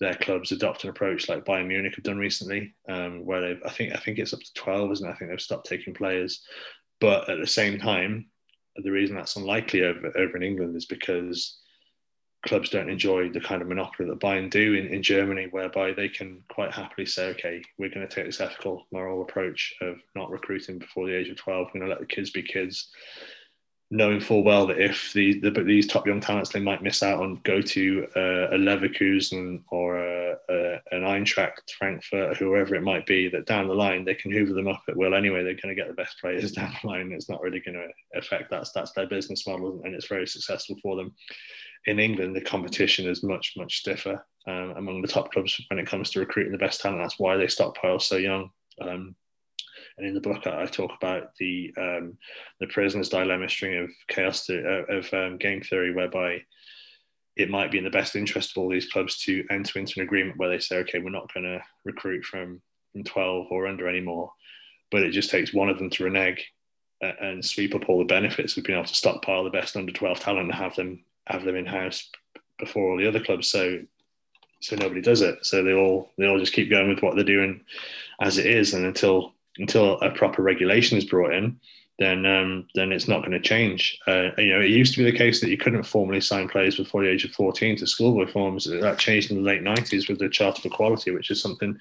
their 0.04 0.14
clubs 0.14 0.52
adopt 0.52 0.84
an 0.84 0.90
approach 0.90 1.28
like 1.28 1.44
Bayern 1.44 1.66
Munich 1.66 1.94
have 1.94 2.04
done 2.04 2.18
recently, 2.18 2.74
um, 2.88 3.24
where 3.24 3.40
they've, 3.40 3.62
I 3.64 3.70
think, 3.70 3.94
I 3.94 3.98
think 3.98 4.18
it's 4.18 4.34
up 4.34 4.40
to 4.40 4.54
12, 4.54 4.92
isn't 4.92 5.08
it? 5.08 5.10
I 5.10 5.14
think 5.14 5.30
they've 5.30 5.40
stopped 5.40 5.66
taking 5.66 5.94
players. 5.94 6.42
But 7.00 7.28
at 7.28 7.40
the 7.40 7.46
same 7.46 7.78
time, 7.78 8.26
the 8.76 8.90
reason 8.90 9.16
that's 9.16 9.36
unlikely 9.36 9.84
over, 9.84 10.12
over 10.16 10.36
in 10.36 10.42
England 10.42 10.76
is 10.76 10.86
because 10.86 11.58
clubs 12.46 12.68
don't 12.68 12.90
enjoy 12.90 13.30
the 13.30 13.40
kind 13.40 13.62
of 13.62 13.68
monopoly 13.68 14.08
that 14.08 14.20
Bayern 14.20 14.50
do 14.50 14.74
in, 14.74 14.86
in 14.88 15.02
Germany, 15.02 15.48
whereby 15.50 15.92
they 15.92 16.08
can 16.08 16.42
quite 16.48 16.72
happily 16.72 17.06
say, 17.06 17.28
okay, 17.28 17.62
we're 17.78 17.88
going 17.88 18.06
to 18.06 18.14
take 18.14 18.26
this 18.26 18.40
ethical, 18.40 18.86
moral 18.92 19.22
approach 19.22 19.74
of 19.80 19.96
not 20.14 20.30
recruiting 20.30 20.78
before 20.78 21.06
the 21.06 21.16
age 21.16 21.28
of 21.28 21.36
12. 21.36 21.68
We're 21.68 21.80
going 21.80 21.90
to 21.90 21.94
let 21.94 22.00
the 22.00 22.14
kids 22.14 22.30
be 22.30 22.42
kids, 22.42 22.90
knowing 23.94 24.20
full 24.20 24.42
well 24.42 24.66
that 24.66 24.80
if 24.80 25.12
the, 25.12 25.40
the 25.40 25.50
these 25.62 25.86
top 25.86 26.06
young 26.06 26.20
talents, 26.20 26.50
they 26.50 26.60
might 26.60 26.82
miss 26.82 27.02
out 27.02 27.22
on 27.22 27.40
go 27.44 27.62
to 27.62 28.06
uh, 28.16 28.54
a 28.54 28.58
Leverkusen 28.58 29.62
or 29.70 29.98
a, 29.98 30.36
a, 30.48 30.80
an 30.92 31.02
Eintracht 31.02 31.70
Frankfurt, 31.78 32.36
whoever 32.36 32.74
it 32.74 32.82
might 32.82 33.06
be, 33.06 33.28
that 33.28 33.46
down 33.46 33.68
the 33.68 33.74
line 33.74 34.04
they 34.04 34.14
can 34.14 34.30
hoover 34.30 34.52
them 34.52 34.68
up 34.68 34.82
at 34.88 34.96
will 34.96 35.14
anyway. 35.14 35.42
They're 35.42 35.54
going 35.54 35.74
to 35.74 35.80
get 35.80 35.88
the 35.88 35.94
best 35.94 36.20
players 36.20 36.52
down 36.52 36.74
the 36.82 36.88
line. 36.88 37.12
It's 37.12 37.30
not 37.30 37.40
really 37.40 37.60
going 37.60 37.74
to 37.76 38.18
affect 38.18 38.50
that. 38.50 38.68
That's 38.74 38.92
their 38.92 39.06
business 39.06 39.46
model, 39.46 39.80
and 39.84 39.94
it's 39.94 40.08
very 40.08 40.26
successful 40.26 40.76
for 40.82 40.96
them 40.96 41.14
in 41.86 41.98
England, 41.98 42.34
the 42.34 42.40
competition 42.40 43.08
is 43.08 43.22
much, 43.22 43.54
much 43.56 43.80
stiffer 43.80 44.24
um, 44.46 44.74
among 44.76 45.02
the 45.02 45.08
top 45.08 45.32
clubs 45.32 45.60
when 45.68 45.78
it 45.78 45.86
comes 45.86 46.10
to 46.10 46.20
recruiting 46.20 46.52
the 46.52 46.58
best 46.58 46.80
talent. 46.80 47.00
That's 47.02 47.18
why 47.18 47.36
they 47.36 47.48
stockpile 47.48 48.00
so 48.00 48.16
young. 48.16 48.50
Um, 48.80 49.14
and 49.96 50.06
in 50.06 50.14
the 50.14 50.20
book, 50.20 50.46
I, 50.46 50.66
talk 50.66 50.92
about 50.96 51.34
the 51.38 51.72
um, 51.76 52.18
the 52.60 52.66
prisoner's 52.66 53.08
dilemma 53.08 53.48
string 53.48 53.78
of 53.78 53.90
chaos 54.08 54.46
to, 54.46 54.58
uh, 54.58 54.94
of 54.96 55.14
um, 55.14 55.38
game 55.38 55.60
theory, 55.62 55.94
whereby 55.94 56.42
it 57.36 57.50
might 57.50 57.70
be 57.70 57.78
in 57.78 57.84
the 57.84 57.90
best 57.90 58.16
interest 58.16 58.52
of 58.52 58.62
all 58.62 58.68
these 58.68 58.90
clubs 58.90 59.18
to 59.24 59.44
enter 59.50 59.78
into 59.78 60.00
an 60.00 60.06
agreement 60.06 60.38
where 60.38 60.48
they 60.48 60.58
say, 60.58 60.78
okay, 60.78 60.98
we're 60.98 61.10
not 61.10 61.32
going 61.32 61.44
to 61.44 61.60
recruit 61.84 62.24
from 62.24 62.60
from 62.92 63.04
12 63.04 63.48
or 63.50 63.66
under 63.66 63.88
anymore, 63.88 64.32
but 64.90 65.02
it 65.02 65.10
just 65.10 65.30
takes 65.30 65.52
one 65.52 65.68
of 65.68 65.78
them 65.78 65.90
to 65.90 66.04
renege 66.04 66.52
and 67.00 67.44
sweep 67.44 67.74
up 67.74 67.88
all 67.88 67.98
the 67.98 68.04
benefits 68.04 68.56
of 68.56 68.64
being 68.64 68.78
able 68.78 68.86
to 68.86 68.94
stockpile 68.94 69.44
the 69.44 69.50
best 69.50 69.76
under 69.76 69.92
12 69.92 70.20
talent 70.20 70.46
and 70.46 70.54
have 70.54 70.74
them 70.76 71.04
have 71.26 71.44
them 71.44 71.56
in 71.56 71.66
house 71.66 72.10
before 72.58 72.90
all 72.90 72.98
the 72.98 73.06
other 73.06 73.22
clubs. 73.22 73.48
So 73.48 73.80
so 74.60 74.76
nobody 74.76 75.02
does 75.02 75.20
it. 75.20 75.44
So 75.44 75.62
they 75.62 75.74
all 75.74 76.10
they 76.18 76.26
all 76.26 76.38
just 76.38 76.52
keep 76.52 76.70
going 76.70 76.88
with 76.88 77.02
what 77.02 77.14
they're 77.14 77.24
doing 77.24 77.60
as 78.20 78.38
it 78.38 78.46
is, 78.46 78.74
and 78.74 78.86
until 78.86 79.33
until 79.58 80.00
a 80.00 80.10
proper 80.10 80.42
regulation 80.42 80.98
is 80.98 81.04
brought 81.04 81.32
in, 81.32 81.58
then 81.98 82.26
um, 82.26 82.66
then 82.74 82.90
it's 82.90 83.06
not 83.06 83.20
going 83.20 83.32
to 83.32 83.40
change. 83.40 83.98
Uh, 84.06 84.30
you 84.36 84.52
know, 84.52 84.60
it 84.60 84.70
used 84.70 84.94
to 84.94 85.04
be 85.04 85.10
the 85.10 85.16
case 85.16 85.40
that 85.40 85.50
you 85.50 85.56
couldn't 85.56 85.84
formally 85.84 86.20
sign 86.20 86.48
players 86.48 86.76
before 86.76 87.02
the 87.04 87.10
age 87.10 87.24
of 87.24 87.30
14 87.30 87.76
to 87.76 87.86
schoolboy 87.86 88.30
forms. 88.30 88.64
That 88.64 88.98
changed 88.98 89.30
in 89.30 89.36
the 89.36 89.42
late 89.42 89.62
90s 89.62 90.08
with 90.08 90.18
the 90.18 90.28
Charter 90.28 90.62
for 90.62 90.68
Equality, 90.68 91.12
which 91.12 91.30
is 91.30 91.40
something 91.40 91.78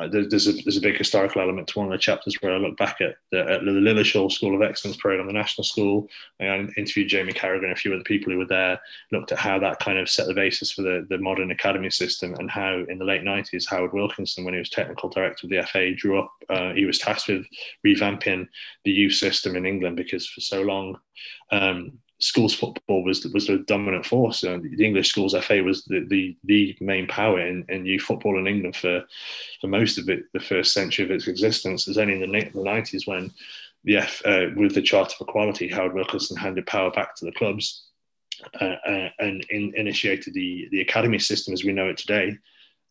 uh, 0.00 0.08
there's, 0.08 0.48
a, 0.48 0.52
there's 0.52 0.76
a 0.76 0.80
big 0.80 0.96
historical 0.96 1.40
element 1.40 1.68
to 1.68 1.78
one 1.78 1.86
of 1.86 1.92
the 1.92 1.98
chapters 1.98 2.36
where 2.40 2.52
I 2.52 2.58
look 2.58 2.76
back 2.76 3.00
at 3.00 3.14
the, 3.30 3.40
at 3.40 3.64
the 3.64 3.70
Lilleshall 3.70 4.30
School 4.32 4.56
of 4.56 4.68
Excellence 4.68 4.98
on 5.04 5.26
the 5.26 5.32
National 5.32 5.64
School. 5.64 6.08
I 6.40 6.66
interviewed 6.76 7.08
Jamie 7.08 7.32
Carragher, 7.32 7.62
and 7.62 7.72
a 7.72 7.76
few 7.76 7.94
other 7.94 8.02
people 8.02 8.32
who 8.32 8.38
were 8.38 8.46
there, 8.46 8.80
looked 9.12 9.30
at 9.30 9.38
how 9.38 9.58
that 9.60 9.78
kind 9.78 9.98
of 9.98 10.10
set 10.10 10.26
the 10.26 10.34
basis 10.34 10.72
for 10.72 10.82
the, 10.82 11.06
the 11.10 11.18
modern 11.18 11.52
academy 11.52 11.90
system 11.90 12.34
and 12.34 12.50
how 12.50 12.84
in 12.88 12.98
the 12.98 13.04
late 13.04 13.22
90s, 13.22 13.68
Howard 13.68 13.92
Wilkinson, 13.92 14.44
when 14.44 14.54
he 14.54 14.58
was 14.58 14.68
technical 14.68 15.08
director 15.08 15.46
of 15.46 15.50
the 15.50 15.62
FA, 15.62 15.94
drew 15.94 16.18
up, 16.18 16.32
uh, 16.50 16.72
he 16.72 16.86
was 16.86 16.98
tasked 16.98 17.28
with 17.28 17.46
revamping 17.86 18.48
the 18.84 18.90
youth 18.90 19.14
system 19.14 19.54
in 19.54 19.64
England 19.64 19.96
because 19.96 20.26
for 20.26 20.40
so 20.40 20.62
long, 20.62 20.98
um, 21.52 21.98
schools 22.20 22.54
football 22.54 23.02
was 23.04 23.24
was 23.26 23.46
the 23.46 23.58
dominant 23.66 24.06
force. 24.06 24.42
And 24.42 24.62
the 24.62 24.84
English 24.84 25.08
schools 25.08 25.34
FA 25.42 25.62
was 25.62 25.84
the, 25.84 26.06
the, 26.08 26.36
the 26.44 26.76
main 26.80 27.06
power 27.06 27.40
in, 27.40 27.64
in 27.68 27.86
youth 27.86 28.02
football 28.02 28.38
in 28.38 28.46
England 28.46 28.76
for 28.76 29.04
for 29.60 29.66
most 29.66 29.98
of 29.98 30.08
it, 30.08 30.24
the 30.32 30.40
first 30.40 30.72
century 30.72 31.04
of 31.04 31.10
its 31.10 31.28
existence. 31.28 31.86
It 31.86 31.90
was 31.90 31.98
only 31.98 32.14
in 32.14 32.20
the, 32.20 32.26
90s 32.26 33.06
when 33.06 33.32
the 33.84 33.98
F, 33.98 34.22
uh, 34.24 34.46
with 34.56 34.74
the 34.74 34.82
Charter 34.82 35.14
for 35.16 35.24
Equality, 35.24 35.68
Howard 35.68 35.94
Wilkinson 35.94 36.36
handed 36.36 36.66
power 36.66 36.90
back 36.90 37.14
to 37.16 37.24
the 37.24 37.32
clubs 37.32 37.84
uh, 38.60 38.76
uh, 38.86 39.08
and 39.18 39.44
in, 39.50 39.72
initiated 39.76 40.34
the 40.34 40.68
the 40.70 40.80
academy 40.80 41.18
system 41.18 41.52
as 41.52 41.64
we 41.64 41.72
know 41.72 41.88
it 41.88 41.98
today. 41.98 42.36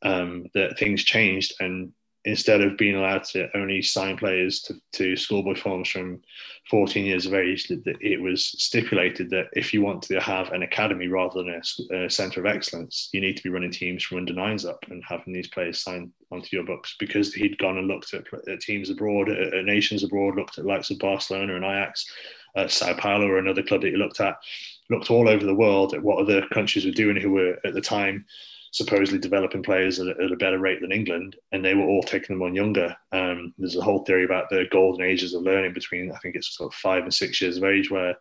Um, 0.02 0.48
that 0.54 0.78
things 0.78 1.02
changed 1.02 1.54
and 1.62 1.94
instead 2.26 2.62
of 2.62 2.78
being 2.78 2.96
allowed 2.96 3.24
to 3.24 3.50
only 3.58 3.82
sign 3.82 4.16
players 4.16 4.62
to, 4.62 4.76
to 4.94 5.16
schoolboy 5.16 5.56
forms 5.56 5.90
from 5.90 6.22
14 6.70 7.06
years 7.06 7.26
of 7.26 7.34
age, 7.34 7.68
that 7.68 7.84
it 8.00 8.22
was 8.22 8.46
stipulated 8.46 9.30
that 9.30 9.48
if 9.54 9.74
you 9.74 9.82
want 9.82 10.02
to 10.04 10.20
have 10.22 10.52
an 10.52 10.64
academy 10.64 11.08
rather 11.08 11.44
than 11.44 11.62
a, 11.94 12.06
a 12.06 12.10
centre 12.10 12.40
of 12.40 12.46
excellence, 12.46 13.10
you 13.12 13.20
need 13.20 13.36
to 13.36 13.44
be 13.44 13.50
running 13.50 13.72
teams 13.72 14.04
from 14.04 14.20
under 14.20 14.34
nines 14.34 14.66
up 14.66 14.84
and 14.90 15.04
having 15.06 15.34
these 15.34 15.50
players 15.50 15.82
signed 15.82 16.12
onto 16.32 16.56
your 16.56 16.66
books. 16.66 16.96
Because 16.98 17.34
he'd 17.34 17.58
gone 17.58 17.78
and 17.78 17.88
looked 17.88 18.14
at, 18.14 18.24
at 18.48 18.62
teams 18.62 18.90
abroad, 18.90 19.30
at, 19.30 19.54
at, 19.54 19.66
nations 19.66 20.04
abroad, 20.04 20.36
looked 20.36 20.58
at 20.58 20.66
likes 20.66 20.92
of 20.92 21.00
Barcelona 21.00 21.56
and 21.56 21.66
Ajax, 21.66 22.10
uh, 22.56 22.68
Sao 22.68 22.94
Paulo 22.94 23.28
or 23.28 23.38
another 23.38 23.64
club 23.64 23.82
that 23.82 23.92
he 23.92 23.98
looked 23.98 24.22
at, 24.22 24.38
looked 24.90 25.12
all 25.12 25.28
over 25.28 25.46
the 25.46 25.56
world 25.56 25.94
at 25.94 26.04
what 26.04 26.20
other 26.20 26.48
countries 26.54 26.86
were 26.86 26.92
doing 26.92 27.18
who 27.18 27.32
were 27.32 27.58
at 27.66 27.74
the 27.74 27.82
time 27.82 28.26
supposedly 28.74 29.20
developing 29.20 29.62
players 29.62 30.00
at 30.00 30.08
a, 30.08 30.24
at 30.24 30.32
a, 30.32 30.36
better 30.36 30.58
rate 30.58 30.82
than 30.82 30.92
England, 30.92 31.36
and 31.52 31.64
they 31.64 31.76
were 31.76 31.86
all 31.86 32.02
taking 32.02 32.36
them 32.36 32.42
on 32.42 32.56
younger. 32.56 32.96
Um, 33.12 33.54
there's 33.60 33.76
a 33.76 33.84
whole 33.84 34.04
theory 34.04 34.26
about 34.26 34.50
the 34.50 34.66
golden 34.72 35.06
ages 35.06 35.36
of 35.36 35.44
learning 35.44 35.74
between, 35.74 36.12
I 36.12 36.18
think 36.18 36.36
it's 36.36 36.58
sort 36.58 36.74
of 36.74 36.80
five 36.80 37.04
and 37.04 37.14
six 37.14 37.40
years 37.40 37.58
of 37.58 37.66
age, 37.66 37.92
where 37.92 38.18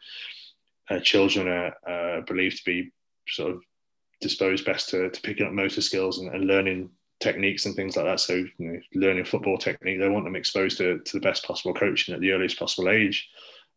uh, 0.91 1.01
children 1.01 1.49
are 1.49 1.75
uh, 1.89 2.21
believed 2.27 2.59
to 2.59 2.65
be 2.67 2.93
sort 3.29 3.53
of 3.53 3.63
disposed 4.21 4.67
best 4.67 4.91
to, 4.91 5.09
to 5.09 5.21
picking 5.23 5.47
up 5.47 5.53
motor 5.53 5.81
skills 5.81 6.19
and, 6.19 6.35
and 6.35 6.45
learning 6.45 6.91
techniques 7.19 7.65
and 7.65 7.75
things 7.75 7.97
like 7.97 8.05
that. 8.05 8.21
So, 8.21 8.35
you 8.35 8.53
know, 8.59 8.79
learning 8.95 9.25
football 9.25 9.57
technique, 9.57 10.01
they 10.01 10.09
want 10.11 10.27
them 10.27 10.37
exposed 10.37 10.77
to, 10.79 10.99
to 10.99 11.13
the 11.15 11.21
best 11.21 11.47
possible 11.47 11.73
coaching 11.73 12.15
at 12.15 12.21
the 12.21 12.33
earliest 12.33 12.59
possible 12.59 12.91
age 12.91 13.27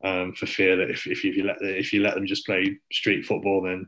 um, 0.06 0.34
for 0.34 0.46
fear 0.46 0.78
that 0.78 0.92
if, 0.92 1.08
if 1.08 1.24
you 1.24 1.44
let 1.44 1.58
if 1.62 1.92
you 1.92 2.02
let 2.02 2.14
them 2.14 2.28
just 2.28 2.46
play 2.46 2.78
street 2.92 3.26
football, 3.26 3.64
then 3.64 3.88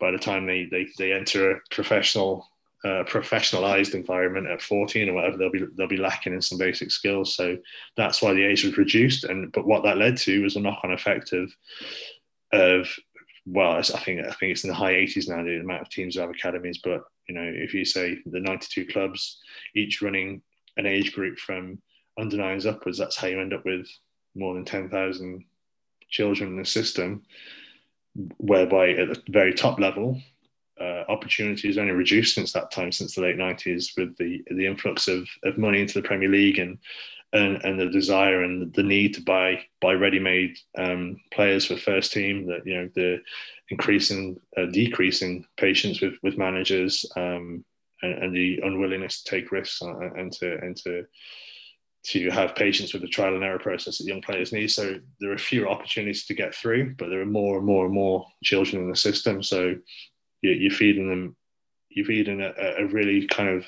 by 0.00 0.10
the 0.10 0.18
time 0.18 0.46
they 0.46 0.66
they, 0.70 0.86
they 0.96 1.12
enter 1.12 1.52
a 1.52 1.60
professional 1.70 2.48
uh, 2.84 3.04
professionalized 3.04 3.94
environment 3.94 4.46
at 4.46 4.62
14 4.62 5.08
or 5.08 5.12
whatever, 5.12 5.36
they'll 5.36 5.50
be 5.50 5.64
they'll 5.76 5.86
be 5.86 5.98
lacking 5.98 6.32
in 6.32 6.40
some 6.40 6.56
basic 6.56 6.90
skills. 6.90 7.36
So 7.36 7.58
that's 7.96 8.22
why 8.22 8.32
the 8.32 8.44
age 8.44 8.64
was 8.64 8.78
reduced. 8.78 9.24
And 9.24 9.52
but 9.52 9.66
what 9.66 9.82
that 9.84 9.98
led 9.98 10.16
to 10.18 10.42
was 10.42 10.56
a 10.56 10.60
knock-on 10.60 10.92
effect 10.92 11.32
of 11.34 11.52
of 12.52 12.88
well, 13.44 13.72
I 13.72 13.82
think 13.82 14.20
I 14.20 14.32
think 14.32 14.52
it's 14.52 14.64
in 14.64 14.70
the 14.70 14.74
high 14.74 14.94
80s 14.94 15.28
now 15.28 15.42
the 15.42 15.60
amount 15.60 15.82
of 15.82 15.90
teams 15.90 16.14
that 16.14 16.22
have 16.22 16.30
academies. 16.30 16.78
But 16.82 17.02
you 17.28 17.34
know, 17.34 17.44
if 17.44 17.74
you 17.74 17.84
say 17.84 18.18
the 18.24 18.40
92 18.40 18.86
clubs, 18.86 19.38
each 19.76 20.00
running 20.00 20.40
an 20.78 20.86
age 20.86 21.12
group 21.12 21.38
from 21.38 21.82
under 22.18 22.38
nines 22.38 22.64
upwards, 22.64 22.96
that's 22.96 23.16
how 23.16 23.26
you 23.26 23.38
end 23.38 23.52
up 23.52 23.66
with 23.66 23.86
more 24.34 24.54
than 24.54 24.64
10,000 24.64 25.44
children 26.08 26.50
in 26.50 26.56
the 26.56 26.64
system, 26.64 27.22
whereby 28.38 28.90
at 28.90 29.08
the 29.08 29.22
very 29.28 29.54
top 29.54 29.78
level, 29.78 30.20
uh, 30.80 31.04
opportunity 31.08 31.68
has 31.68 31.78
only 31.78 31.92
reduced 31.92 32.34
since 32.34 32.52
that 32.52 32.70
time, 32.70 32.92
since 32.92 33.14
the 33.14 33.20
late 33.20 33.36
90s, 33.36 33.96
with 33.96 34.16
the, 34.16 34.42
the 34.50 34.66
influx 34.66 35.08
of, 35.08 35.28
of 35.44 35.58
money 35.58 35.80
into 35.80 36.00
the 36.00 36.06
Premier 36.06 36.28
League 36.28 36.58
and, 36.58 36.78
and, 37.32 37.62
and 37.64 37.78
the 37.78 37.88
desire 37.88 38.42
and 38.42 38.72
the 38.74 38.82
need 38.82 39.14
to 39.14 39.22
buy 39.22 39.60
buy 39.80 39.92
ready-made 39.92 40.56
um, 40.78 41.20
players 41.30 41.66
for 41.66 41.76
first 41.76 42.12
team, 42.12 42.46
that 42.46 42.64
you 42.64 42.74
know 42.74 42.88
the 42.94 43.20
increasing 43.70 44.38
uh, 44.56 44.66
decreasing 44.66 45.44
patience 45.56 46.00
with 46.00 46.14
with 46.22 46.38
managers 46.38 47.04
um, 47.16 47.64
and, 48.02 48.22
and, 48.22 48.34
the 48.34 48.60
unwillingness 48.64 49.22
to 49.22 49.30
take 49.30 49.52
risks 49.52 49.82
and, 49.82 50.16
and 50.16 50.32
to 50.32 50.54
and 50.58 50.76
to 50.76 51.04
to 52.04 52.30
have 52.30 52.54
patience 52.54 52.92
with 52.92 53.02
the 53.02 53.08
trial 53.08 53.34
and 53.34 53.44
error 53.44 53.58
process 53.58 53.98
that 53.98 54.06
young 54.06 54.22
players 54.22 54.52
need. 54.52 54.68
So 54.68 55.00
there 55.20 55.32
are 55.32 55.38
fewer 55.38 55.68
opportunities 55.68 56.26
to 56.26 56.34
get 56.34 56.54
through, 56.54 56.94
but 56.96 57.08
there 57.08 57.20
are 57.20 57.26
more 57.26 57.56
and 57.58 57.66
more 57.66 57.84
and 57.84 57.94
more 57.94 58.26
children 58.42 58.82
in 58.82 58.90
the 58.90 58.96
system. 58.96 59.42
So 59.42 59.76
you're 60.42 60.70
feeding 60.70 61.08
them, 61.10 61.36
you're 61.88 62.06
feeding 62.06 62.40
a, 62.40 62.52
a 62.78 62.86
really 62.86 63.26
kind 63.26 63.48
of 63.48 63.66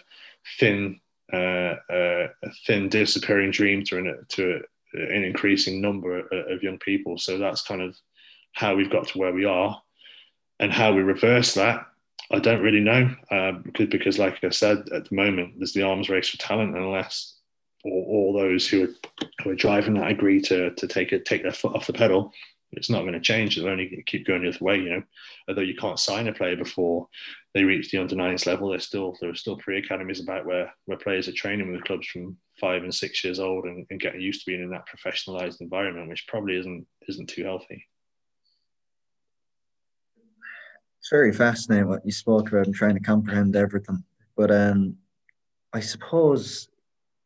thin, 0.58 1.00
uh, 1.32 1.74
uh, 1.90 2.28
a 2.42 2.50
thin 2.66 2.88
disappearing 2.88 3.50
dream 3.50 3.84
to 3.84 3.98
an, 3.98 4.26
to 4.28 4.62
an 4.92 5.24
increasing 5.24 5.80
number 5.80 6.20
of 6.20 6.62
young 6.62 6.78
people. 6.78 7.18
So 7.18 7.38
that's 7.38 7.62
kind 7.62 7.82
of 7.82 7.96
how 8.52 8.74
we've 8.74 8.90
got 8.90 9.08
to 9.08 9.18
where 9.18 9.32
we 9.32 9.44
are, 9.44 9.80
and 10.60 10.72
how 10.72 10.92
we 10.92 11.02
reverse 11.02 11.54
that. 11.54 11.86
I 12.32 12.38
don't 12.38 12.62
really 12.62 12.80
know 12.80 13.14
uh, 13.30 13.52
because, 13.52 13.88
because, 13.88 14.18
like 14.18 14.44
I 14.44 14.50
said, 14.50 14.88
at 14.94 15.08
the 15.08 15.14
moment 15.14 15.54
there's 15.58 15.72
the 15.72 15.82
arms 15.82 16.08
race 16.08 16.28
for 16.28 16.38
talent, 16.38 16.76
unless 16.76 17.39
all, 17.84 18.06
all 18.08 18.32
those 18.32 18.68
who 18.68 18.84
are, 18.84 19.26
who 19.42 19.50
are 19.50 19.56
driving 19.56 19.94
that 19.94 20.10
agree 20.10 20.40
to, 20.42 20.70
to 20.70 20.86
take 20.86 21.10
take 21.24 21.42
their 21.42 21.52
foot 21.52 21.74
off 21.74 21.86
the 21.86 21.92
pedal, 21.92 22.32
it's 22.72 22.90
not 22.90 23.00
going 23.00 23.14
to 23.14 23.20
change. 23.20 23.56
They're 23.56 23.68
only 23.70 23.86
going 23.86 24.02
to 24.04 24.10
keep 24.10 24.26
going 24.26 24.42
the 24.42 24.50
other 24.50 24.58
way. 24.60 24.76
You 24.76 24.90
know, 24.90 25.02
although 25.48 25.62
you 25.62 25.74
can't 25.74 25.98
sign 25.98 26.28
a 26.28 26.32
player 26.32 26.56
before 26.56 27.08
they 27.54 27.64
reach 27.64 27.90
the 27.90 27.98
under 27.98 28.14
nines 28.14 28.46
level, 28.46 28.70
there's 28.70 28.86
still 28.86 29.16
there 29.20 29.30
are 29.30 29.34
still 29.34 29.56
pre 29.56 29.78
academies 29.78 30.20
about 30.20 30.46
where 30.46 30.72
where 30.86 30.98
players 30.98 31.28
are 31.28 31.32
training 31.32 31.72
with 31.72 31.84
clubs 31.84 32.06
from 32.06 32.36
five 32.60 32.82
and 32.82 32.94
six 32.94 33.24
years 33.24 33.40
old 33.40 33.64
and, 33.64 33.86
and 33.90 34.00
getting 34.00 34.20
used 34.20 34.44
to 34.44 34.50
being 34.50 34.62
in 34.62 34.70
that 34.70 34.84
professionalized 34.86 35.60
environment, 35.60 36.08
which 36.08 36.26
probably 36.28 36.56
isn't 36.56 36.86
isn't 37.08 37.28
too 37.28 37.44
healthy. 37.44 37.84
It's 41.00 41.10
very 41.10 41.32
fascinating 41.32 41.88
what 41.88 42.04
you 42.04 42.12
spoke 42.12 42.48
about 42.48 42.66
and 42.66 42.74
trying 42.74 42.94
to 42.94 43.00
comprehend 43.00 43.56
everything. 43.56 44.04
But 44.36 44.50
um, 44.50 44.96
I 45.72 45.80
suppose 45.80 46.68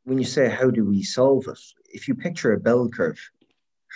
when 0.04 0.18
you 0.18 0.24
say 0.24 0.48
how 0.48 0.70
do 0.70 0.84
we 0.84 1.02
solve 1.02 1.48
it, 1.48 1.58
if 1.86 2.06
you 2.08 2.14
picture 2.14 2.52
a 2.52 2.60
bell 2.60 2.88
curve, 2.88 3.18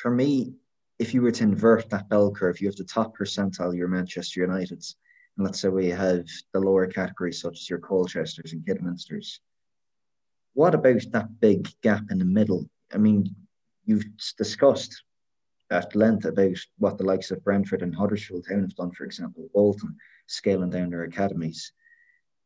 for 0.02 0.10
me, 0.10 0.54
if 0.98 1.14
you 1.14 1.22
were 1.22 1.30
to 1.30 1.44
invert 1.44 1.88
that 1.90 2.08
bell 2.08 2.30
curve, 2.32 2.60
you 2.60 2.66
have 2.66 2.76
the 2.76 2.84
top 2.84 3.16
percentile, 3.16 3.76
your 3.76 3.88
Manchester 3.88 4.46
Uniteds. 4.46 4.94
And 5.36 5.46
let's 5.46 5.60
say 5.60 5.68
we 5.68 5.88
have 5.88 6.26
the 6.52 6.60
lower 6.60 6.86
categories, 6.86 7.40
such 7.40 7.58
as 7.58 7.70
your 7.70 7.78
Colchesters 7.78 8.52
and 8.52 8.64
Kidderminsters. 8.66 9.40
What 10.54 10.74
about 10.74 11.02
that 11.12 11.40
big 11.40 11.68
gap 11.82 12.02
in 12.10 12.18
the 12.18 12.24
middle? 12.24 12.68
I 12.92 12.98
mean, 12.98 13.34
you've 13.84 14.06
discussed 14.36 15.04
at 15.70 15.94
length 15.94 16.24
about 16.24 16.56
what 16.78 16.98
the 16.98 17.04
likes 17.04 17.30
of 17.30 17.44
Brentford 17.44 17.82
and 17.82 17.94
Huddersfield 17.94 18.46
Town 18.48 18.62
have 18.62 18.74
done, 18.74 18.90
for 18.92 19.04
example, 19.04 19.48
Bolton 19.54 19.94
scaling 20.26 20.70
down 20.70 20.90
their 20.90 21.04
academies 21.04 21.72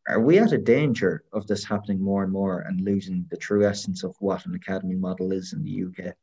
are 0.09 0.21
we 0.21 0.39
at 0.39 0.53
a 0.53 0.59
danger 0.59 1.25
of 1.33 1.47
this 1.47 1.65
happening 1.65 2.01
more 2.01 2.25
and 2.25 2.33
more 2.33 2.61
and 2.61 2.81
losing 2.81 3.27
the 3.31 3.37
true 3.37 3.67
essence 3.67 4.03
of 4.03 4.17
what 4.19 4.45
an 4.47 4.55
academy 4.55 4.97
model 4.97 5.33
is 5.33 5.53
in 5.53 5.63
the 5.63 5.85
UK? 5.85 6.15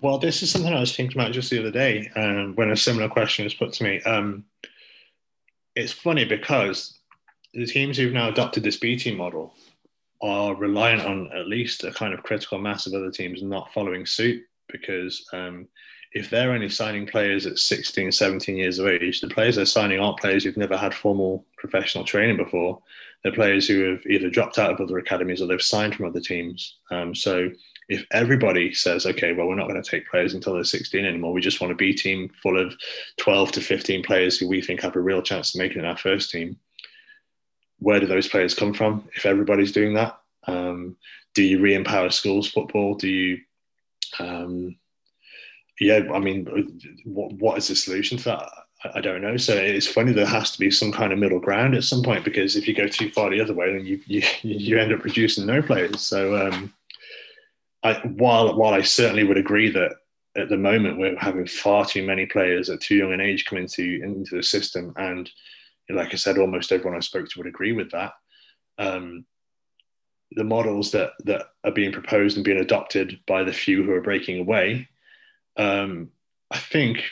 Well, 0.00 0.18
this 0.18 0.42
is 0.42 0.50
something 0.50 0.72
I 0.72 0.80
was 0.80 0.94
thinking 0.94 1.20
about 1.20 1.32
just 1.32 1.50
the 1.50 1.58
other 1.58 1.70
day 1.70 2.10
um, 2.16 2.54
when 2.54 2.70
a 2.70 2.76
similar 2.76 3.08
question 3.08 3.44
was 3.44 3.54
put 3.54 3.72
to 3.74 3.84
me. 3.84 4.00
Um, 4.02 4.44
it's 5.76 5.92
funny 5.92 6.24
because 6.24 6.98
the 7.52 7.66
teams 7.66 7.96
who've 7.96 8.12
now 8.12 8.28
adopted 8.28 8.62
this 8.62 8.78
B 8.78 8.96
team 8.96 9.16
model 9.16 9.54
are 10.22 10.54
reliant 10.54 11.02
on 11.02 11.30
at 11.32 11.48
least 11.48 11.84
a 11.84 11.92
kind 11.92 12.12
of 12.12 12.22
critical 12.22 12.58
mass 12.58 12.86
of 12.86 12.94
other 12.94 13.10
teams 13.10 13.42
not 13.42 13.72
following 13.72 14.06
suit 14.06 14.42
because 14.68 15.26
um, 15.32 15.66
if 16.12 16.28
they're 16.28 16.52
only 16.52 16.68
signing 16.68 17.06
players 17.06 17.46
at 17.46 17.58
16, 17.58 18.10
17 18.10 18.56
years 18.56 18.78
of 18.78 18.88
age, 18.88 19.20
the 19.20 19.28
players 19.28 19.56
they're 19.56 19.64
signing 19.64 20.00
aren't 20.00 20.18
players 20.18 20.42
who've 20.42 20.56
never 20.56 20.76
had 20.76 20.94
formal 20.94 21.44
professional 21.56 22.04
training 22.04 22.36
before. 22.36 22.80
They're 23.22 23.32
players 23.32 23.68
who 23.68 23.90
have 23.90 24.04
either 24.06 24.30
dropped 24.30 24.58
out 24.58 24.72
of 24.72 24.80
other 24.80 24.98
academies 24.98 25.40
or 25.40 25.46
they've 25.46 25.62
signed 25.62 25.94
from 25.94 26.06
other 26.06 26.20
teams. 26.20 26.78
Um, 26.90 27.14
so 27.14 27.50
if 27.88 28.04
everybody 28.12 28.72
says, 28.72 29.06
okay, 29.06 29.32
well, 29.32 29.46
we're 29.46 29.54
not 29.54 29.68
going 29.68 29.80
to 29.80 29.88
take 29.88 30.08
players 30.08 30.34
until 30.34 30.54
they're 30.54 30.64
16 30.64 31.04
anymore, 31.04 31.32
we 31.32 31.40
just 31.40 31.60
want 31.60 31.72
a 31.72 31.76
B 31.76 31.92
team 31.92 32.30
full 32.42 32.58
of 32.58 32.74
12 33.18 33.52
to 33.52 33.60
15 33.60 34.02
players 34.02 34.38
who 34.38 34.48
we 34.48 34.62
think 34.62 34.80
have 34.80 34.96
a 34.96 35.00
real 35.00 35.22
chance 35.22 35.54
of 35.54 35.60
making 35.60 35.78
it 35.78 35.80
in 35.80 35.90
our 35.90 35.96
first 35.96 36.30
team, 36.30 36.56
where 37.78 38.00
do 38.00 38.06
those 38.06 38.28
players 38.28 38.54
come 38.54 38.74
from 38.74 39.08
if 39.14 39.26
everybody's 39.26 39.72
doing 39.72 39.94
that? 39.94 40.20
Um, 40.46 40.96
do 41.34 41.42
you 41.42 41.60
re 41.60 41.74
empower 41.74 42.10
schools 42.10 42.50
football? 42.50 42.94
Do 42.94 43.08
you 43.08 43.38
um, 44.18 44.76
yeah, 45.80 46.02
I 46.12 46.18
mean, 46.18 46.46
what 47.04 47.32
what 47.32 47.58
is 47.58 47.68
the 47.68 47.74
solution 47.74 48.18
to 48.18 48.24
that? 48.24 48.48
I, 48.94 49.00
don't 49.00 49.22
know. 49.22 49.36
So 49.36 49.54
it's 49.54 49.86
funny 49.86 50.12
there 50.12 50.26
has 50.26 50.50
to 50.52 50.58
be 50.58 50.70
some 50.70 50.92
kind 50.92 51.12
of 51.12 51.18
middle 51.18 51.40
ground 51.40 51.74
at 51.74 51.84
some 51.84 52.02
point 52.02 52.24
because 52.24 52.56
if 52.56 52.68
you 52.68 52.74
go 52.74 52.86
too 52.86 53.10
far 53.10 53.30
the 53.30 53.40
other 53.40 53.54
way, 53.54 53.72
then 53.72 53.86
you 53.86 54.00
you, 54.06 54.22
you 54.42 54.78
end 54.78 54.92
up 54.92 55.00
producing 55.00 55.46
no 55.46 55.62
players. 55.62 56.02
So 56.02 56.36
um, 56.46 56.72
I, 57.82 57.94
while 57.94 58.56
while 58.56 58.74
I 58.74 58.82
certainly 58.82 59.24
would 59.24 59.38
agree 59.38 59.70
that 59.70 59.92
at 60.36 60.50
the 60.50 60.56
moment 60.58 60.98
we're 60.98 61.18
having 61.18 61.46
far 61.46 61.86
too 61.86 62.06
many 62.06 62.26
players 62.26 62.68
at 62.68 62.82
too 62.82 62.96
young 62.96 63.14
an 63.14 63.20
age 63.22 63.46
come 63.46 63.58
into 63.58 64.00
into 64.02 64.36
the 64.36 64.42
system, 64.42 64.92
and 64.96 65.30
like 65.88 66.12
I 66.12 66.16
said, 66.16 66.36
almost 66.36 66.72
everyone 66.72 66.96
I 66.96 67.00
spoke 67.00 67.26
to 67.30 67.38
would 67.38 67.48
agree 67.48 67.72
with 67.72 67.90
that. 67.92 68.12
Um, 68.76 69.24
the 70.32 70.44
models 70.44 70.90
that 70.90 71.12
that 71.24 71.46
are 71.64 71.72
being 71.72 71.90
proposed 71.90 72.36
and 72.36 72.44
being 72.44 72.60
adopted 72.60 73.18
by 73.26 73.44
the 73.44 73.52
few 73.52 73.82
who 73.82 73.92
are 73.92 74.02
breaking 74.02 74.40
away 74.40 74.89
um, 75.60 76.10
I 76.50 76.58
think 76.58 77.04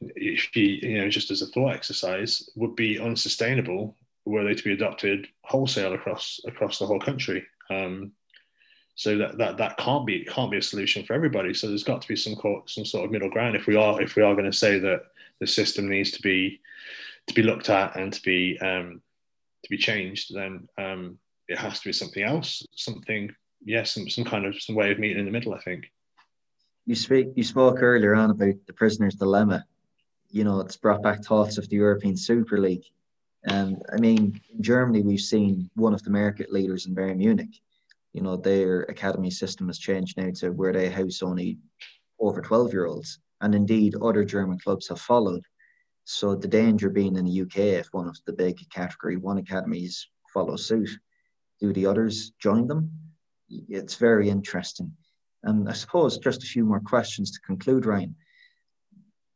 if 0.00 0.54
you, 0.54 0.64
you 0.64 0.98
know, 0.98 1.08
just 1.08 1.30
as 1.30 1.42
a 1.42 1.46
thought 1.46 1.74
exercise, 1.74 2.48
would 2.54 2.76
be 2.76 3.00
unsustainable 3.00 3.96
were 4.24 4.44
they 4.44 4.54
to 4.54 4.64
be 4.64 4.72
adopted 4.72 5.26
wholesale 5.42 5.94
across 5.94 6.40
across 6.46 6.78
the 6.78 6.86
whole 6.86 7.00
country. 7.00 7.44
Um, 7.70 8.12
so 8.94 9.16
that, 9.18 9.38
that 9.38 9.56
that 9.56 9.76
can't 9.78 10.06
be 10.06 10.24
can't 10.24 10.50
be 10.50 10.58
a 10.58 10.62
solution 10.62 11.04
for 11.04 11.14
everybody. 11.14 11.54
So 11.54 11.66
there's 11.66 11.84
got 11.84 12.02
to 12.02 12.08
be 12.08 12.16
some 12.16 12.36
some 12.66 12.84
sort 12.84 13.04
of 13.04 13.10
middle 13.10 13.30
ground 13.30 13.56
if 13.56 13.66
we 13.66 13.76
are 13.76 14.00
if 14.00 14.16
we 14.16 14.22
are 14.22 14.34
going 14.34 14.50
to 14.50 14.56
say 14.56 14.78
that 14.78 15.02
the 15.40 15.46
system 15.46 15.88
needs 15.88 16.10
to 16.12 16.22
be 16.22 16.60
to 17.26 17.34
be 17.34 17.42
looked 17.42 17.68
at 17.68 17.96
and 17.96 18.12
to 18.12 18.22
be 18.22 18.58
um, 18.60 19.00
to 19.64 19.70
be 19.70 19.78
changed. 19.78 20.34
Then 20.34 20.68
um, 20.78 21.18
it 21.48 21.58
has 21.58 21.80
to 21.80 21.88
be 21.88 21.92
something 21.92 22.22
else, 22.22 22.64
something 22.74 23.34
yes, 23.64 23.92
some, 23.92 24.08
some 24.08 24.24
kind 24.24 24.44
of 24.46 24.60
some 24.60 24.76
way 24.76 24.92
of 24.92 24.98
meeting 24.98 25.18
in 25.18 25.24
the 25.24 25.32
middle. 25.32 25.54
I 25.54 25.60
think 25.60 25.90
you 26.88 26.94
speak 26.94 27.28
you 27.36 27.44
spoke 27.44 27.82
earlier 27.82 28.14
on 28.14 28.30
about 28.30 28.54
the 28.66 28.72
prisoner's 28.72 29.14
dilemma. 29.14 29.62
You 30.30 30.44
know, 30.44 30.60
it's 30.60 30.78
brought 30.78 31.02
back 31.02 31.22
thoughts 31.22 31.58
of 31.58 31.68
the 31.68 31.76
European 31.76 32.16
Super 32.16 32.56
League. 32.58 32.84
And 33.44 33.76
I 33.92 33.96
mean, 33.98 34.40
in 34.50 34.62
Germany, 34.62 35.02
we've 35.02 35.20
seen 35.20 35.68
one 35.74 35.92
of 35.92 36.02
the 36.02 36.10
market 36.10 36.50
leaders 36.50 36.86
in 36.86 36.94
Bayern 36.94 37.18
Munich. 37.18 37.60
You 38.14 38.22
know, 38.22 38.36
their 38.36 38.82
academy 38.84 39.30
system 39.30 39.66
has 39.66 39.78
changed 39.78 40.16
now 40.16 40.30
to 40.36 40.50
where 40.50 40.72
they 40.72 40.88
house 40.88 41.22
only 41.22 41.58
over 42.18 42.40
12 42.40 42.72
year 42.72 42.86
olds. 42.86 43.18
And 43.42 43.54
indeed, 43.54 43.94
other 44.00 44.24
German 44.24 44.58
clubs 44.58 44.88
have 44.88 45.00
followed. 45.00 45.44
So 46.04 46.34
the 46.34 46.48
danger 46.48 46.88
being 46.88 47.16
in 47.16 47.26
the 47.26 47.42
UK, 47.42 47.58
if 47.82 47.88
one 47.92 48.08
of 48.08 48.16
the 48.24 48.32
big 48.32 48.58
category 48.70 49.18
one 49.18 49.36
academies 49.36 50.08
follow 50.32 50.56
suit, 50.56 50.88
do 51.60 51.70
the 51.74 51.84
others 51.84 52.32
join 52.40 52.66
them? 52.66 52.90
It's 53.50 53.96
very 53.96 54.30
interesting. 54.30 54.90
And 55.44 55.68
I 55.68 55.72
suppose 55.72 56.18
just 56.18 56.42
a 56.42 56.46
few 56.46 56.64
more 56.64 56.80
questions 56.80 57.30
to 57.30 57.40
conclude, 57.40 57.86
Ryan. 57.86 58.14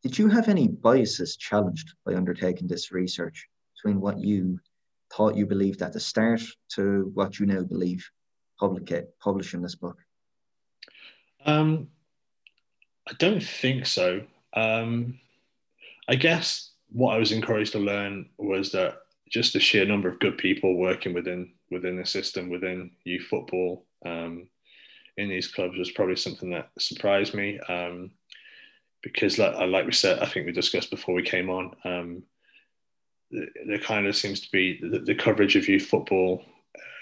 Did 0.03 0.19
you 0.19 0.29
have 0.29 0.49
any 0.49 0.67
biases 0.69 1.37
challenged 1.37 1.95
by 2.05 2.15
undertaking 2.15 2.67
this 2.67 2.91
research 2.91 3.47
between 3.77 4.01
what 4.01 4.19
you 4.19 4.59
thought 5.13 5.37
you 5.37 5.47
believed 5.47 5.83
at 5.83 5.93
the 5.93 6.01
start 6.01 6.43
to 6.71 7.11
what 7.15 7.39
you 7.39 7.47
now 7.47 7.63
believe 7.63 8.09
public, 8.59 8.91
publishing 9.21 9.63
this 9.63 9.77
book? 9.77 9.99
Um, 11.45 11.89
I 13.09 13.13
don't 13.19 13.43
think 13.43 13.87
so. 13.87 14.23
Um, 14.55 15.19
I 16.09 16.17
guess 16.17 16.73
what 16.91 17.15
I 17.15 17.19
was 17.19 17.33
encouraged 17.33 17.73
to 17.73 17.79
learn 17.79 18.29
was 18.39 18.73
that 18.73 18.99
just 19.31 19.53
the 19.53 19.61
sheer 19.61 19.87
number 19.87 20.09
of 20.09 20.21
good 20.21 20.37
people 20.37 20.77
working 20.77 21.15
within 21.15 21.53
within 21.71 21.97
the 21.97 22.05
system, 22.05 22.51
within 22.51 22.91
youth 23.05 23.25
football, 23.31 23.87
um, 24.05 24.47
in 25.17 25.29
these 25.29 25.49
clubs 25.49 25.79
was 25.79 25.91
probably 25.91 26.17
something 26.17 26.51
that 26.51 26.71
surprised 26.79 27.35
me 27.35 27.59
um, 27.69 28.11
because, 29.03 29.39
like, 29.39 29.55
like 29.69 29.87
we 29.87 29.93
said, 29.93 30.21
I 30.21 30.27
think 30.27 30.47
we 30.47 30.53
discussed 30.53 30.91
before 30.91 31.15
we 31.15 31.23
came 31.23 31.51
on, 31.51 31.75
um, 31.85 32.23
there 33.31 33.79
kind 33.79 34.07
of 34.07 34.17
seems 34.17 34.41
to 34.41 34.51
be 34.51 34.79
the, 34.81 35.01
the, 35.01 35.15
coverage 35.15 35.57
of 35.57 35.69
youth 35.69 35.87
football 35.87 36.45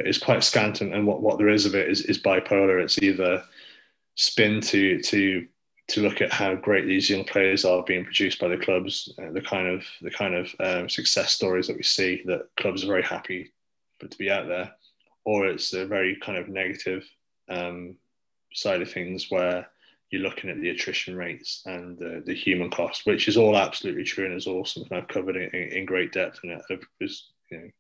is 0.01 0.19
quite 0.19 0.45
scant, 0.45 0.81
and, 0.81 0.95
and 0.95 1.07
what, 1.07 1.23
what 1.23 1.39
there 1.39 1.49
is 1.49 1.67
of 1.67 1.75
it 1.75 1.91
is, 1.91 2.03
is 2.03 2.23
bipolar. 2.23 2.83
It's 2.83 3.03
either 3.03 3.43
spin 4.15 4.61
to 4.61 5.01
to 5.01 5.47
to 5.89 6.03
look 6.03 6.21
at 6.21 6.33
how 6.33 6.55
great 6.55 6.87
these 6.87 7.11
young 7.11 7.25
players 7.25 7.65
are 7.65 7.83
being 7.83 8.05
produced 8.05 8.39
by 8.39 8.47
the 8.47 8.57
clubs, 8.57 9.13
uh, 9.19 9.33
the 9.33 9.41
kind 9.41 9.67
of 9.67 9.85
the 10.03 10.11
kind 10.11 10.35
of 10.35 10.55
um, 10.61 10.89
success 10.89 11.33
stories 11.33 11.67
that 11.67 11.77
we 11.77 11.83
see 11.83 12.23
that 12.27 12.49
clubs 12.59 12.85
are 12.85 12.89
very 12.89 13.03
happy 13.03 13.53
to 13.99 14.19
be 14.19 14.31
out 14.31 14.47
there, 14.47 14.71
or 15.25 15.47
it's 15.47 15.73
a 15.75 15.85
very 15.85 16.17
kind 16.23 16.39
of 16.39 16.49
negative 16.49 17.05
um, 17.51 17.97
side 18.55 18.83
of 18.83 18.91
things 18.91 19.31
where 19.31 19.67
you're 20.11 20.23
looking 20.23 20.51
at 20.51 20.61
the 20.61 20.71
attrition 20.71 21.17
rates 21.17 21.63
and 21.67 21.97
the, 21.99 22.23
the 22.27 22.35
human 22.35 22.71
cost, 22.71 23.07
which 23.07 23.29
is 23.29 23.37
all 23.37 23.57
absolutely 23.57 24.05
true 24.05 24.25
and 24.27 24.35
is 24.35 24.47
awesome. 24.47 24.83
something 24.83 24.99
I've 24.99 25.09
covered 25.09 25.37
in, 25.37 25.51
in 25.55 25.85
great 25.85 26.13
depth. 26.13 26.41
And 26.43 26.61
it 26.69 26.81
was 27.01 27.31
you 27.51 27.59
know, 27.59 27.71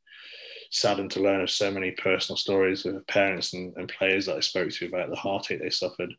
saddened 0.71 1.11
to 1.13 1.21
learn 1.21 1.41
of 1.41 1.51
so 1.51 1.71
many 1.71 1.91
personal 1.91 2.37
stories 2.37 2.87
of 2.87 3.05
parents 3.09 3.53
and, 3.53 3.77
and 3.77 3.89
players 3.89 4.27
that 4.27 4.37
I 4.37 4.41
spoke 4.41 4.71
to 4.71 4.87
about 4.87 5.11
the 5.11 5.17
heartache 5.17 5.61
they 5.61 5.71
suffered. 5.71 6.15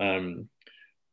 Um, 0.00 0.48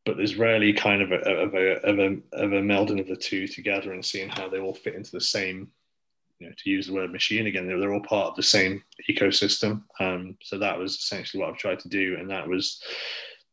but 0.05 0.17
there's 0.17 0.35
rarely 0.35 0.73
kind 0.73 1.03
of 1.03 1.11
a, 1.11 1.19
of 1.19 1.53
a, 1.53 1.79
of 1.83 1.99
a, 1.99 2.17
of 2.33 2.53
a 2.53 2.61
melding 2.61 2.99
of 2.99 3.07
the 3.07 3.15
two 3.15 3.47
together 3.47 3.93
and 3.93 4.03
seeing 4.03 4.29
how 4.29 4.49
they 4.49 4.59
all 4.59 4.73
fit 4.73 4.95
into 4.95 5.11
the 5.11 5.21
same 5.21 5.69
you 6.41 6.47
know, 6.47 6.53
to 6.57 6.69
use 6.69 6.87
the 6.87 6.93
word 6.93 7.11
machine 7.11 7.45
again, 7.45 7.67
they're, 7.67 7.79
they're 7.79 7.93
all 7.93 8.01
part 8.01 8.29
of 8.29 8.35
the 8.35 8.43
same 8.43 8.83
ecosystem. 9.07 9.83
Um, 9.99 10.37
so 10.41 10.57
that 10.57 10.77
was 10.77 10.95
essentially 10.95 11.41
what 11.41 11.51
I've 11.51 11.57
tried 11.57 11.79
to 11.81 11.89
do, 11.89 12.17
and 12.19 12.29
that 12.31 12.47
was 12.47 12.81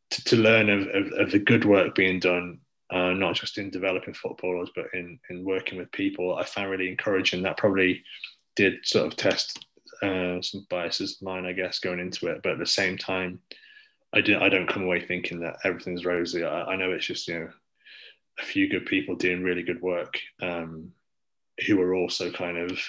to, 0.09 0.23
to 0.23 0.35
learn 0.37 0.69
of, 0.69 0.87
of, 0.87 1.11
of, 1.13 1.31
the 1.31 1.37
good 1.37 1.65
work 1.65 1.93
being 1.93 2.19
done, 2.19 2.59
uh, 2.89 3.11
not 3.11 3.35
just 3.35 3.59
in 3.59 3.69
developing 3.69 4.15
footballers, 4.15 4.71
but 4.75 4.87
in 4.93 5.19
in 5.29 5.45
working 5.45 5.77
with 5.77 5.91
people. 5.91 6.35
I 6.35 6.43
found 6.45 6.71
really 6.71 6.89
encouraging. 6.89 7.43
That 7.43 7.57
probably 7.57 8.03
did 8.55 8.83
sort 8.83 9.05
of 9.05 9.15
test 9.15 9.67
uh, 10.01 10.41
some 10.41 10.65
biases 10.71 11.17
of 11.17 11.21
mine, 11.21 11.45
I 11.45 11.53
guess, 11.53 11.77
going 11.77 11.99
into 11.99 12.27
it. 12.27 12.41
But 12.41 12.53
at 12.53 12.59
the 12.59 12.65
same 12.65 12.97
time, 12.97 13.39
I 14.13 14.21
didn't. 14.21 14.41
I 14.41 14.49
don't 14.49 14.67
come 14.67 14.83
away 14.83 14.99
thinking 14.99 15.41
that 15.41 15.57
everything's 15.63 16.05
rosy. 16.05 16.43
I, 16.43 16.63
I 16.63 16.75
know 16.75 16.91
it's 16.91 17.05
just 17.05 17.27
you 17.27 17.39
know 17.39 17.49
a 18.39 18.43
few 18.43 18.67
good 18.67 18.87
people 18.87 19.15
doing 19.15 19.43
really 19.43 19.61
good 19.61 19.81
work. 19.83 20.19
Um, 20.41 20.91
who 21.67 21.81
are 21.81 21.95
also 21.95 22.31
kind 22.31 22.57
of 22.57 22.79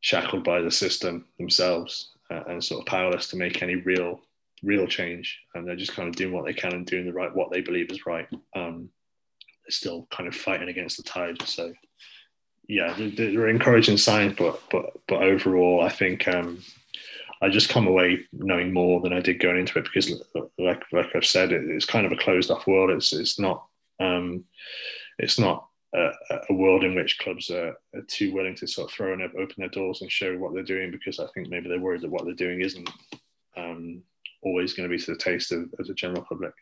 shackled 0.00 0.44
by 0.44 0.60
the 0.60 0.70
system 0.70 1.26
themselves 1.38 2.12
uh, 2.30 2.42
and 2.48 2.62
sort 2.62 2.80
of 2.80 2.86
powerless 2.86 3.28
to 3.28 3.36
make 3.36 3.62
any 3.62 3.76
real 3.76 4.20
real 4.64 4.86
change. 4.86 5.40
And 5.54 5.66
they're 5.66 5.74
just 5.76 5.92
kind 5.92 6.08
of 6.08 6.14
doing 6.14 6.32
what 6.32 6.44
they 6.44 6.54
can 6.54 6.72
and 6.72 6.86
doing 6.86 7.06
the 7.06 7.12
right 7.12 7.34
what 7.34 7.50
they 7.50 7.60
believe 7.60 7.90
is 7.90 8.06
right. 8.06 8.28
Um, 8.54 8.88
they're 9.64 9.70
still 9.70 10.06
kind 10.10 10.28
of 10.28 10.34
fighting 10.34 10.68
against 10.68 10.96
the 10.96 11.02
tide. 11.02 11.40
So 11.42 11.72
yeah 12.68 12.94
they're, 12.96 13.48
encouraging 13.48 13.96
signs 13.96 14.34
but 14.38 14.60
but 14.70 14.92
but 15.08 15.22
overall 15.22 15.82
i 15.82 15.88
think 15.88 16.28
um, 16.28 16.62
i 17.40 17.48
just 17.48 17.68
come 17.68 17.86
away 17.86 18.20
knowing 18.32 18.72
more 18.72 19.00
than 19.00 19.12
i 19.12 19.20
did 19.20 19.40
going 19.40 19.58
into 19.58 19.78
it 19.78 19.84
because 19.84 20.22
like 20.58 20.82
like 20.92 21.14
i've 21.14 21.26
said 21.26 21.52
it, 21.52 21.62
it's 21.68 21.84
kind 21.84 22.06
of 22.06 22.12
a 22.12 22.16
closed 22.16 22.50
off 22.50 22.66
world. 22.66 22.90
It's 22.90 23.12
it's 23.12 23.38
not 23.38 23.66
um, 24.00 24.44
it's 25.18 25.38
not 25.38 25.68
a, 25.94 26.54
world 26.54 26.84
in 26.84 26.94
which 26.94 27.18
clubs 27.18 27.50
are, 27.50 27.76
are, 27.94 28.02
too 28.08 28.32
willing 28.32 28.54
to 28.56 28.66
sort 28.66 28.90
of 28.90 28.94
throw 28.94 29.12
and 29.12 29.22
open 29.22 29.54
their 29.58 29.68
doors 29.68 30.00
and 30.00 30.10
show 30.10 30.36
what 30.36 30.54
they're 30.54 30.62
doing 30.62 30.90
because 30.90 31.18
I 31.18 31.26
think 31.34 31.48
maybe 31.48 31.68
they're 31.68 31.80
worried 31.80 32.02
that 32.02 32.10
what 32.10 32.24
they're 32.24 32.34
doing 32.34 32.60
isn't 32.60 32.88
um, 33.56 34.02
always 34.42 34.72
going 34.72 34.88
to 34.88 34.94
be 34.94 35.02
to 35.02 35.12
the 35.12 35.18
taste 35.18 35.52
of, 35.52 35.64
of 35.78 35.86
the 35.86 35.94
general 35.94 36.24
public. 36.28 36.54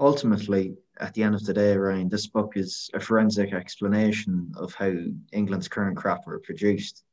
Ultimately, 0.00 0.76
at 0.98 1.14
the 1.14 1.22
end 1.22 1.36
of 1.36 1.44
the 1.44 1.54
day, 1.54 1.76
Ryan, 1.76 2.08
this 2.08 2.26
book 2.26 2.54
is 2.56 2.90
a 2.94 3.00
forensic 3.00 3.52
explanation 3.52 4.52
of 4.56 4.74
how 4.74 4.92
England's 5.32 5.68
current 5.68 5.96
crop 5.96 6.26
were 6.26 6.40
produced. 6.40 7.04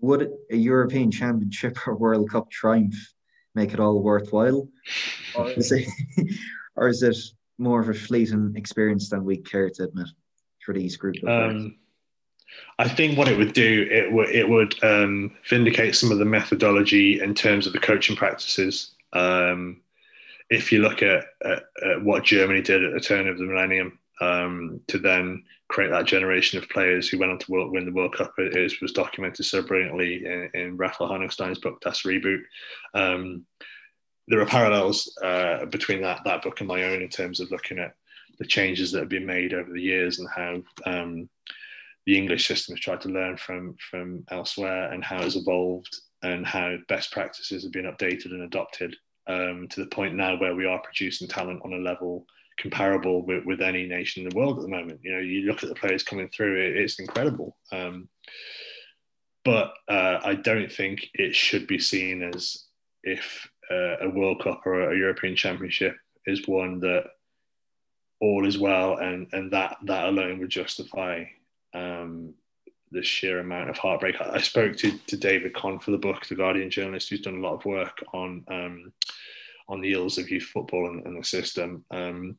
Would 0.00 0.32
a 0.50 0.56
European 0.56 1.10
Championship 1.12 1.78
or 1.86 1.94
World 1.94 2.30
Cup 2.30 2.50
triumph 2.50 2.96
make 3.54 3.72
it 3.72 3.80
all 3.80 4.02
worthwhile? 4.02 4.68
or 5.36 5.50
is 5.50 5.70
it, 5.70 5.88
or 6.76 6.88
is 6.88 7.04
it 7.04 7.16
more 7.58 7.80
of 7.80 7.88
a 7.88 7.94
fleeting 7.94 8.52
experience 8.56 9.08
than 9.08 9.24
we 9.24 9.36
care 9.36 9.70
to 9.70 9.84
admit 9.84 10.08
for 10.64 10.74
these 10.74 10.96
group 10.96 11.16
of 11.22 11.28
um, 11.28 11.76
I 12.78 12.88
think 12.88 13.16
what 13.16 13.28
it 13.28 13.36
would 13.36 13.52
do 13.52 13.88
it 13.90 14.12
would 14.12 14.30
it 14.30 14.48
would 14.48 14.82
um, 14.84 15.32
vindicate 15.48 15.94
some 15.94 16.12
of 16.12 16.18
the 16.18 16.24
methodology 16.24 17.20
in 17.20 17.34
terms 17.34 17.66
of 17.66 17.72
the 17.72 17.78
coaching 17.78 18.16
practices. 18.16 18.92
Um, 19.12 19.80
if 20.48 20.70
you 20.70 20.80
look 20.80 21.02
at, 21.02 21.24
at, 21.44 21.64
at, 21.84 22.04
what 22.04 22.22
Germany 22.22 22.62
did 22.62 22.84
at 22.84 22.92
the 22.92 23.00
turn 23.00 23.26
of 23.26 23.38
the 23.38 23.44
millennium 23.44 23.98
um, 24.20 24.80
to 24.86 24.98
then 24.98 25.42
create 25.68 25.90
that 25.90 26.04
generation 26.04 26.58
of 26.58 26.68
players 26.68 27.08
who 27.08 27.18
went 27.18 27.32
on 27.32 27.38
to 27.38 27.50
world, 27.50 27.72
win 27.72 27.84
the 27.84 27.92
World 27.92 28.14
Cup, 28.14 28.32
it 28.38 28.56
is, 28.56 28.80
was 28.80 28.92
documented 28.92 29.44
so 29.44 29.60
brilliantly 29.62 30.24
in, 30.24 30.50
in 30.54 30.76
Raphael 30.76 31.08
Honigstein's 31.08 31.58
book, 31.58 31.80
Das 31.80 32.02
Reboot. 32.02 32.42
There 34.28 34.40
are 34.40 34.46
parallels 34.46 35.16
uh, 35.22 35.66
between 35.66 36.02
that, 36.02 36.22
that 36.24 36.42
book 36.42 36.60
and 36.60 36.68
my 36.68 36.84
own 36.84 37.02
in 37.02 37.08
terms 37.08 37.40
of 37.40 37.50
looking 37.50 37.78
at 37.78 37.94
the 38.38 38.46
changes 38.46 38.92
that 38.92 39.00
have 39.00 39.08
been 39.08 39.26
made 39.26 39.54
over 39.54 39.72
the 39.72 39.80
years 39.80 40.18
and 40.18 40.28
how 40.34 40.62
um, 40.84 41.28
the 42.06 42.16
English 42.16 42.46
system 42.46 42.74
has 42.74 42.80
tried 42.80 43.00
to 43.02 43.08
learn 43.08 43.36
from, 43.36 43.76
from 43.90 44.24
elsewhere 44.30 44.92
and 44.92 45.04
how 45.04 45.22
it's 45.22 45.36
evolved 45.36 45.94
and 46.22 46.46
how 46.46 46.76
best 46.88 47.12
practices 47.12 47.62
have 47.62 47.72
been 47.72 47.84
updated 47.84 48.26
and 48.26 48.42
adopted 48.42 48.96
um, 49.26 49.66
to 49.70 49.80
the 49.80 49.90
point 49.90 50.14
now 50.14 50.38
where 50.38 50.54
we 50.54 50.66
are 50.66 50.80
producing 50.82 51.28
talent 51.28 51.60
on 51.64 51.72
a 51.72 51.78
level 51.78 52.26
comparable 52.58 53.24
with, 53.24 53.44
with 53.44 53.60
any 53.60 53.86
nation 53.86 54.22
in 54.22 54.28
the 54.28 54.36
world 54.36 54.56
at 54.56 54.62
the 54.62 54.68
moment. 54.68 55.00
You 55.02 55.12
know, 55.12 55.18
you 55.18 55.42
look 55.42 55.62
at 55.62 55.68
the 55.68 55.74
players 55.74 56.02
coming 56.02 56.28
through, 56.28 56.56
it, 56.56 56.76
it's 56.76 56.98
incredible. 56.98 57.56
Um, 57.72 58.08
but 59.44 59.74
uh, 59.88 60.18
I 60.24 60.34
don't 60.34 60.72
think 60.72 61.08
it 61.14 61.34
should 61.34 61.66
be 61.66 61.78
seen 61.78 62.22
as 62.22 62.64
if 63.02 63.48
uh, 63.70 63.96
a 64.02 64.08
World 64.08 64.42
Cup 64.42 64.66
or 64.66 64.90
a 64.90 64.96
European 64.96 65.36
Championship 65.36 65.96
is 66.26 66.46
one 66.46 66.80
that 66.80 67.04
all 68.20 68.46
is 68.46 68.58
well 68.58 68.96
and, 68.98 69.28
and 69.32 69.52
that, 69.52 69.76
that 69.84 70.08
alone 70.08 70.38
would 70.38 70.50
justify 70.50 71.24
um, 71.74 72.34
the 72.92 73.02
sheer 73.02 73.40
amount 73.40 73.70
of 73.70 73.78
heartbreak. 73.78 74.16
I, 74.20 74.34
I 74.34 74.40
spoke 74.40 74.76
to, 74.78 74.96
to 74.98 75.16
David 75.16 75.54
Conn 75.54 75.78
for 75.78 75.90
the 75.90 75.98
book, 75.98 76.26
the 76.26 76.34
Guardian 76.34 76.70
journalist, 76.70 77.10
who's 77.10 77.20
done 77.20 77.36
a 77.36 77.40
lot 77.40 77.54
of 77.54 77.64
work 77.64 78.02
on 78.12 78.44
um, 78.48 78.92
on 79.68 79.80
the 79.80 79.92
ills 79.92 80.16
of 80.16 80.30
youth 80.30 80.44
football 80.44 80.86
and, 80.86 81.04
and 81.06 81.18
the 81.18 81.24
system. 81.24 81.84
Um, 81.90 82.36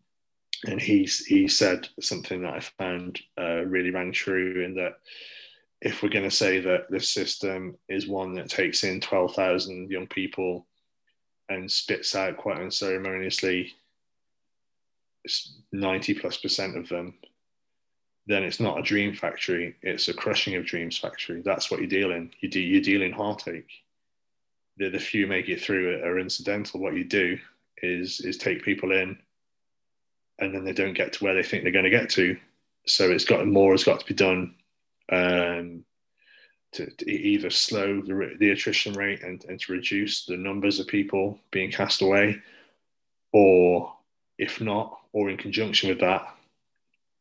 and 0.65 0.81
he 0.81 1.03
he 1.27 1.47
said 1.47 1.87
something 1.99 2.41
that 2.41 2.53
I 2.53 2.59
found 2.59 3.19
uh, 3.39 3.65
really 3.65 3.91
rang 3.91 4.11
true 4.11 4.63
in 4.63 4.75
that 4.75 4.93
if 5.81 6.01
we're 6.01 6.09
going 6.09 6.23
to 6.23 6.31
say 6.31 6.59
that 6.59 6.89
this 6.89 7.09
system 7.09 7.77
is 7.87 8.07
one 8.07 8.33
that 8.33 8.49
takes 8.49 8.83
in 8.83 8.99
12,000 8.99 9.91
young 9.91 10.07
people 10.07 10.65
and 11.49 11.71
spits 11.71 12.15
out 12.15 12.37
quite 12.37 12.59
unceremoniously 12.59 13.73
90 15.71 16.13
plus 16.15 16.37
percent 16.37 16.77
of 16.77 16.87
them, 16.89 17.13
then 18.27 18.43
it's 18.43 18.59
not 18.59 18.79
a 18.79 18.83
dream 18.83 19.15
factory, 19.15 19.75
it's 19.81 20.07
a 20.07 20.13
crushing 20.13 20.55
of 20.55 20.65
dreams 20.65 20.97
factory. 20.97 21.41
That's 21.41 21.71
what 21.71 21.79
you're 21.79 21.89
dealing. 21.89 22.31
You 22.41 22.49
do, 22.49 22.59
you're 22.59 22.81
dealing 22.81 23.11
heartache. 23.11 23.71
The, 24.77 24.89
the 24.89 24.99
few 24.99 25.27
make 25.27 25.49
it 25.49 25.61
through 25.61 26.01
are 26.03 26.19
incidental. 26.19 26.79
What 26.79 26.95
you 26.95 27.03
do 27.03 27.37
is, 27.81 28.19
is 28.21 28.37
take 28.37 28.63
people 28.63 28.91
in 28.91 29.17
and 30.39 30.53
then 30.53 30.63
they 30.63 30.73
don't 30.73 30.93
get 30.93 31.13
to 31.13 31.23
where 31.23 31.33
they 31.33 31.43
think 31.43 31.63
they're 31.63 31.71
going 31.71 31.85
to 31.85 31.89
get 31.89 32.09
to. 32.11 32.37
So 32.85 33.09
it's 33.09 33.25
got 33.25 33.47
more 33.47 33.71
has 33.71 33.83
got 33.83 33.99
to 33.99 34.05
be 34.05 34.13
done 34.13 34.55
um, 35.11 35.83
to, 36.77 36.89
to, 36.89 37.11
either 37.11 37.49
slow 37.49 38.01
the, 38.01 38.35
the 38.39 38.51
attrition 38.51 38.93
rate 38.93 39.23
and, 39.23 39.43
and 39.45 39.59
to 39.59 39.73
reduce 39.73 40.25
the 40.25 40.37
numbers 40.37 40.79
of 40.79 40.87
people 40.87 41.39
being 41.51 41.71
cast 41.71 42.01
away, 42.01 42.41
or 43.33 43.93
if 44.37 44.61
not, 44.61 44.99
or 45.13 45.29
in 45.29 45.37
conjunction 45.37 45.89
with 45.89 45.99
that, 45.99 46.27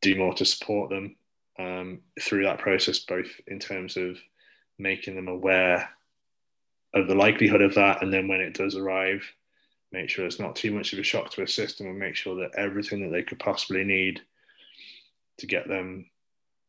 do 0.03 0.15
more 0.17 0.35
to 0.35 0.45
support 0.45 0.91
them 0.91 1.17
um, 1.59 2.01
through 2.21 2.45
that 2.45 2.59
process, 2.59 2.99
both 3.01 3.29
in 3.47 3.59
terms 3.59 3.97
of 3.97 4.19
making 4.79 5.17
them 5.17 5.29
aware 5.29 5.89
of 6.95 7.09
the 7.09 7.15
likelihood 7.15 7.63
of 7.63 7.75
that, 7.75 8.03
and 8.03 8.13
then 8.13 8.29
when 8.29 8.41
it 8.41 8.55
does 8.55 8.77
arrive, 8.77 9.23
make 9.93 10.11
sure 10.11 10.27
it's 10.27 10.41
not 10.41 10.57
too 10.57 10.73
much 10.73 10.93
of 10.93 10.99
a 10.99 11.03
shock 11.03 11.31
to 11.31 11.43
a 11.43 11.49
system 11.49 11.87
and 11.87 11.99
make 11.99 12.17
sure 12.17 12.37
that 12.37 12.59
everything 12.59 13.03
that 13.03 13.11
they 13.11 13.23
could 13.23 13.39
possibly 13.39 13.85
need 13.85 14.21
to 15.39 15.47
get 15.47 15.69
them, 15.69 16.07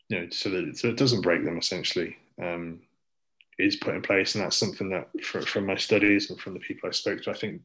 you 0.09 0.19
know, 0.19 0.27
so 0.29 0.49
that, 0.49 0.77
so 0.77 0.87
it 0.87 0.97
doesn't 0.97 1.21
break 1.21 1.43
them 1.43 1.57
essentially, 1.57 2.15
um, 2.41 2.79
is 3.59 3.75
put 3.75 3.95
in 3.95 4.01
place. 4.01 4.35
And 4.35 4.43
that's 4.43 4.57
something 4.57 4.89
that 4.89 5.09
from, 5.23 5.43
from 5.43 5.65
my 5.65 5.75
studies 5.75 6.29
and 6.29 6.39
from 6.39 6.53
the 6.53 6.59
people 6.59 6.87
I 6.87 6.91
spoke 6.91 7.23
to, 7.23 7.31
I 7.31 7.33
think 7.33 7.61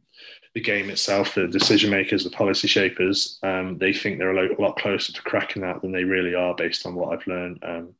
the 0.54 0.60
game 0.60 0.90
itself, 0.90 1.34
the 1.34 1.46
decision 1.46 1.90
makers, 1.90 2.24
the 2.24 2.30
policy 2.30 2.68
shapers, 2.68 3.38
um, 3.42 3.78
they 3.78 3.92
think 3.92 4.18
they're 4.18 4.36
a 4.36 4.60
lot 4.60 4.78
closer 4.78 5.12
to 5.12 5.22
cracking 5.22 5.62
that 5.62 5.82
than 5.82 5.92
they 5.92 6.04
really 6.04 6.34
are 6.34 6.54
based 6.54 6.86
on 6.86 6.94
what 6.94 7.12
I've 7.12 7.26
learned. 7.26 7.58
Um, 7.62 7.94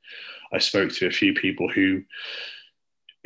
I 0.53 0.59
spoke 0.59 0.91
to 0.93 1.07
a 1.07 1.11
few 1.11 1.35
people 1.35 1.69
who 1.69 2.03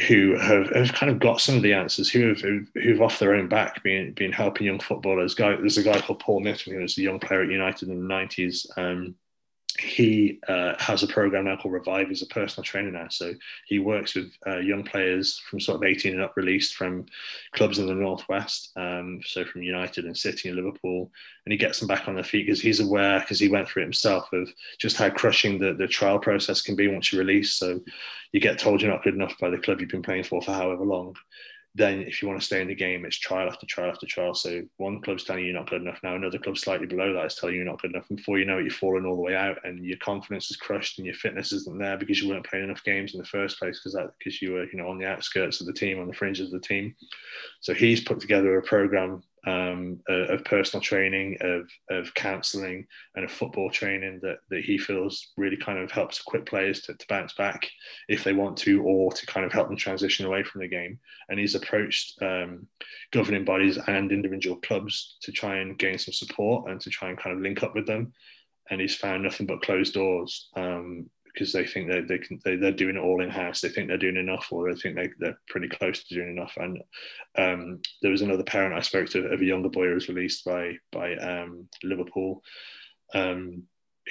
who 0.07 0.37
have, 0.37 0.69
have 0.73 0.93
kind 0.93 1.11
of 1.11 1.19
got 1.19 1.41
some 1.41 1.57
of 1.57 1.63
the 1.63 1.73
answers, 1.73 2.11
who 2.11 2.29
have 2.29 2.41
who've 2.75 3.01
off 3.01 3.19
their 3.19 3.35
own 3.35 3.49
back 3.49 3.83
been 3.83 4.13
been 4.13 4.33
helping 4.33 4.67
young 4.67 4.79
footballers. 4.79 5.35
Guy, 5.35 5.57
there's 5.57 5.79
a 5.79 5.83
guy 5.83 6.01
called 6.01 6.21
Paul 6.21 6.43
Nitton 6.43 6.75
who 6.75 6.83
was 6.83 6.99
a 6.99 7.03
young 7.03 7.19
player 7.19 7.43
at 7.43 7.49
United 7.51 7.89
in 7.89 8.01
the 8.01 8.07
nineties. 8.07 8.67
Um, 8.77 9.15
he 9.81 10.39
uh, 10.49 10.75
has 10.79 11.03
a 11.03 11.07
program 11.07 11.45
now 11.45 11.57
called 11.57 11.75
Revive. 11.75 12.09
He's 12.09 12.23
a 12.23 12.27
personal 12.27 12.65
trainer 12.65 12.91
now, 12.91 13.09
so 13.09 13.33
he 13.67 13.79
works 13.79 14.15
with 14.15 14.33
uh, 14.47 14.59
young 14.59 14.85
players 14.85 15.39
from 15.49 15.61
sort 15.61 15.77
of 15.77 15.85
18 15.85 16.15
and 16.15 16.23
up, 16.23 16.37
released 16.37 16.75
from 16.75 17.07
clubs 17.53 17.79
in 17.79 17.87
the 17.87 17.95
northwest, 17.95 18.73
um, 18.77 19.21
so 19.25 19.45
from 19.45 19.63
United 19.63 20.05
and 20.05 20.17
City 20.17 20.49
and 20.49 20.57
Liverpool, 20.57 21.11
and 21.45 21.53
he 21.53 21.59
gets 21.59 21.79
them 21.79 21.89
back 21.89 22.09
on 22.09 22.15
their 22.15 22.25
feet 22.25 22.47
because 22.47 22.61
he's 22.61 22.81
aware, 22.81 23.21
because 23.21 23.39
he 23.39 23.49
went 23.49 23.69
through 23.69 23.83
it 23.83 23.87
himself, 23.87 24.33
of 24.33 24.49
just 24.79 24.97
how 24.97 25.11
crushing 25.11 25.59
the, 25.59 25.75
the 25.75 25.89
trial 25.89 26.19
process 26.19 26.63
can 26.63 26.77
be 26.77 26.89
once 26.89 27.13
you 27.13 27.19
release. 27.19 27.55
So 27.55 27.81
you 28.33 28.41
get 28.41 28.59
told 28.59 28.83
you're 28.83 28.91
not 28.91 29.05
good 29.05 29.15
enough 29.15 29.39
by 29.41 29.51
the 29.51 29.59
club 29.59 29.81
you've 29.81 29.91
been 29.91 30.03
playing 30.03 30.25
for 30.25 30.43
for 30.43 30.53
however 30.53 30.85
long, 30.85 31.15
then 31.77 32.01
if 32.01 32.23
you 32.23 32.29
want 32.29 32.41
to 32.41 32.47
stay 32.47 32.63
in 32.63 32.69
the 32.69 32.75
game, 32.75 33.05
it's 33.05 33.19
trial 33.19 33.49
after 33.49 33.67
trial 33.67 33.91
after 33.91 34.07
trial. 34.07 34.35
So 34.35 34.63
one 34.79 35.03
club's 35.03 35.25
telling 35.25 35.43
you 35.43 35.51
you're 35.51 35.61
not 35.61 35.69
good 35.69 35.83
enough 35.83 36.01
now, 36.03 36.15
another 36.15 36.39
club 36.39 36.57
slightly 36.57 36.87
below 36.87 37.13
that 37.13 37.27
is 37.27 37.35
telling 37.35 37.55
you 37.55 37.63
you're 37.63 37.71
not 37.71 37.83
good 37.83 37.93
enough. 37.93 38.07
And 38.09 38.17
before 38.17 38.39
you 38.39 38.47
know 38.47 38.59
it, 38.59 38.63
you're 38.63 38.71
falling 38.71 39.05
all 39.05 39.17
the 39.17 39.23
way 39.23 39.37
out, 39.37 39.59
and 39.65 39.85
your 39.85 39.99
confidence 39.99 40.51
is 40.51 40.57
crushed, 40.57 40.99
and 40.99 41.05
your 41.05 41.15
fitness 41.17 41.53
isn't 41.53 41.79
there 41.79 41.99
because 41.99 42.23
you 42.23 42.31
weren't 42.31 42.47
playing 42.47 42.65
enough 42.65 42.83
games 42.83 43.13
in 43.13 43.21
the 43.21 43.27
first 43.27 43.59
place 43.59 43.79
because 43.79 43.93
that 43.93 44.13
because 44.19 44.41
you 44.41 44.53
were 44.53 44.65
you 44.65 44.79
know 44.79 44.89
on 44.89 44.99
the 44.99 45.07
outskirts 45.07 45.61
of 45.61 45.67
the 45.67 45.73
team, 45.73 46.01
on 46.01 46.07
the 46.07 46.15
fringes 46.15 46.47
of 46.47 46.61
the 46.61 46.67
team. 46.67 46.95
So 47.61 47.75
he's 47.75 48.01
put 48.01 48.21
together 48.21 48.57
a 48.57 48.63
program 48.63 49.23
um, 49.47 50.01
of 50.09 50.45
personal 50.45 50.83
training, 50.83 51.37
of, 51.41 51.69
of 51.91 52.13
counselling, 52.15 52.87
and 53.15 53.25
of 53.25 53.31
football 53.31 53.71
training 53.71 54.19
that, 54.23 54.39
that 54.51 54.65
he 54.65 54.77
feels 54.77 55.33
really 55.37 55.57
kind 55.57 55.79
of 55.79 55.91
helps 55.91 56.21
equip 56.21 56.47
players 56.47 56.81
to, 56.83 56.95
to 56.95 57.07
bounce 57.09 57.33
back 57.35 57.69
if 58.09 58.25
they 58.25 58.33
want 58.33 58.57
to, 58.59 58.83
or 58.83 59.13
to 59.13 59.27
kind 59.27 59.47
of 59.47 59.53
help 59.53 59.69
them 59.69 59.77
transition 59.77 60.27
away 60.27 60.43
from 60.43 60.61
the 60.61 60.69
game. 60.69 60.99
And 61.29 61.39
he's 61.39 61.55
approached 61.55 62.21
um, 62.23 62.67
governing 63.13 63.45
bodies 63.45 63.79
and 63.87 64.11
individual 64.11 64.57
clubs 64.57 65.17
to 65.23 65.33
try 65.33 65.59
and 65.59 65.79
gain 65.79 65.99
some 65.99 66.15
support 66.15 66.71
and 66.71 66.81
to 66.81 66.91
try 66.91 67.09
and 67.09 67.19
kind 67.19 67.37
of 67.37 67.43
link 67.43 67.63
up 67.63 67.75
with 67.75 67.87
them. 67.87 68.13
And 68.69 68.81
he's 68.81 68.97
found 68.97 69.23
nothing 69.23 69.47
but 69.47 69.63
closed 69.63 69.95
doors. 69.95 70.49
Um, 70.57 71.09
because 71.37 71.53
they 71.53 71.67
think 71.67 71.89
they, 71.89 72.01
they 72.01 72.19
can 72.19 72.41
they, 72.45 72.57
they're 72.57 72.73
doing 72.73 72.97
it 72.97 73.01
all 73.01 73.21
in 73.21 73.29
house. 73.29 73.61
They 73.61 73.69
think 73.69 73.89
they're 73.89 73.99
doing 73.99 74.17
enough, 74.17 74.49
or 74.51 74.73
they 74.73 74.81
think 74.81 74.97
they, 74.97 75.11
they're 75.19 75.39
pretty 75.49 75.69
close 75.69 76.03
to 76.03 76.15
doing 76.15 76.31
enough. 76.31 76.55
And 76.57 76.83
um, 77.37 77.83
there 78.01 78.11
was 78.11 78.23
another 78.23 78.43
parent 78.43 78.75
I 78.75 78.81
spoke 78.81 79.11
to 79.11 79.27
of 79.27 79.41
a 79.41 79.45
younger 79.45 79.69
boy 79.69 79.89
who 79.89 79.95
was 79.95 80.09
released 80.09 80.47
by 80.47 80.79
by 80.91 81.15
um, 81.17 81.69
Liverpool, 81.83 82.43
um, 83.15 83.65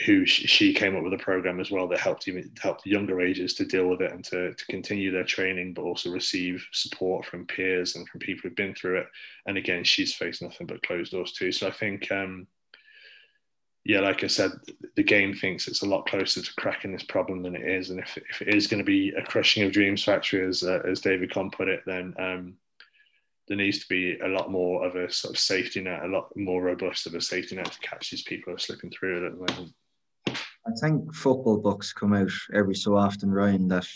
who 0.06 0.24
she, 0.28 0.46
she, 0.46 0.74
came 0.74 0.96
up 0.96 1.04
with 1.04 1.14
a 1.14 1.24
program 1.24 1.60
as 1.60 1.72
well 1.72 1.88
that 1.88 2.00
helped 2.00 2.28
even 2.28 2.52
helped 2.62 2.86
younger 2.86 3.20
ages 3.20 3.56
to 3.56 3.66
deal 3.66 3.88
with 3.88 4.02
it 4.02 4.12
and 4.12 4.24
to, 4.26 4.54
to 4.54 4.66
continue 4.68 5.12
their 5.12 5.24
training, 5.24 5.74
but 5.74 5.82
also 5.82 6.12
receive 6.12 6.64
support 6.74 7.26
from 7.26 7.48
peers 7.48 7.96
and 7.96 8.08
from 8.08 8.20
people 8.20 8.42
who've 8.44 8.56
been 8.56 8.76
through 8.76 9.00
it. 9.00 9.08
And 9.48 9.58
again, 9.58 9.84
she's 9.84 10.14
faced 10.14 10.44
nothing 10.44 10.68
but 10.68 10.86
closed 10.86 11.12
doors 11.12 11.32
too. 11.32 11.52
So 11.52 11.68
I 11.68 11.72
think 11.72 12.12
um, 12.12 12.46
yeah, 13.86 14.00
like 14.00 14.24
I 14.24 14.28
said, 14.28 14.52
the 14.96 15.04
game 15.04 15.36
thinks 15.36 15.68
it's 15.68 15.84
a 15.84 15.88
lot 15.88 16.08
closer 16.08 16.42
to 16.42 16.56
cracking 16.56 16.92
this 16.92 17.04
problem 17.04 17.44
than 17.44 17.56
it 17.56 17.62
is. 17.62 17.92
And 17.92 18.00
if, 18.00 18.18
if 18.18 18.42
it 18.42 18.48
is 18.48 18.66
going 18.66 18.80
to 18.80 18.84
be 18.84 19.10
a 19.10 19.22
crushing 19.22 19.62
of 19.64 19.72
dreams 19.72 20.04
factory, 20.04 20.46
as, 20.46 20.64
uh, 20.64 20.80
as 20.90 21.02
David 21.02 21.32
Conn 21.32 21.52
put 21.52 21.68
it, 21.68 21.84
then 21.86 22.16
um, 22.18 22.56
there 23.48 23.58
needs 23.58 23.78
to 23.80 23.88
be 23.88 24.18
a 24.18 24.28
lot 24.28 24.52
more 24.52 24.84
of 24.84 24.96
a 24.96 25.12
sort 25.12 25.36
of 25.36 25.40
safety 25.40 25.82
net, 25.82 26.02
a 26.04 26.08
lot 26.08 26.36
more 26.36 26.64
robust 26.64 27.06
of 27.06 27.14
a 27.14 27.22
safety 27.22 27.56
net 27.56 27.72
to 27.72 27.80
catch 27.80 28.10
these 28.10 28.24
people 28.24 28.52
who 28.52 28.56
are 28.56 28.60
slipping 28.60 28.90
through 28.90 29.28
at 29.28 29.34
the 29.34 29.54
moment. 29.54 29.74
I 30.30 30.72
think 30.82 31.14
football 31.14 31.58
books 31.58 31.94
come 31.94 32.14
out 32.14 32.32
every 32.56 32.74
so 32.74 32.98
often, 32.98 33.30
Ryan, 33.30 33.68
that 33.68 33.88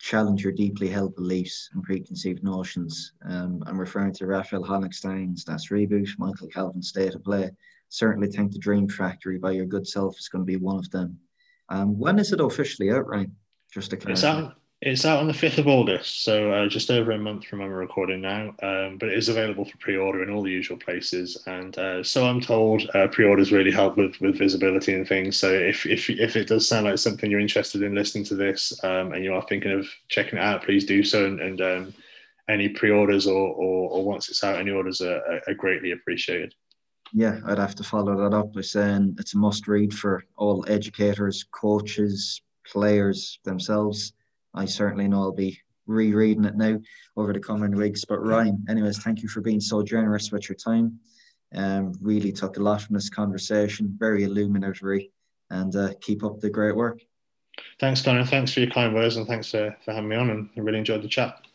challenge 0.00 0.42
your 0.42 0.54
deeply 0.54 0.88
held 0.88 1.14
beliefs 1.14 1.70
and 1.72 1.84
preconceived 1.84 2.42
notions. 2.42 3.12
Um, 3.24 3.62
I'm 3.64 3.78
referring 3.78 4.12
to 4.14 4.26
Raphael 4.26 4.64
Honigstein's 4.64 5.44
Das 5.44 5.68
Reboot, 5.68 6.08
Michael 6.18 6.48
Calvin's 6.48 6.88
State 6.88 7.14
of 7.14 7.22
Play 7.22 7.52
certainly 7.88 8.28
think 8.28 8.52
the 8.52 8.58
Dream 8.58 8.88
Factory 8.88 9.38
by 9.38 9.52
your 9.52 9.66
good 9.66 9.86
self 9.86 10.18
is 10.18 10.28
going 10.28 10.42
to 10.42 10.46
be 10.46 10.56
one 10.56 10.76
of 10.76 10.90
them. 10.90 11.18
Um, 11.68 11.98
when 11.98 12.18
is 12.18 12.32
it 12.32 12.40
officially 12.40 12.90
out, 12.90 13.06
Ryan? 13.06 13.34
Just 13.72 13.90
to 13.90 13.96
it's 14.08 14.24
out. 14.24 14.54
It's 14.82 15.06
out 15.06 15.20
on 15.20 15.26
the 15.26 15.32
fifth 15.34 15.56
of 15.56 15.68
August, 15.68 16.22
so 16.22 16.52
uh, 16.52 16.68
just 16.68 16.90
over 16.90 17.12
a 17.12 17.18
month 17.18 17.46
from 17.46 17.60
when 17.60 17.68
we're 17.68 17.78
recording 17.78 18.20
now. 18.20 18.54
Um, 18.62 18.98
but 18.98 19.08
it 19.08 19.16
is 19.16 19.30
available 19.30 19.64
for 19.64 19.76
pre-order 19.78 20.22
in 20.22 20.28
all 20.28 20.42
the 20.42 20.50
usual 20.50 20.76
places, 20.76 21.42
and 21.46 21.76
uh, 21.78 22.02
so 22.02 22.26
I'm 22.26 22.42
told 22.42 22.86
uh, 22.94 23.08
pre-orders 23.08 23.52
really 23.52 23.70
help 23.70 23.96
with, 23.96 24.20
with 24.20 24.38
visibility 24.38 24.94
and 24.94 25.08
things. 25.08 25.38
So 25.38 25.50
if, 25.50 25.86
if 25.86 26.10
if 26.10 26.36
it 26.36 26.48
does 26.48 26.68
sound 26.68 26.84
like 26.84 26.98
something 26.98 27.30
you're 27.30 27.40
interested 27.40 27.82
in 27.82 27.94
listening 27.94 28.24
to 28.24 28.34
this, 28.34 28.78
um, 28.84 29.12
and 29.12 29.24
you 29.24 29.32
are 29.32 29.46
thinking 29.48 29.72
of 29.72 29.88
checking 30.08 30.38
it 30.38 30.44
out, 30.44 30.62
please 30.62 30.84
do 30.84 31.02
so. 31.02 31.24
And, 31.24 31.40
and 31.40 31.60
um, 31.62 31.94
any 32.48 32.68
pre-orders 32.68 33.26
or, 33.26 33.48
or, 33.48 33.90
or 33.90 34.04
once 34.04 34.28
it's 34.28 34.44
out, 34.44 34.60
any 34.60 34.70
orders 34.70 35.00
are, 35.00 35.40
are 35.48 35.54
greatly 35.54 35.92
appreciated. 35.92 36.54
Yeah, 37.16 37.40
I'd 37.46 37.56
have 37.56 37.74
to 37.76 37.82
follow 37.82 38.14
that 38.14 38.36
up 38.36 38.52
by 38.52 38.60
saying 38.60 39.16
it's 39.18 39.32
a 39.32 39.38
must 39.38 39.68
read 39.68 39.94
for 39.94 40.22
all 40.36 40.66
educators, 40.68 41.46
coaches, 41.50 42.42
players 42.70 43.38
themselves. 43.42 44.12
I 44.52 44.66
certainly 44.66 45.08
know 45.08 45.22
I'll 45.22 45.32
be 45.32 45.58
rereading 45.86 46.44
it 46.44 46.56
now 46.56 46.78
over 47.16 47.32
the 47.32 47.40
coming 47.40 47.74
weeks. 47.74 48.04
But 48.04 48.22
Ryan, 48.22 48.62
anyways, 48.68 48.98
thank 48.98 49.22
you 49.22 49.30
for 49.30 49.40
being 49.40 49.60
so 49.60 49.82
generous 49.82 50.30
with 50.30 50.46
your 50.46 50.56
time. 50.56 51.00
Um, 51.54 51.94
really 52.02 52.32
took 52.32 52.58
a 52.58 52.62
lot 52.62 52.82
from 52.82 52.96
this 52.96 53.08
conversation, 53.08 53.96
very 53.98 54.24
illuminatory, 54.24 55.10
and 55.48 55.74
uh, 55.74 55.94
keep 56.02 56.22
up 56.22 56.40
the 56.40 56.50
great 56.50 56.76
work. 56.76 57.00
Thanks, 57.80 58.02
Connor. 58.02 58.26
Thanks 58.26 58.52
for 58.52 58.60
your 58.60 58.70
kind 58.70 58.94
words 58.94 59.16
and 59.16 59.26
thanks 59.26 59.54
uh, 59.54 59.70
for 59.86 59.94
having 59.94 60.10
me 60.10 60.16
on. 60.16 60.28
And 60.28 60.50
I 60.54 60.60
really 60.60 60.80
enjoyed 60.80 61.00
the 61.00 61.08
chat. 61.08 61.45